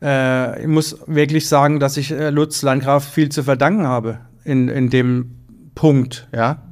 äh, 0.01 0.61
ich 0.61 0.67
muss 0.67 0.97
wirklich 1.07 1.47
sagen, 1.47 1.79
dass 1.79 1.97
ich 1.97 2.11
äh, 2.11 2.29
Lutz 2.29 2.61
Landgraf 2.61 3.07
viel 3.07 3.29
zu 3.29 3.43
verdanken 3.43 3.87
habe 3.87 4.19
in, 4.43 4.67
in 4.67 4.89
dem 4.89 5.35
Punkt, 5.75 6.27
ja. 6.33 6.63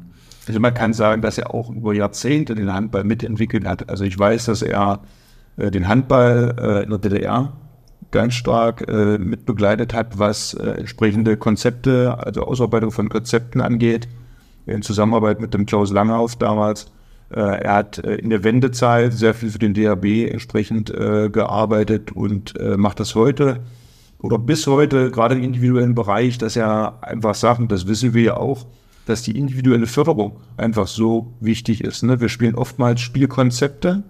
Also 0.47 0.59
man 0.59 0.73
kann 0.73 0.93
sagen, 0.93 1.21
dass 1.23 1.39
er 1.39 1.53
auch 1.53 1.71
über 1.71 1.93
Jahrzehnte 1.93 2.53
den 2.53 2.71
Handball 2.71 3.03
mitentwickelt 3.03 3.65
hat. 3.65 3.89
Also 3.89 4.03
ich 4.03 4.17
weiß, 4.17 4.45
dass 4.45 4.61
er 4.61 5.01
äh, 5.57 5.71
den 5.71 5.87
Handball 5.87 6.55
äh, 6.59 6.83
in 6.83 6.89
der 6.89 6.99
DDR 6.99 7.53
ganz 8.15 8.33
stark 8.33 8.87
äh, 8.87 9.17
mitbegleitet 9.17 9.93
hat, 9.93 10.17
was 10.17 10.53
äh, 10.53 10.69
entsprechende 10.69 11.35
Konzepte, 11.35 12.17
also 12.17 12.43
Ausarbeitung 12.43 12.91
von 12.91 13.09
Konzepten 13.09 13.59
angeht, 13.59 14.07
in 14.65 14.81
Zusammenarbeit 14.81 15.41
mit 15.41 15.53
dem 15.53 15.65
Klaus 15.65 15.91
Langhaus 15.91 16.37
damals. 16.37 16.91
Äh, 17.29 17.41
er 17.41 17.73
hat 17.73 17.97
äh, 17.99 18.15
in 18.15 18.29
der 18.29 18.45
Wendezeit 18.45 19.11
sehr 19.11 19.33
viel 19.33 19.49
für 19.49 19.59
den 19.59 19.73
DHB 19.73 20.31
entsprechend 20.31 20.89
äh, 20.91 21.29
gearbeitet 21.29 22.13
und 22.13 22.57
äh, 22.57 22.77
macht 22.77 23.01
das 23.01 23.15
heute 23.15 23.59
oder 24.19 24.39
bis 24.39 24.65
heute, 24.65 25.11
gerade 25.11 25.35
im 25.35 25.43
individuellen 25.43 25.93
Bereich, 25.93 26.37
dass 26.37 26.55
er 26.55 26.99
einfach 27.01 27.35
sagt, 27.35 27.59
und 27.59 27.69
das 27.69 27.85
wissen 27.85 28.13
wir 28.13 28.23
ja 28.23 28.37
auch, 28.37 28.65
dass 29.05 29.23
die 29.23 29.37
individuelle 29.37 29.87
Förderung 29.87 30.37
einfach 30.55 30.87
so 30.87 31.33
wichtig 31.41 31.83
ist. 31.83 32.01
Ne? 32.03 32.21
Wir 32.21 32.29
spielen 32.29 32.55
oftmals 32.55 33.01
Spielkonzepte, 33.01 34.03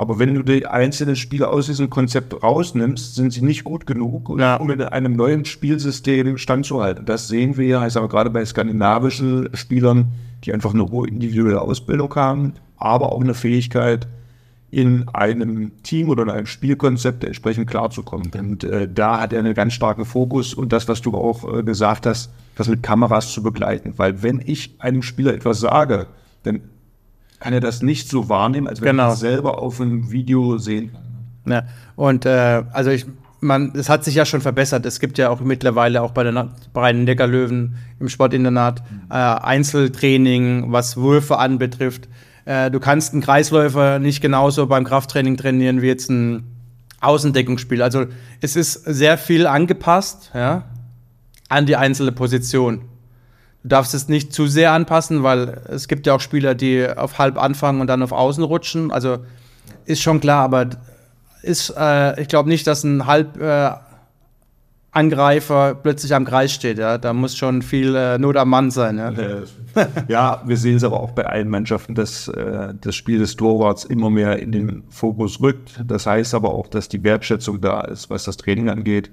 aber 0.00 0.18
wenn 0.18 0.34
du 0.34 0.42
die 0.42 0.66
einzelnen 0.66 1.14
Spiele 1.14 1.48
aus 1.48 1.66
diesem 1.66 1.90
Konzept 1.90 2.42
rausnimmst, 2.42 3.16
sind 3.16 3.34
sie 3.34 3.42
nicht 3.42 3.64
gut 3.64 3.84
genug, 3.84 4.34
ja. 4.38 4.56
um 4.56 4.70
in 4.70 4.80
einem 4.80 5.12
neuen 5.14 5.44
Spielsystem 5.44 6.38
standzuhalten. 6.38 7.04
Das 7.04 7.28
sehen 7.28 7.58
wir 7.58 7.66
ja, 7.66 7.86
ich 7.86 7.92
sage 7.92 8.08
gerade 8.08 8.30
bei 8.30 8.42
skandinavischen 8.42 9.50
Spielern, 9.52 10.06
die 10.42 10.54
einfach 10.54 10.72
eine 10.72 10.90
hohe 10.90 11.06
individuelle 11.06 11.60
Ausbildung 11.60 12.14
haben, 12.14 12.54
aber 12.78 13.12
auch 13.12 13.20
eine 13.20 13.34
Fähigkeit, 13.34 14.08
in 14.70 15.06
einem 15.10 15.82
Team 15.82 16.08
oder 16.08 16.22
in 16.22 16.30
einem 16.30 16.46
Spielkonzept 16.46 17.22
entsprechend 17.22 17.68
klarzukommen. 17.68 18.30
Und 18.38 18.64
äh, 18.64 18.88
da 18.90 19.20
hat 19.20 19.34
er 19.34 19.40
einen 19.40 19.52
ganz 19.52 19.74
starken 19.74 20.06
Fokus 20.06 20.54
und 20.54 20.72
das, 20.72 20.88
was 20.88 21.02
du 21.02 21.12
auch 21.12 21.58
äh, 21.58 21.62
gesagt 21.62 22.06
hast, 22.06 22.30
das 22.56 22.68
mit 22.68 22.82
Kameras 22.82 23.34
zu 23.34 23.42
begleiten. 23.42 23.92
Weil 23.98 24.22
wenn 24.22 24.40
ich 24.42 24.76
einem 24.78 25.02
Spieler 25.02 25.34
etwas 25.34 25.60
sage, 25.60 26.06
dann 26.44 26.62
kann 27.40 27.52
er 27.52 27.60
das 27.60 27.82
nicht 27.82 28.08
so 28.08 28.28
wahrnehmen, 28.28 28.68
als 28.68 28.80
wenn 28.80 28.90
Genau. 28.96 29.08
er 29.08 29.12
es 29.14 29.20
selber 29.20 29.60
auf 29.60 29.80
einem 29.80 30.10
Video 30.12 30.58
sehen 30.58 30.92
kann. 30.92 31.52
Ja, 31.52 31.62
und 31.96 32.26
äh, 32.26 32.62
also 32.72 32.90
ich, 32.90 33.06
man, 33.40 33.72
es 33.74 33.88
hat 33.88 34.04
sich 34.04 34.14
ja 34.14 34.26
schon 34.26 34.42
verbessert. 34.42 34.84
Es 34.84 35.00
gibt 35.00 35.16
ja 35.18 35.30
auch 35.30 35.40
mittlerweile 35.40 36.02
auch 36.02 36.10
bei 36.12 36.22
den 36.22 36.38
bei 36.74 36.92
den 36.92 37.04
Neckarlöwen 37.04 37.76
im 37.98 38.08
Sportinternat 38.10 38.82
äh, 39.10 39.14
Einzeltraining, 39.14 40.70
was 40.72 40.96
Würfe 40.96 41.38
anbetrifft. 41.38 42.08
Äh, 42.44 42.70
du 42.70 42.78
kannst 42.80 43.12
einen 43.14 43.22
Kreisläufer 43.22 43.98
nicht 43.98 44.20
genauso 44.20 44.66
beim 44.66 44.84
Krafttraining 44.84 45.36
trainieren 45.36 45.80
wie 45.82 45.86
jetzt 45.86 46.10
ein 46.10 46.44
Außendeckungsspiel. 47.00 47.82
Also 47.82 48.04
es 48.42 48.56
ist 48.56 48.74
sehr 48.84 49.16
viel 49.16 49.46
angepasst, 49.46 50.30
ja, 50.34 50.64
an 51.48 51.64
die 51.66 51.76
einzelne 51.76 52.12
Position. 52.12 52.82
Du 53.62 53.68
darfst 53.68 53.94
es 53.94 54.08
nicht 54.08 54.32
zu 54.32 54.46
sehr 54.46 54.72
anpassen, 54.72 55.22
weil 55.22 55.60
es 55.68 55.86
gibt 55.86 56.06
ja 56.06 56.14
auch 56.14 56.20
Spieler, 56.20 56.54
die 56.54 56.86
auf 56.88 57.18
halb 57.18 57.40
anfangen 57.40 57.80
und 57.80 57.86
dann 57.88 58.02
auf 58.02 58.12
außen 58.12 58.42
rutschen. 58.42 58.90
Also 58.90 59.18
ist 59.84 60.00
schon 60.00 60.20
klar, 60.20 60.44
aber 60.44 60.70
ist, 61.42 61.74
äh, 61.76 62.20
ich 62.20 62.28
glaube 62.28 62.48
nicht, 62.48 62.66
dass 62.66 62.84
ein 62.84 63.06
halb 63.06 63.40
äh, 63.40 63.70
Angreifer 64.92 65.74
plötzlich 65.74 66.14
am 66.14 66.24
Kreis 66.24 66.52
steht. 66.52 66.78
Ja? 66.78 66.98
Da 66.98 67.12
muss 67.12 67.36
schon 67.36 67.62
viel 67.62 67.94
äh, 67.94 68.18
Not 68.18 68.36
am 68.36 68.50
Mann 68.50 68.70
sein. 68.70 68.98
Ja? 68.98 69.10
Äh, 69.10 69.42
ja, 70.08 70.42
wir 70.44 70.56
sehen 70.56 70.76
es 70.76 70.84
aber 70.84 71.00
auch 71.00 71.12
bei 71.12 71.26
allen 71.26 71.48
Mannschaften, 71.48 71.94
dass 71.94 72.28
äh, 72.28 72.74
das 72.80 72.96
Spiel 72.96 73.18
des 73.18 73.36
Torwarts 73.36 73.84
immer 73.84 74.10
mehr 74.10 74.40
in 74.40 74.52
den 74.52 74.82
Fokus 74.88 75.40
rückt. 75.40 75.80
Das 75.86 76.06
heißt 76.06 76.34
aber 76.34 76.52
auch, 76.52 76.66
dass 76.66 76.88
die 76.88 77.04
Wertschätzung 77.04 77.60
da 77.60 77.82
ist, 77.82 78.10
was 78.10 78.24
das 78.24 78.36
Training 78.36 78.68
angeht. 78.68 79.10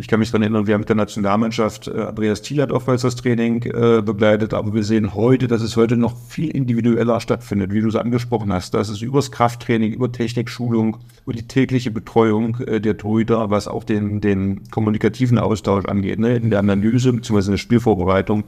Ich 0.00 0.08
kann 0.08 0.18
mich 0.18 0.30
daran 0.30 0.42
erinnern, 0.42 0.66
wir 0.66 0.72
haben 0.72 0.80
mit 0.80 0.88
der 0.88 0.96
Nationalmannschaft 0.96 1.88
äh, 1.88 2.00
Andreas 2.00 2.40
Thiel 2.40 2.62
hat 2.62 2.72
oftmals 2.72 3.02
das 3.02 3.16
Training 3.16 3.64
äh, 3.64 4.00
begleitet, 4.00 4.54
aber 4.54 4.72
wir 4.72 4.82
sehen 4.82 5.14
heute, 5.14 5.46
dass 5.46 5.60
es 5.60 5.76
heute 5.76 5.98
noch 5.98 6.16
viel 6.16 6.48
individueller 6.48 7.20
stattfindet, 7.20 7.70
wie 7.74 7.82
du 7.82 7.88
es 7.88 7.96
angesprochen 7.96 8.50
hast. 8.50 8.72
Das 8.72 8.88
ist 8.88 9.02
übers 9.02 9.30
Krafttraining, 9.30 9.92
über 9.92 10.10
Technikschulung, 10.10 10.96
über 11.24 11.34
die 11.34 11.46
tägliche 11.46 11.90
Betreuung 11.90 12.58
äh, 12.60 12.80
der 12.80 12.96
Torhüter, 12.96 13.50
was 13.50 13.68
auch 13.68 13.84
den, 13.84 14.22
den 14.22 14.62
kommunikativen 14.70 15.38
Austausch 15.38 15.84
angeht, 15.84 16.18
ne? 16.18 16.36
in 16.36 16.48
der 16.48 16.60
Analyse 16.60 17.12
bzw. 17.12 17.38
in 17.38 17.50
der 17.50 17.58
Spielvorbereitung 17.58 18.44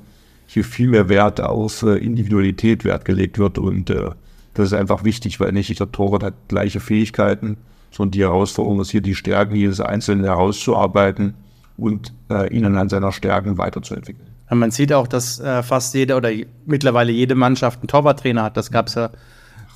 hier 0.47 0.65
viel 0.65 0.89
mehr 0.89 1.11
Wert 1.11 1.43
auf 1.43 1.83
äh, 1.83 1.99
Individualität 1.99 2.85
Wert 2.87 3.05
gelegt 3.05 3.39
wird 3.39 3.59
und 3.59 3.91
äh, 3.91 4.11
das 4.55 4.69
ist 4.69 4.75
einfach 4.75 5.05
wichtig, 5.05 5.39
weil 5.39 5.53
nicht 5.53 5.69
jeder 5.69 5.93
Torwart 5.93 6.23
hat 6.23 6.35
gleiche 6.49 6.81
Fähigkeiten, 6.81 7.59
sondern 7.93 8.13
die 8.13 8.23
Herausforderung 8.23 8.81
ist 8.81 8.91
hier, 8.91 9.01
die 9.01 9.15
Stärken 9.15 9.55
jedes 9.55 9.81
Einzelnen 9.81 10.25
herauszuarbeiten 10.25 11.35
und 11.77 12.13
äh, 12.31 12.53
ihn 12.55 12.65
an 12.65 12.89
seiner 12.89 13.13
Stärken 13.13 13.59
weiterzuentwickeln. 13.59 14.27
Ja, 14.51 14.57
Man 14.57 14.71
sieht 14.71 14.93
auch, 14.93 15.07
dass 15.07 15.39
äh, 15.41 15.63
fast 15.63 15.95
jede 15.95 16.17
oder 16.17 16.31
mittlerweile 16.67 17.13
jede 17.13 17.35
Mannschaft 17.35 17.81
einen 17.81 17.89
Torwarttrainer 17.89 18.43
hat. 18.43 18.57
Das 18.57 18.71
gab 18.71 18.89
es 18.89 18.95
ja 18.95 19.11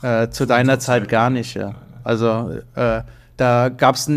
äh, 0.02 0.30
zu 0.30 0.46
deiner 0.46 0.78
Zeit 0.78 1.08
gar 1.08 1.30
nicht. 1.30 1.54
Ja. 1.54 1.74
Also 2.04 2.60
äh, 2.74 3.02
da 3.36 3.68
gab 3.68 3.96
es 3.96 4.10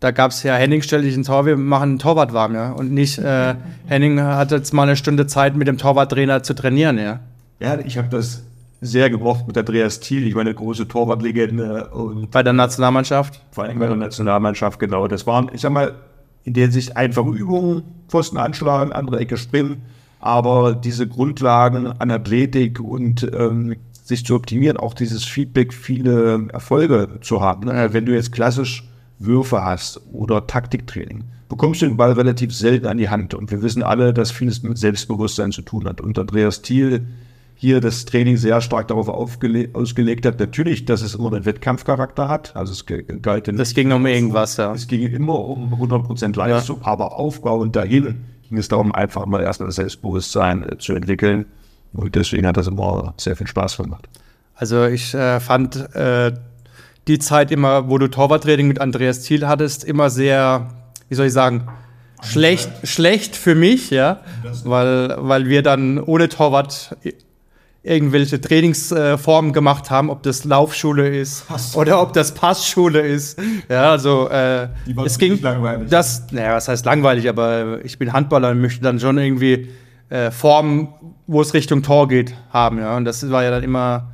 da 0.00 0.10
gab's 0.10 0.42
ja 0.42 0.54
Henning, 0.54 0.82
stell 0.82 1.02
dich 1.02 1.14
ins 1.14 1.26
Tor, 1.26 1.46
wir 1.46 1.56
machen 1.56 1.90
einen 1.90 1.98
Torwart 1.98 2.34
warm, 2.34 2.54
ja. 2.54 2.70
Und 2.70 2.92
nicht, 2.92 3.18
äh, 3.18 3.54
Henning 3.86 4.20
hat 4.20 4.50
jetzt 4.50 4.74
mal 4.74 4.82
eine 4.82 4.94
Stunde 4.94 5.26
Zeit, 5.26 5.56
mit 5.56 5.68
dem 5.68 5.78
Torwarttrainer 5.78 6.42
zu 6.42 6.54
trainieren, 6.54 6.98
ja. 6.98 7.20
Ja, 7.60 7.78
ich 7.78 7.96
habe 7.96 8.08
das 8.08 8.42
sehr 8.80 9.10
gemocht 9.10 9.46
mit 9.46 9.56
Andreas 9.56 10.00
Thiel, 10.00 10.26
ich 10.26 10.34
meine 10.34 10.54
große 10.54 10.86
Torwartlegende 10.88 11.88
und 11.88 12.30
Bei 12.30 12.42
der 12.42 12.52
Nationalmannschaft. 12.52 13.40
vor 13.50 13.64
allem 13.64 13.78
bei 13.78 13.86
der 13.86 13.96
Nationalmannschaft, 13.96 14.78
genau. 14.78 15.08
Das 15.08 15.26
waren, 15.26 15.50
ich 15.52 15.60
sag 15.62 15.72
mal, 15.72 15.94
in 16.44 16.52
der 16.52 16.70
Sicht 16.70 16.96
einfache 16.96 17.30
Übungen, 17.30 17.82
Pfosten 18.08 18.36
anschlagen, 18.36 18.92
andere 18.92 19.18
Ecke 19.18 19.36
springen, 19.36 19.82
aber 20.20 20.74
diese 20.74 21.08
Grundlagen 21.08 21.86
an 21.86 22.10
Athletik 22.10 22.80
und 22.80 23.28
ähm, 23.36 23.76
sich 23.92 24.24
zu 24.24 24.36
optimieren, 24.36 24.76
auch 24.76 24.94
dieses 24.94 25.24
Feedback, 25.24 25.74
viele 25.74 26.46
Erfolge 26.52 27.18
zu 27.22 27.40
haben. 27.40 27.66
Ne? 27.66 27.88
Wenn 27.92 28.06
du 28.06 28.14
jetzt 28.14 28.30
klassisch 28.30 28.88
Würfe 29.18 29.64
hast 29.64 30.00
oder 30.12 30.46
Taktiktraining, 30.46 31.24
bekommst 31.48 31.82
du 31.82 31.86
den 31.86 31.96
Ball 31.96 32.12
relativ 32.12 32.54
selten 32.54 32.86
an 32.86 32.98
die 32.98 33.08
Hand. 33.08 33.34
Und 33.34 33.50
wir 33.50 33.62
wissen 33.62 33.82
alle, 33.82 34.12
dass 34.12 34.30
vieles 34.30 34.62
mit 34.62 34.78
Selbstbewusstsein 34.78 35.50
zu 35.50 35.62
tun 35.62 35.86
hat. 35.86 36.00
Und 36.00 36.18
Andreas 36.18 36.62
Thiel 36.62 37.06
hier 37.58 37.80
das 37.80 38.04
Training 38.04 38.36
sehr 38.36 38.60
stark 38.60 38.88
darauf 38.88 39.08
ausgelegt 39.08 40.26
hat. 40.26 40.38
Natürlich, 40.38 40.84
dass 40.84 41.00
es 41.00 41.14
immer 41.14 41.32
einen 41.32 41.46
Wettkampfcharakter 41.46 42.28
hat. 42.28 42.54
Also 42.54 42.72
es 42.72 42.84
galt 43.22 43.48
in 43.48 43.56
Das 43.56 43.72
ging 43.72 43.90
um 43.92 44.06
irgendwas, 44.06 44.58
ja. 44.58 44.72
es 44.72 44.86
ging 44.86 45.10
immer 45.10 45.38
um 45.38 45.72
100% 45.72 46.36
Leistung, 46.36 46.82
aber 46.82 47.16
aufbauend 47.16 47.74
dahin 47.74 48.24
ging 48.48 48.58
es 48.58 48.68
darum, 48.68 48.92
einfach 48.92 49.26
mal 49.26 49.42
erstmal 49.42 49.68
das 49.68 49.76
Selbstbewusstsein 49.76 50.68
äh, 50.68 50.78
zu 50.78 50.92
entwickeln. 50.92 51.46
Und 51.94 52.14
deswegen 52.14 52.46
hat 52.46 52.58
das 52.58 52.66
immer 52.66 53.14
sehr 53.16 53.36
viel 53.36 53.46
Spaß 53.46 53.78
gemacht. 53.78 54.06
Also 54.54 54.84
ich 54.84 55.14
äh, 55.14 55.40
fand 55.40 55.76
äh, 55.94 56.32
die 57.08 57.18
Zeit 57.18 57.50
immer, 57.50 57.88
wo 57.88 57.96
du 57.98 58.08
Torwarttraining 58.08 58.68
mit 58.68 58.80
Andreas 58.80 59.22
Thiel 59.22 59.46
hattest, 59.46 59.82
immer 59.82 60.10
sehr, 60.10 60.68
wie 61.08 61.14
soll 61.14 61.26
ich 61.26 61.32
sagen, 61.32 61.68
schlecht, 62.22 62.70
schlecht 62.86 63.34
für 63.36 63.54
mich, 63.54 63.90
ja, 63.90 64.20
weil, 64.64 65.16
weil 65.18 65.48
wir 65.48 65.62
dann 65.62 65.98
ohne 65.98 66.28
Torwart 66.28 66.96
irgendwelche 67.86 68.40
Trainingsformen 68.40 69.52
gemacht 69.52 69.90
haben, 69.90 70.10
ob 70.10 70.22
das 70.24 70.44
Laufschule 70.44 71.08
ist 71.08 71.44
oder 71.76 72.02
ob 72.02 72.12
das 72.12 72.34
Passschule 72.34 73.00
ist. 73.00 73.38
Ja, 73.68 73.92
also 73.92 74.28
äh, 74.28 74.68
es 75.04 75.16
ging 75.18 75.40
langweilig. 75.40 75.88
das, 75.88 76.26
naja, 76.32 76.54
was 76.54 76.66
heißt 76.66 76.84
langweilig, 76.84 77.28
aber 77.28 77.84
ich 77.84 77.96
bin 77.98 78.12
Handballer 78.12 78.50
und 78.50 78.60
möchte 78.60 78.82
dann 78.82 78.98
schon 78.98 79.18
irgendwie 79.18 79.68
äh, 80.08 80.32
Formen, 80.32 80.88
wo 81.28 81.40
es 81.40 81.54
Richtung 81.54 81.82
Tor 81.82 82.08
geht, 82.08 82.34
haben, 82.50 82.78
ja. 82.78 82.96
Und 82.96 83.04
das 83.04 83.28
war 83.30 83.44
ja 83.44 83.50
dann 83.50 83.62
immer 83.62 84.10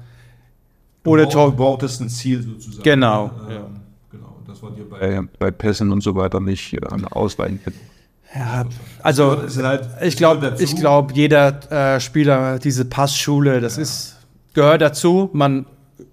ohne 1.04 1.24
Du 1.24 1.30
Tor. 1.30 1.52
brauchtest 1.52 2.00
ein 2.02 2.08
Ziel 2.10 2.42
sozusagen. 2.42 2.82
Genau. 2.82 3.30
Ähm, 3.48 3.80
genau. 4.10 4.36
Das 4.46 4.62
war 4.62 4.70
dir 4.70 4.88
bei, 4.88 5.20
bei 5.38 5.50
Pässen 5.50 5.90
und 5.92 6.02
so 6.02 6.14
weiter 6.14 6.40
nicht 6.40 6.74
äh, 6.74 6.78
ausweichen 7.10 7.60
können. 7.64 7.76
Ja, 8.34 8.64
also 9.02 9.42
halt- 9.62 9.88
ich 10.00 10.16
glaube, 10.16 10.54
ich 10.58 10.74
glaube, 10.76 11.12
jeder 11.14 11.96
äh, 11.96 12.00
Spieler 12.00 12.58
diese 12.58 12.84
Passschule, 12.84 13.60
das 13.60 13.78
ist 13.78 14.16
gehört 14.54 14.80
dazu. 14.82 15.30
Man 15.32 15.66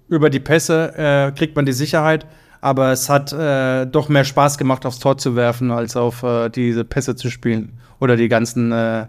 über 0.08 0.28
die 0.30 0.40
Pässe 0.40 0.92
äh, 0.96 1.32
kriegt 1.32 1.56
man 1.56 1.66
die 1.66 1.72
Sicherheit, 1.72 2.26
aber 2.60 2.92
es 2.92 3.08
hat 3.08 3.32
äh, 3.32 3.86
doch 3.86 4.08
mehr 4.08 4.24
Spaß 4.24 4.58
gemacht, 4.58 4.84
aufs 4.84 4.98
Tor 4.98 5.16
zu 5.18 5.36
werfen, 5.36 5.70
als 5.70 5.96
auf 5.96 6.22
äh, 6.22 6.48
diese 6.50 6.84
Pässe 6.84 7.16
zu 7.16 7.30
spielen 7.30 7.78
oder 8.00 8.16
die 8.16 8.28
ganzen 8.28 8.72
äh, 8.72 9.06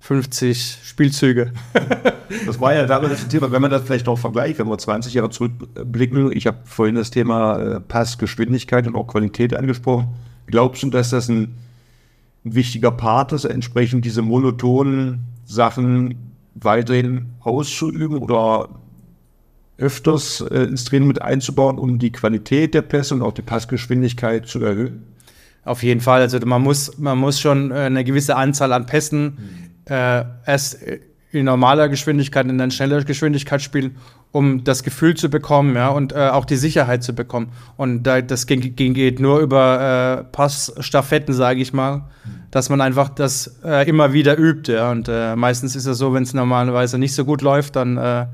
50 0.00 0.78
Spielzüge. 0.84 1.52
Das 2.46 2.60
war 2.60 2.72
ja 2.72 2.86
damals 2.86 3.14
das 3.22 3.26
Thema, 3.26 3.50
wenn 3.50 3.60
man 3.60 3.72
das 3.72 3.82
vielleicht 3.82 4.06
auch 4.06 4.16
vergleicht, 4.16 4.60
wenn 4.60 4.68
wir 4.68 4.78
20 4.78 5.12
Jahre 5.14 5.30
zurückblicken. 5.30 6.30
Ich 6.30 6.46
habe 6.46 6.58
vorhin 6.64 6.94
das 6.94 7.10
Thema 7.10 7.58
äh, 7.58 7.80
Passgeschwindigkeit 7.80 8.86
und 8.86 8.94
auch 8.94 9.08
Qualität 9.08 9.52
angesprochen. 9.52 10.06
Glaubst 10.46 10.84
du, 10.84 10.90
dass 10.90 11.10
das 11.10 11.28
ein, 11.28 11.56
ein 12.44 12.54
wichtiger 12.54 12.90
Part 12.90 13.32
ist, 13.32 13.44
entsprechend 13.44 14.04
diese 14.04 14.22
monotonen 14.22 15.20
Sachen 15.44 16.14
weiterhin 16.54 17.26
auszuüben 17.40 18.18
oder 18.18 18.68
öfters 19.78 20.40
äh, 20.42 20.64
ins 20.64 20.84
Training 20.84 21.08
mit 21.08 21.22
einzubauen, 21.22 21.78
um 21.78 21.98
die 21.98 22.12
Qualität 22.12 22.74
der 22.74 22.82
Pässe 22.82 23.14
und 23.14 23.22
auch 23.22 23.32
die 23.32 23.42
Passgeschwindigkeit 23.42 24.46
zu 24.46 24.62
erhöhen? 24.62 25.02
Auf 25.64 25.82
jeden 25.82 26.00
Fall. 26.00 26.20
Also 26.20 26.38
man 26.46 26.62
muss, 26.62 26.98
man 26.98 27.18
muss 27.18 27.40
schon 27.40 27.70
äh, 27.70 27.74
eine 27.74 28.04
gewisse 28.04 28.36
Anzahl 28.36 28.72
an 28.72 28.86
Pässen 28.86 29.38
äh, 29.86 30.24
erst 30.46 30.78
in 31.32 31.44
normaler 31.44 31.88
Geschwindigkeit, 31.88 32.46
in 32.46 32.58
dann 32.58 32.70
schneller 32.70 33.04
Geschwindigkeit 33.04 33.62
spielen, 33.62 33.96
um 34.32 34.64
das 34.64 34.82
Gefühl 34.82 35.14
zu 35.14 35.28
bekommen, 35.28 35.76
ja, 35.76 35.88
und 35.88 36.12
äh, 36.12 36.28
auch 36.28 36.44
die 36.44 36.56
Sicherheit 36.56 37.02
zu 37.02 37.14
bekommen. 37.14 37.52
Und 37.76 38.02
da, 38.02 38.20
das 38.20 38.46
ging, 38.46 38.74
ging, 38.74 38.94
geht 38.94 39.20
nur 39.20 39.40
über 39.40 40.20
äh, 40.20 40.24
Passstaffetten, 40.32 41.34
sage 41.34 41.60
ich 41.60 41.72
mal, 41.72 42.08
dass 42.50 42.68
man 42.68 42.80
einfach 42.80 43.08
das 43.08 43.60
äh, 43.64 43.88
immer 43.88 44.12
wieder 44.12 44.38
übt, 44.38 44.72
ja. 44.72 44.90
Und 44.90 45.08
äh, 45.08 45.36
meistens 45.36 45.76
ist 45.76 45.86
es 45.86 45.98
so, 45.98 46.12
wenn 46.14 46.24
es 46.24 46.34
normalerweise 46.34 46.98
nicht 46.98 47.14
so 47.14 47.24
gut 47.24 47.42
läuft, 47.42 47.76
dann 47.76 47.96
äh, 47.96 48.26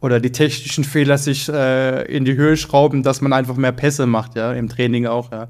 oder 0.00 0.20
die 0.20 0.32
technischen 0.32 0.84
Fehler 0.84 1.16
sich 1.16 1.48
äh, 1.48 2.02
in 2.04 2.24
die 2.24 2.36
Höhe 2.36 2.56
schrauben, 2.56 3.02
dass 3.02 3.22
man 3.22 3.32
einfach 3.32 3.56
mehr 3.56 3.72
Pässe 3.72 4.06
macht, 4.06 4.36
ja, 4.36 4.52
im 4.52 4.68
Training 4.68 5.06
auch, 5.06 5.32
ja. 5.32 5.48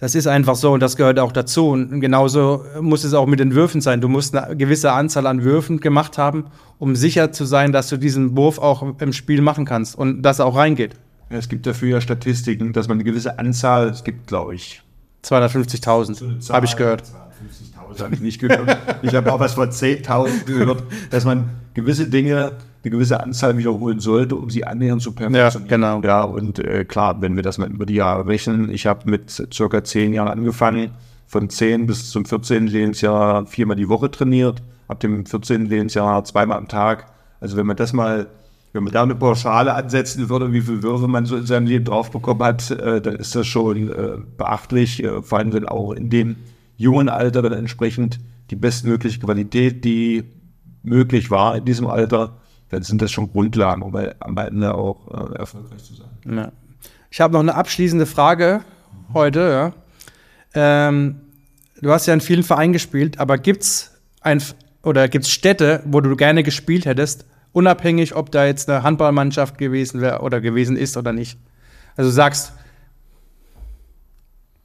Das 0.00 0.14
ist 0.14 0.28
einfach 0.28 0.54
so 0.54 0.72
und 0.72 0.80
das 0.80 0.96
gehört 0.96 1.18
auch 1.18 1.32
dazu. 1.32 1.70
Und 1.70 2.00
genauso 2.00 2.64
muss 2.80 3.02
es 3.02 3.14
auch 3.14 3.26
mit 3.26 3.40
den 3.40 3.54
Würfen 3.54 3.80
sein. 3.80 4.00
Du 4.00 4.08
musst 4.08 4.34
eine 4.34 4.56
gewisse 4.56 4.92
Anzahl 4.92 5.26
an 5.26 5.42
Würfen 5.42 5.80
gemacht 5.80 6.18
haben, 6.18 6.44
um 6.78 6.94
sicher 6.94 7.32
zu 7.32 7.44
sein, 7.44 7.72
dass 7.72 7.88
du 7.88 7.96
diesen 7.96 8.36
Wurf 8.36 8.58
auch 8.58 9.00
im 9.00 9.12
Spiel 9.12 9.42
machen 9.42 9.64
kannst 9.64 9.98
und 9.98 10.22
dass 10.22 10.38
er 10.38 10.46
auch 10.46 10.56
reingeht. 10.56 10.94
Es 11.30 11.48
gibt 11.48 11.66
dafür 11.66 11.88
ja 11.88 12.00
Statistiken, 12.00 12.72
dass 12.72 12.86
man 12.86 12.96
eine 12.96 13.04
gewisse 13.04 13.38
Anzahl, 13.38 13.88
es 13.88 14.04
gibt, 14.04 14.28
glaube 14.28 14.54
ich, 14.54 14.82
250.000, 15.24 16.52
habe 16.52 16.66
ich 16.66 16.76
gehört. 16.76 17.02
250.000 17.02 18.02
habe 18.02 18.14
ich 18.14 18.20
nicht 18.20 18.40
gehört. 18.40 18.78
ich 19.02 19.14
habe 19.14 19.32
auch 19.32 19.40
was 19.40 19.54
von 19.54 19.68
10.000 19.68 20.44
gehört, 20.44 20.84
dass 21.10 21.24
man 21.24 21.50
gewisse 21.74 22.08
Dinge 22.08 22.52
eine 22.82 22.90
gewisse 22.90 23.20
Anzahl 23.20 23.56
wiederholen 23.58 24.00
sollte, 24.00 24.36
um 24.36 24.50
sie 24.50 24.64
annähernd 24.64 25.02
zu 25.02 25.12
perfektionieren. 25.12 25.68
Ja, 25.68 25.76
genau. 25.76 26.00
Ja, 26.02 26.22
und 26.22 26.58
äh, 26.58 26.84
klar, 26.84 27.20
wenn 27.20 27.36
wir 27.36 27.42
das 27.42 27.58
mal 27.58 27.70
über 27.70 27.86
die 27.86 27.94
Jahre 27.94 28.26
rechnen, 28.26 28.70
ich 28.70 28.86
habe 28.86 29.10
mit 29.10 29.30
circa 29.52 29.82
zehn 29.82 30.12
Jahren 30.12 30.28
angefangen, 30.28 30.90
von 31.26 31.50
10 31.50 31.86
bis 31.86 32.10
zum 32.10 32.24
14. 32.24 32.66
Lebensjahr 32.66 33.46
viermal 33.46 33.76
die 33.76 33.88
Woche 33.88 34.10
trainiert, 34.10 34.62
ab 34.88 35.00
dem 35.00 35.26
14. 35.26 35.66
Lebensjahr 35.66 36.24
zweimal 36.24 36.56
am 36.56 36.68
Tag. 36.68 37.06
Also 37.40 37.56
wenn 37.56 37.66
man 37.66 37.76
das 37.76 37.92
mal, 37.92 38.28
wenn 38.72 38.84
man 38.84 38.92
da 38.92 39.02
eine 39.02 39.14
Pauschale 39.14 39.74
ansetzen 39.74 40.30
würde, 40.30 40.52
wie 40.52 40.62
viele 40.62 40.82
Würfe 40.82 41.06
man 41.06 41.26
so 41.26 41.36
in 41.36 41.44
seinem 41.44 41.66
Leben 41.66 41.84
drauf 41.84 42.10
bekommen 42.10 42.42
hat, 42.42 42.70
äh, 42.70 43.02
dann 43.02 43.16
ist 43.16 43.34
das 43.34 43.46
schon 43.46 43.90
äh, 43.90 44.16
beachtlich, 44.38 45.04
äh, 45.04 45.20
vor 45.22 45.38
allem 45.38 45.52
wenn 45.52 45.66
auch 45.66 45.92
in 45.92 46.08
dem 46.08 46.36
jungen 46.78 47.10
Alter 47.10 47.42
dann 47.42 47.52
entsprechend 47.52 48.20
die 48.50 48.56
bestmögliche 48.56 49.20
Qualität, 49.20 49.84
die 49.84 50.24
möglich 50.82 51.30
war 51.30 51.56
in 51.56 51.66
diesem 51.66 51.86
Alter, 51.86 52.38
dann 52.70 52.82
sind 52.82 53.00
das 53.00 53.10
schon 53.10 53.30
Grundlagen, 53.30 53.82
um 53.82 53.94
am 53.96 54.36
Ende 54.36 54.74
auch 54.74 55.32
äh, 55.32 55.38
erfolgreich 55.38 55.82
zu 55.82 55.94
sein. 55.94 56.08
Ja. 56.36 56.52
Ich 57.10 57.20
habe 57.20 57.32
noch 57.32 57.40
eine 57.40 57.54
abschließende 57.54 58.06
Frage 58.06 58.62
heute. 59.14 59.72
Ja. 60.54 60.88
Ähm, 60.88 61.20
du 61.80 61.90
hast 61.90 62.06
ja 62.06 62.14
in 62.14 62.20
vielen 62.20 62.42
Vereinen 62.42 62.72
gespielt, 62.72 63.18
aber 63.18 63.38
gibt 63.38 63.62
es 63.62 63.98
ein 64.20 64.42
oder 64.82 65.08
gibt's 65.08 65.30
Städte, 65.30 65.82
wo 65.86 66.00
du 66.00 66.14
gerne 66.16 66.42
gespielt 66.42 66.86
hättest, 66.86 67.26
unabhängig, 67.52 68.14
ob 68.14 68.30
da 68.30 68.46
jetzt 68.46 68.68
eine 68.68 68.82
Handballmannschaft 68.82 69.58
gewesen 69.58 70.00
wäre 70.00 70.20
oder 70.20 70.40
gewesen 70.40 70.76
ist 70.76 70.96
oder 70.96 71.12
nicht? 71.12 71.38
Also 71.96 72.10
sagst, 72.10 72.52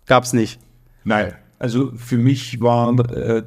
gab 0.05 0.23
es 0.23 0.33
nicht. 0.33 0.59
Nein, 1.03 1.33
also 1.59 1.91
für 1.95 2.17
mich 2.17 2.61
waren 2.61 2.99
äh, 2.99 3.43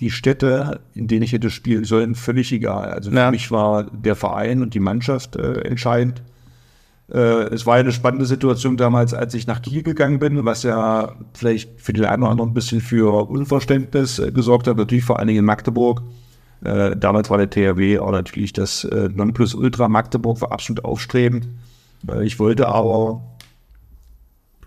die 0.00 0.10
Städte, 0.10 0.80
in 0.94 1.06
denen 1.06 1.22
ich 1.22 1.32
hätte 1.32 1.50
spielen 1.50 1.84
sollen, 1.84 2.14
völlig 2.14 2.52
egal. 2.52 2.90
Also 2.90 3.10
für 3.10 3.16
Ja. 3.16 3.30
mich 3.30 3.50
war 3.50 3.84
der 3.84 4.16
Verein 4.16 4.62
und 4.62 4.74
die 4.74 4.80
Mannschaft 4.80 5.36
äh, 5.36 5.60
entscheidend. 5.60 6.22
Äh, 7.12 7.44
es 7.52 7.66
war 7.66 7.74
eine 7.76 7.92
spannende 7.92 8.24
Situation 8.24 8.76
damals, 8.76 9.12
als 9.14 9.34
ich 9.34 9.46
nach 9.46 9.60
Kiel 9.62 9.82
gegangen 9.82 10.18
bin, 10.18 10.44
was 10.44 10.62
ja 10.62 11.12
vielleicht 11.34 11.80
für 11.80 11.92
den 11.92 12.04
einen 12.06 12.22
oder 12.22 12.32
anderen 12.32 12.50
ein 12.50 12.54
bisschen 12.54 12.80
für 12.80 13.28
Unverständnis 13.28 14.18
äh, 14.18 14.32
gesorgt 14.32 14.66
hat, 14.66 14.76
natürlich 14.76 15.04
vor 15.04 15.18
allen 15.18 15.28
Dingen 15.28 15.40
in 15.40 15.44
Magdeburg. 15.44 16.02
Äh, 16.64 16.96
damals 16.96 17.28
war 17.30 17.38
der 17.38 17.50
THW 17.50 17.98
auch 17.98 18.12
natürlich 18.12 18.52
das 18.52 18.84
äh, 18.84 19.08
Nonplusultra 19.12 19.88
Magdeburg, 19.88 20.40
war 20.40 20.52
absolut 20.52 20.84
aufstrebend. 20.84 21.48
Äh, 22.08 22.24
ich 22.24 22.38
wollte 22.38 22.68
aber 22.68 23.22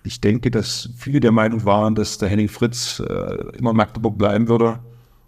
ich 0.06 0.20
denke, 0.20 0.52
dass 0.52 0.90
viele 0.98 1.22
der 1.22 1.32
Meinung 1.32 1.64
waren, 1.66 1.96
dass 1.96 2.18
der 2.18 2.28
Henning 2.30 2.50
Fritz 2.50 3.00
äh, 3.00 3.58
immer 3.58 3.72
in 3.72 3.78
Magdeburg 3.78 4.18
bleiben 4.18 4.48
würde. 4.50 4.80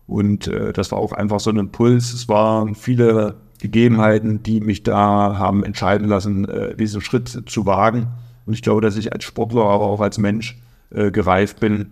Und 0.08 0.48
äh, 0.48 0.74
das 0.74 0.92
war 0.92 1.00
auch 1.00 1.14
einfach 1.14 1.40
so 1.40 1.50
ein 1.50 1.58
Impuls. 1.58 2.14
Es 2.14 2.28
waren 2.28 2.76
viele 2.76 3.36
Gegebenheiten, 3.60 4.44
die 4.44 4.62
mich 4.62 4.84
da 4.84 5.38
haben 5.38 5.64
entscheiden 5.64 6.08
lassen, 6.08 6.48
äh, 6.48 6.76
diesen 6.76 7.02
Schritt 7.02 7.44
zu 7.48 7.66
wagen. 7.66 8.08
Und 8.46 8.54
ich 8.54 8.62
glaube, 8.62 8.82
dass 8.82 8.98
ich 8.98 9.14
als 9.14 9.24
Sportler, 9.24 9.64
aber 9.64 9.86
auch 9.86 10.02
als 10.02 10.18
Mensch 10.18 10.58
äh, 10.92 11.10
gereift 11.10 11.60
bin 11.60 11.88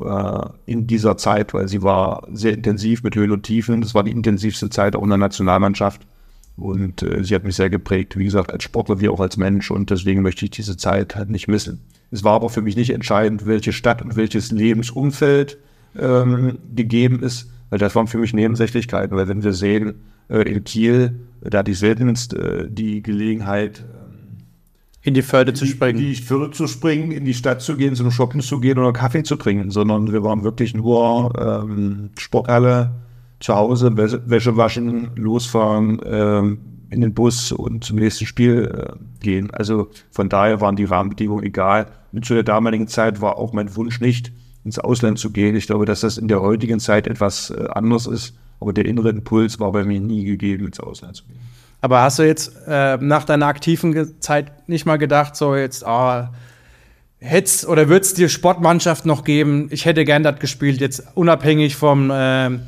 äh, 0.00 0.46
in 0.66 0.86
dieser 0.86 1.16
Zeit, 1.16 1.54
weil 1.54 1.68
sie 1.68 1.82
war 1.82 2.26
sehr 2.32 2.54
intensiv 2.54 3.02
mit 3.02 3.14
Höhen 3.14 3.30
und 3.30 3.44
Tiefen. 3.44 3.80
Das 3.80 3.94
war 3.94 4.02
die 4.02 4.10
intensivste 4.10 4.70
Zeit 4.70 4.96
auch 4.96 5.02
in 5.02 5.10
der 5.10 5.18
Nationalmannschaft. 5.18 6.06
Und 6.56 7.02
äh, 7.02 7.22
sie 7.22 7.34
hat 7.34 7.44
mich 7.44 7.56
sehr 7.56 7.70
geprägt, 7.70 8.16
wie 8.16 8.24
gesagt, 8.24 8.52
als 8.52 8.64
Sportler 8.64 9.00
wie 9.00 9.08
auch 9.08 9.20
als 9.20 9.36
Mensch. 9.36 9.70
Und 9.70 9.90
deswegen 9.90 10.22
möchte 10.22 10.44
ich 10.44 10.50
diese 10.50 10.76
Zeit 10.76 11.16
halt 11.16 11.30
nicht 11.30 11.48
missen. 11.48 11.80
Es 12.10 12.22
war 12.24 12.34
aber 12.34 12.48
für 12.48 12.62
mich 12.62 12.76
nicht 12.76 12.90
entscheidend, 12.90 13.46
welche 13.46 13.72
Stadt 13.72 14.02
und 14.02 14.16
welches 14.16 14.52
Lebensumfeld 14.52 15.58
ähm, 15.98 16.58
gegeben 16.74 17.22
ist, 17.22 17.50
weil 17.70 17.78
das 17.78 17.94
waren 17.94 18.06
für 18.06 18.18
mich 18.18 18.32
Nebensächlichkeiten. 18.32 19.16
Weil 19.16 19.28
wenn 19.28 19.42
wir 19.42 19.52
sehen, 19.52 19.94
äh, 20.28 20.42
in 20.42 20.64
Kiel, 20.64 21.20
äh, 21.42 21.50
da 21.50 21.58
hatte 21.58 21.70
ich 21.70 21.78
seltenst 21.78 22.34
äh, 22.34 22.68
die 22.68 23.02
Gelegenheit, 23.02 23.84
In 25.02 25.14
die 25.14 25.22
Förde 25.22 25.52
zu 25.52 25.64
in 25.64 25.70
springen. 25.70 25.98
die 25.98 26.14
Förde 26.14 26.50
zu 26.52 26.66
springen, 26.66 27.10
in 27.12 27.24
die 27.24 27.34
Stadt 27.34 27.60
zu 27.60 27.76
gehen, 27.76 27.94
zum 27.94 28.10
Shoppen 28.10 28.40
zu 28.40 28.60
gehen 28.60 28.78
oder 28.78 28.92
Kaffee 28.92 29.22
zu 29.22 29.36
trinken, 29.36 29.70
sondern 29.70 30.12
wir 30.12 30.22
waren 30.24 30.44
wirklich 30.44 30.74
nur 30.74 31.32
ähm, 31.38 32.10
Sporthalle, 32.18 32.92
zu 33.40 33.54
Hause, 33.54 33.96
Wäsche, 33.96 34.22
Wäsche 34.26 34.56
waschen, 34.56 35.10
losfahren, 35.16 36.00
ähm, 36.06 36.58
in 36.88 37.00
den 37.00 37.12
Bus 37.12 37.52
und 37.52 37.84
zum 37.84 37.98
nächsten 37.98 38.24
Spiel 38.24 38.72
äh, 38.72 38.96
gehen. 39.22 39.50
Also 39.50 39.88
von 40.10 40.28
daher 40.28 40.60
waren 40.60 40.76
die 40.76 40.84
Rahmenbedingungen 40.84 41.44
egal. 41.44 41.88
Und 42.12 42.24
zu 42.24 42.34
der 42.34 42.44
damaligen 42.44 42.88
Zeit 42.88 43.20
war 43.20 43.36
auch 43.36 43.52
mein 43.52 43.74
Wunsch 43.76 44.00
nicht, 44.00 44.32
ins 44.64 44.78
Ausland 44.78 45.18
zu 45.18 45.30
gehen. 45.30 45.54
Ich 45.56 45.66
glaube, 45.66 45.84
dass 45.84 46.00
das 46.00 46.18
in 46.18 46.28
der 46.28 46.40
heutigen 46.40 46.80
Zeit 46.80 47.06
etwas 47.06 47.50
äh, 47.50 47.66
anders 47.72 48.06
ist. 48.06 48.34
Aber 48.60 48.72
der 48.72 48.86
innere 48.86 49.10
Impuls 49.10 49.60
war 49.60 49.72
bei 49.72 49.84
mir 49.84 50.00
nie 50.00 50.24
gegeben, 50.24 50.66
ins 50.66 50.80
Ausland 50.80 51.16
zu 51.16 51.24
gehen. 51.24 51.38
Aber 51.80 52.00
hast 52.00 52.18
du 52.18 52.22
jetzt 52.22 52.52
äh, 52.66 52.96
nach 52.96 53.24
deiner 53.24 53.46
aktiven 53.46 54.18
Zeit 54.20 54.68
nicht 54.68 54.86
mal 54.86 54.96
gedacht, 54.96 55.36
so 55.36 55.54
jetzt, 55.54 55.86
ah, 55.86 56.32
hätt's 57.18 57.66
oder 57.66 57.90
wird 57.90 58.04
es 58.04 58.14
dir 58.14 58.30
Sportmannschaft 58.30 59.04
noch 59.04 59.22
geben? 59.22 59.68
Ich 59.70 59.84
hätte 59.84 60.06
gern 60.06 60.22
das 60.22 60.38
gespielt, 60.38 60.80
jetzt 60.80 61.02
unabhängig 61.14 61.76
vom, 61.76 62.10
ähm, 62.10 62.62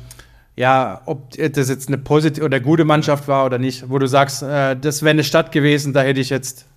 ja, 0.55 1.01
ob 1.07 1.31
das 1.31 1.69
jetzt 1.69 1.87
eine 1.87 1.97
positive 1.97 2.45
oder 2.45 2.59
gute 2.59 2.85
Mannschaft 2.85 3.27
war 3.27 3.47
oder 3.47 3.57
nicht, 3.57 3.89
wo 3.89 3.97
du 3.97 4.07
sagst, 4.07 4.43
äh, 4.43 4.75
das 4.75 5.01
wäre 5.01 5.11
eine 5.11 5.23
Stadt 5.23 5.51
gewesen, 5.51 5.93
da 5.93 6.01
hätte 6.01 6.19
ich 6.19 6.29
jetzt 6.29 6.67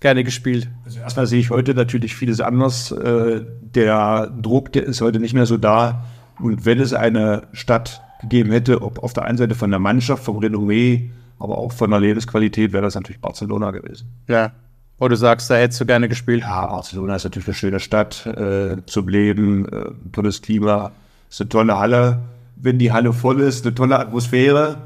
gerne 0.00 0.24
gespielt. 0.24 0.68
Also 0.84 1.00
erstmal 1.00 1.26
sehe 1.26 1.40
ich 1.40 1.50
heute 1.50 1.74
natürlich 1.74 2.14
vieles 2.14 2.40
anders. 2.40 2.92
Äh, 2.92 3.44
der 3.60 4.28
Druck, 4.40 4.72
der 4.72 4.84
ist 4.84 5.00
heute 5.00 5.20
nicht 5.20 5.34
mehr 5.34 5.46
so 5.46 5.56
da. 5.56 6.04
Und 6.40 6.64
wenn 6.64 6.80
es 6.80 6.92
eine 6.92 7.48
Stadt 7.52 8.00
gegeben 8.20 8.50
hätte, 8.50 8.82
ob 8.82 9.02
auf 9.02 9.12
der 9.12 9.24
einen 9.24 9.38
Seite 9.38 9.54
von 9.54 9.70
der 9.70 9.80
Mannschaft, 9.80 10.24
vom 10.24 10.38
Renommee, 10.38 11.10
aber 11.38 11.58
auch 11.58 11.72
von 11.72 11.90
der 11.90 12.00
Lebensqualität, 12.00 12.72
wäre 12.72 12.82
das 12.82 12.94
natürlich 12.94 13.20
Barcelona 13.20 13.70
gewesen. 13.70 14.08
Ja. 14.28 14.52
Wo 15.00 15.06
du 15.06 15.16
sagst, 15.16 15.48
da 15.48 15.54
hättest 15.54 15.80
du 15.80 15.86
gerne 15.86 16.08
gespielt. 16.08 16.42
Ja, 16.42 16.66
Barcelona 16.66 17.14
ist 17.14 17.24
natürlich 17.24 17.46
eine 17.46 17.54
schöne 17.54 17.80
Stadt 17.80 18.26
äh, 18.26 18.78
zum 18.86 19.08
Leben, 19.08 19.68
äh, 19.68 19.90
tolles 20.10 20.42
Klima, 20.42 20.90
ist 21.30 21.40
eine 21.40 21.48
tolle 21.48 21.78
Halle. 21.78 22.20
Wenn 22.56 22.80
die 22.80 22.90
Halle 22.90 23.12
voll 23.12 23.40
ist, 23.40 23.64
eine 23.64 23.74
tolle 23.76 23.96
Atmosphäre. 23.96 24.78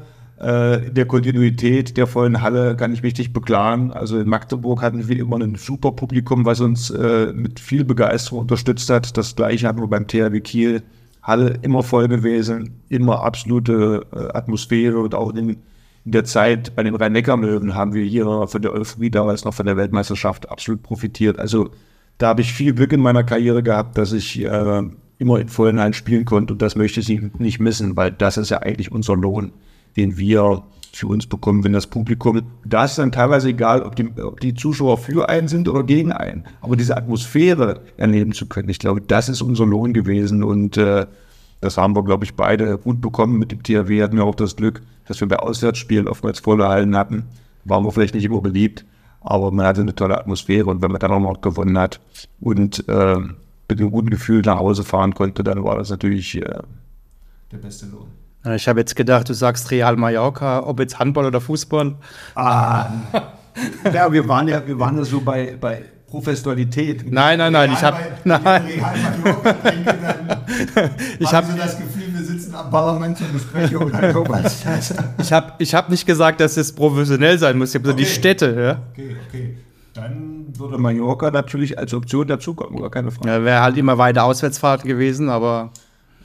Äh, 0.43 0.91
der 0.91 1.05
Kontinuität 1.05 1.95
der 1.95 2.05
vollen 2.05 2.41
Halle 2.41 2.75
kann 2.75 2.93
ich 2.93 3.01
mich 3.01 3.17
nicht 3.17 3.31
beklagen. 3.31 3.93
Also 3.93 4.19
in 4.19 4.27
Magdeburg 4.27 4.81
hatten 4.81 5.07
wir 5.07 5.17
immer 5.17 5.39
ein 5.39 5.55
super 5.55 5.93
Publikum, 5.93 6.45
was 6.45 6.59
uns 6.59 6.89
äh, 6.89 7.31
mit 7.33 7.61
viel 7.61 7.85
Begeisterung 7.85 8.41
unterstützt 8.41 8.89
hat. 8.89 9.15
Das 9.15 9.37
gleiche 9.37 9.67
hatten 9.67 9.79
wir 9.79 9.87
beim 9.87 10.05
THW 10.05 10.41
Kiel. 10.41 10.83
Halle 11.21 11.57
immer 11.61 11.81
voll 11.81 12.09
gewesen, 12.09 12.81
immer 12.89 13.23
absolute 13.23 14.05
äh, 14.13 14.37
Atmosphäre 14.37 14.99
und 14.99 15.15
auch 15.15 15.33
in, 15.33 15.49
in 15.49 16.11
der 16.11 16.25
Zeit 16.25 16.75
bei 16.75 16.83
den 16.83 16.95
Rhein-Neckar-Möwen 16.95 17.75
haben 17.75 17.93
wir 17.93 18.03
hier 18.03 18.25
von 18.47 18.61
der 18.61 18.73
Euphorie 18.73 19.09
damals 19.09 19.45
noch 19.45 19.53
von 19.53 19.65
der 19.65 19.77
Weltmeisterschaft 19.77 20.49
absolut 20.49 20.83
profitiert. 20.83 21.39
Also 21.39 21.69
da 22.17 22.27
habe 22.27 22.41
ich 22.41 22.51
viel 22.51 22.73
Glück 22.73 22.91
in 22.91 22.99
meiner 22.99 23.23
Karriere 23.23 23.63
gehabt, 23.63 23.97
dass 23.97 24.11
ich 24.11 24.43
äh, 24.43 24.81
immer 25.19 25.39
in 25.39 25.47
vollen 25.47 25.79
Hallen 25.79 25.93
spielen 25.93 26.25
konnte 26.25 26.51
und 26.51 26.61
das 26.61 26.75
möchte 26.75 26.99
ich 26.99 27.21
nicht 27.39 27.61
missen, 27.61 27.95
weil 27.95 28.11
das 28.11 28.35
ist 28.35 28.49
ja 28.49 28.61
eigentlich 28.61 28.91
unser 28.91 29.15
Lohn, 29.15 29.53
den 29.95 30.17
wir 30.17 30.63
für 30.93 31.07
uns 31.07 31.25
bekommen, 31.25 31.63
wenn 31.63 31.73
das 31.73 31.87
Publikum, 31.87 32.43
da 32.65 32.85
ist 32.85 32.99
dann 32.99 33.11
teilweise 33.11 33.49
egal, 33.49 33.81
ob 33.81 33.95
die, 33.95 34.11
ob 34.21 34.39
die 34.39 34.53
Zuschauer 34.53 34.99
für 34.99 35.27
einen 35.27 35.47
sind 35.47 35.67
oder 35.67 35.83
gegen 35.83 36.11
einen, 36.11 36.43
aber 36.61 36.75
diese 36.75 36.95
Atmosphäre 36.95 37.81
erleben 37.97 38.33
zu 38.33 38.45
können, 38.45 38.69
ich 38.69 38.77
glaube, 38.77 39.01
das 39.01 39.27
ist 39.27 39.41
unser 39.41 39.65
Lohn 39.65 39.93
gewesen 39.93 40.43
und 40.43 40.77
äh, 40.77 41.07
das 41.61 41.77
haben 41.77 41.95
wir, 41.95 42.03
glaube 42.03 42.25
ich, 42.25 42.35
beide 42.35 42.77
gut 42.77 42.99
bekommen. 42.99 43.39
Mit 43.39 43.53
dem 43.53 43.63
THW 43.63 44.03
hatten 44.03 44.17
wir 44.17 44.25
auch 44.25 44.35
das 44.35 44.57
Glück, 44.57 44.81
dass 45.07 45.21
wir 45.21 45.29
bei 45.29 45.37
Auswärtsspielen 45.37 46.09
oftmals 46.09 46.41
volle 46.41 46.67
Hallen 46.67 46.95
hatten. 46.97 47.23
Waren 47.63 47.85
wir 47.85 47.91
vielleicht 47.93 48.15
nicht 48.15 48.25
immer 48.25 48.41
beliebt, 48.41 48.83
aber 49.21 49.49
man 49.49 49.65
hatte 49.65 49.79
eine 49.79 49.95
tolle 49.95 50.17
Atmosphäre 50.17 50.69
und 50.69 50.81
wenn 50.81 50.91
man 50.91 50.99
dann 50.99 51.11
auch 51.11 51.21
noch 51.21 51.39
gewonnen 51.39 51.77
hat 51.77 52.01
und 52.41 52.87
äh, 52.89 53.15
mit 53.15 53.79
einem 53.79 53.91
guten 53.91 54.09
Gefühl 54.09 54.41
nach 54.41 54.59
Hause 54.59 54.83
fahren 54.83 55.13
konnte, 55.13 55.43
dann 55.43 55.63
war 55.63 55.77
das 55.77 55.89
natürlich 55.89 56.35
äh, 56.35 56.59
der 57.51 57.57
beste 57.57 57.85
Lohn. 57.85 58.07
Ja, 58.45 58.55
Ich 58.55 58.67
habe 58.67 58.79
jetzt 58.79 58.95
gedacht, 58.95 59.29
du 59.29 59.33
sagst 59.33 59.71
Real 59.71 59.95
Mallorca, 59.95 60.61
ob 60.65 60.79
jetzt 60.79 60.99
Handball 60.99 61.25
oder 61.25 61.39
Fußball. 61.41 61.95
Ah, 62.35 62.87
ja, 63.93 64.11
wir 64.11 64.27
waren 64.27 64.47
ja, 64.47 64.65
wir 64.65 64.77
waren 64.79 64.97
ja 64.97 65.03
so 65.05 65.21
bei, 65.21 65.55
bei 65.59 65.83
Professionalität. 66.07 67.11
Nein, 67.11 67.37
nein, 67.39 67.53
nein, 67.53 67.71
ich 67.73 67.81
hab- 67.83 67.99
nein. 68.25 68.41
Ich 71.19 71.33
hab- 71.33 71.45
so 71.45 71.57
das 71.57 71.77
Gefühl, 71.77 72.13
wir 72.13 72.23
sitzen 72.23 72.53
am 72.55 72.69
Parlament 72.69 73.19
und 73.21 73.33
besprechen 73.33 73.77
oder 73.77 74.13
sowas. 74.13 74.63
Ich 75.17 75.31
habe 75.33 75.53
ich 75.57 75.73
hab 75.73 75.89
nicht 75.89 76.05
gesagt, 76.05 76.39
dass 76.39 76.57
es 76.57 76.71
professionell 76.73 77.39
sein 77.39 77.57
muss. 77.57 77.69
Ich 77.69 77.75
habe 77.75 77.87
so 77.87 77.93
die 77.93 78.03
Okay. 78.03 78.11
Städte. 78.11 78.55
Ja? 78.55 78.79
Okay, 78.91 79.15
okay. 79.27 79.57
Dann 79.93 80.45
würde 80.57 80.77
Mallorca 80.77 81.31
natürlich 81.31 81.77
als 81.77 81.93
Option 81.93 82.27
dazukommen, 82.27 82.79
oder 82.79 82.89
keine 82.89 83.11
Frage. 83.11 83.29
Ja, 83.29 83.43
Wäre 83.43 83.61
halt 83.61 83.77
immer 83.77 83.97
weiter 83.97 84.23
Auswärtsfahrt 84.23 84.83
gewesen, 84.83 85.29
aber 85.29 85.71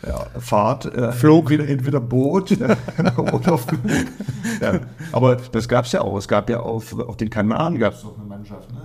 Ja, 0.07 0.27
Fahrt, 0.39 0.87
äh, 0.87 1.13
Flug. 1.13 1.51
Entweder, 1.51 1.69
entweder 1.69 2.01
Boot 2.01 2.53
oder 3.17 3.59
Flug. 3.59 3.81
Ja, 4.61 4.81
aber 5.13 5.37
das 5.53 5.69
gab 5.69 5.87
es 5.87 5.93
ja 5.93 6.03
auch. 6.03 6.17
Es 6.17 6.29
gab 6.29 6.49
ja 6.49 6.61
auf, 6.61 6.99
auf 6.99 7.17
den 7.17 7.31
Kanaren 7.31 7.79
gab 7.79 7.95
es 7.95 8.03
doch 8.03 8.17
eine 8.17 8.27
Mannschaft. 8.27 8.71
Ne? 8.73 8.79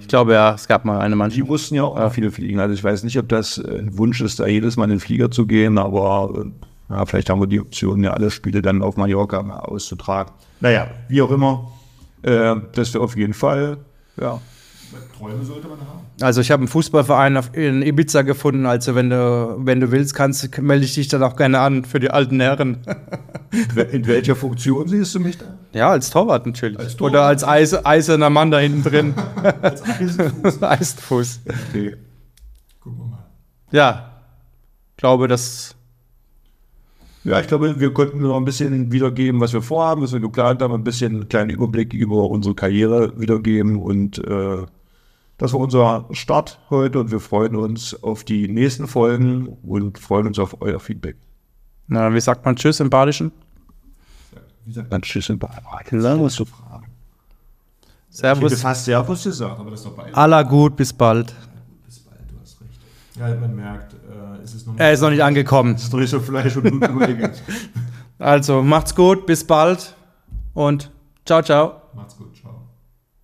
ich 0.00 0.08
glaube 0.08 0.32
ja, 0.34 0.54
es 0.54 0.68
gab 0.68 0.84
mal 0.84 0.98
eine 1.00 1.14
Die 1.14 1.18
Mannschaft. 1.18 1.48
mussten 1.48 1.74
ja 1.74 1.84
auch 1.84 2.12
viele 2.12 2.30
fliegen. 2.30 2.60
Also 2.60 2.74
ich 2.74 2.84
weiß 2.84 3.02
nicht, 3.04 3.18
ob 3.18 3.28
das 3.28 3.58
äh, 3.58 3.78
ein 3.78 3.96
Wunsch 3.98 4.20
ist, 4.20 4.40
da 4.40 4.46
jedes 4.46 4.76
Mal 4.76 4.84
in 4.84 4.90
den 4.90 5.00
Flieger 5.00 5.30
zu 5.30 5.46
gehen, 5.46 5.78
aber 5.78 6.44
äh, 6.46 6.94
Ja, 6.94 7.04
vielleicht 7.06 7.30
haben 7.30 7.40
wir 7.40 7.46
die 7.46 7.60
Option, 7.60 8.02
ja 8.04 8.12
alle 8.12 8.30
Spiele 8.30 8.62
dann 8.62 8.82
auf 8.82 8.96
Mallorca 8.96 9.42
mal 9.42 9.60
auszutragen. 9.60 10.32
Naja, 10.60 10.88
wie 11.08 11.22
auch 11.22 11.30
immer, 11.30 11.70
äh, 12.22 12.56
das 12.72 12.92
wäre 12.94 13.04
auf 13.04 13.16
jeden 13.16 13.34
Fall, 13.34 13.78
ja. 14.20 14.40
Träume 15.18 15.44
sollte 15.44 15.68
man 15.68 15.80
haben. 15.80 16.06
Also 16.20 16.40
ich 16.40 16.50
habe 16.50 16.60
einen 16.60 16.68
Fußballverein 16.68 17.36
auf, 17.36 17.54
in 17.54 17.82
Ibiza 17.82 18.22
gefunden. 18.22 18.66
Also 18.66 18.94
wenn 18.94 19.10
du, 19.10 19.56
wenn 19.58 19.80
du 19.80 19.90
willst, 19.90 20.14
kannst, 20.14 20.58
melde 20.60 20.84
ich 20.84 20.94
dich 20.94 21.08
dann 21.08 21.22
auch 21.22 21.36
gerne 21.36 21.60
an 21.60 21.84
für 21.84 22.00
die 22.00 22.10
alten 22.10 22.40
Herren. 22.40 22.78
In 23.92 24.06
welcher 24.06 24.36
Funktion 24.36 24.86
siehst 24.88 25.14
du 25.14 25.20
mich 25.20 25.38
da? 25.38 25.46
Ja, 25.72 25.90
als 25.90 26.10
Torwart 26.10 26.46
natürlich. 26.46 26.78
Als 26.78 26.96
Torwart. 26.96 27.12
Oder 27.12 27.22
als 27.22 27.44
Eis, 27.44 27.86
eiserner 27.86 28.30
Mann 28.30 28.50
da 28.50 28.58
hinten 28.58 28.82
drin. 28.82 29.14
Als 29.62 29.82
Eisenfuß. 29.82 30.62
Eisenfuß. 30.62 31.40
Okay. 31.70 31.96
Gucken 32.80 32.98
wir 32.98 33.06
mal. 33.06 33.26
Ja, 33.70 34.08
glaube, 34.98 35.28
das 35.28 35.74
Ja, 37.24 37.40
ich 37.40 37.46
glaube, 37.46 37.80
wir 37.80 37.92
konnten 37.94 38.20
noch 38.20 38.36
ein 38.36 38.44
bisschen 38.44 38.92
wiedergeben, 38.92 39.40
was 39.40 39.52
wir 39.54 39.62
vorhaben, 39.62 40.02
was 40.02 40.12
wir 40.12 40.20
geplant 40.20 40.60
haben, 40.60 40.74
ein 40.74 40.84
bisschen 40.84 41.14
einen 41.14 41.28
kleinen 41.28 41.50
Überblick 41.50 41.94
über 41.94 42.28
unsere 42.28 42.54
Karriere 42.54 43.18
wiedergeben 43.18 43.76
und 43.76 44.18
äh, 44.18 44.66
das 45.38 45.52
war 45.52 45.60
unser 45.60 46.06
Start 46.12 46.58
heute 46.68 47.00
und 47.00 47.10
wir 47.10 47.20
freuen 47.20 47.56
uns 47.56 48.00
auf 48.02 48.24
die 48.24 48.48
nächsten 48.48 48.86
Folgen 48.88 49.46
und 49.62 49.98
freuen 49.98 50.26
uns 50.26 50.38
auf 50.38 50.60
euer 50.60 50.80
Feedback. 50.80 51.16
Na, 51.86 52.12
wie 52.12 52.20
sagt 52.20 52.44
man 52.44 52.56
Tschüss 52.56 52.80
im 52.80 52.90
Badischen? 52.90 53.32
Wie 54.66 54.72
sagt 54.72 54.90
man 54.90 55.00
Tschüss 55.00 55.30
in 55.30 55.38
Bayern? 55.38 55.62
Lange 55.90 56.28
zu 56.28 56.44
fragen. 56.44 56.88
Ich 58.10 58.16
Servus. 58.16 58.60
fast 58.60 58.84
Servus 58.84 59.24
gesagt. 59.24 59.58
Aber 59.58 59.70
das 59.70 59.80
ist 59.80 59.86
doch 59.86 59.92
beide. 59.94 60.14
Aller 60.14 60.44
gut, 60.44 60.76
bis 60.76 60.92
bald. 60.92 61.34
Bis 61.86 62.00
bald, 62.00 62.20
du 62.28 62.34
hast 62.42 62.60
recht. 62.60 62.80
Ja, 63.18 63.34
man 63.40 63.54
merkt, 63.54 63.94
äh, 63.94 64.42
es 64.42 64.54
ist 64.54 64.66
noch 64.66 64.74
Er 64.76 64.92
ist 64.92 65.00
noch 65.00 65.10
nicht 65.10 65.22
angekommen. 65.22 65.74
Das 65.74 65.88
drehst 65.88 66.12
du 66.12 66.20
Fleisch 66.20 66.56
und 66.56 66.80
Blut. 66.80 67.30
Also, 68.20 68.62
macht's 68.62 68.96
gut, 68.96 69.26
bis 69.26 69.46
bald 69.46 69.94
und 70.52 70.90
ciao, 71.24 71.40
ciao. 71.40 71.82
Macht's 71.94 72.16
gut. 72.16 72.37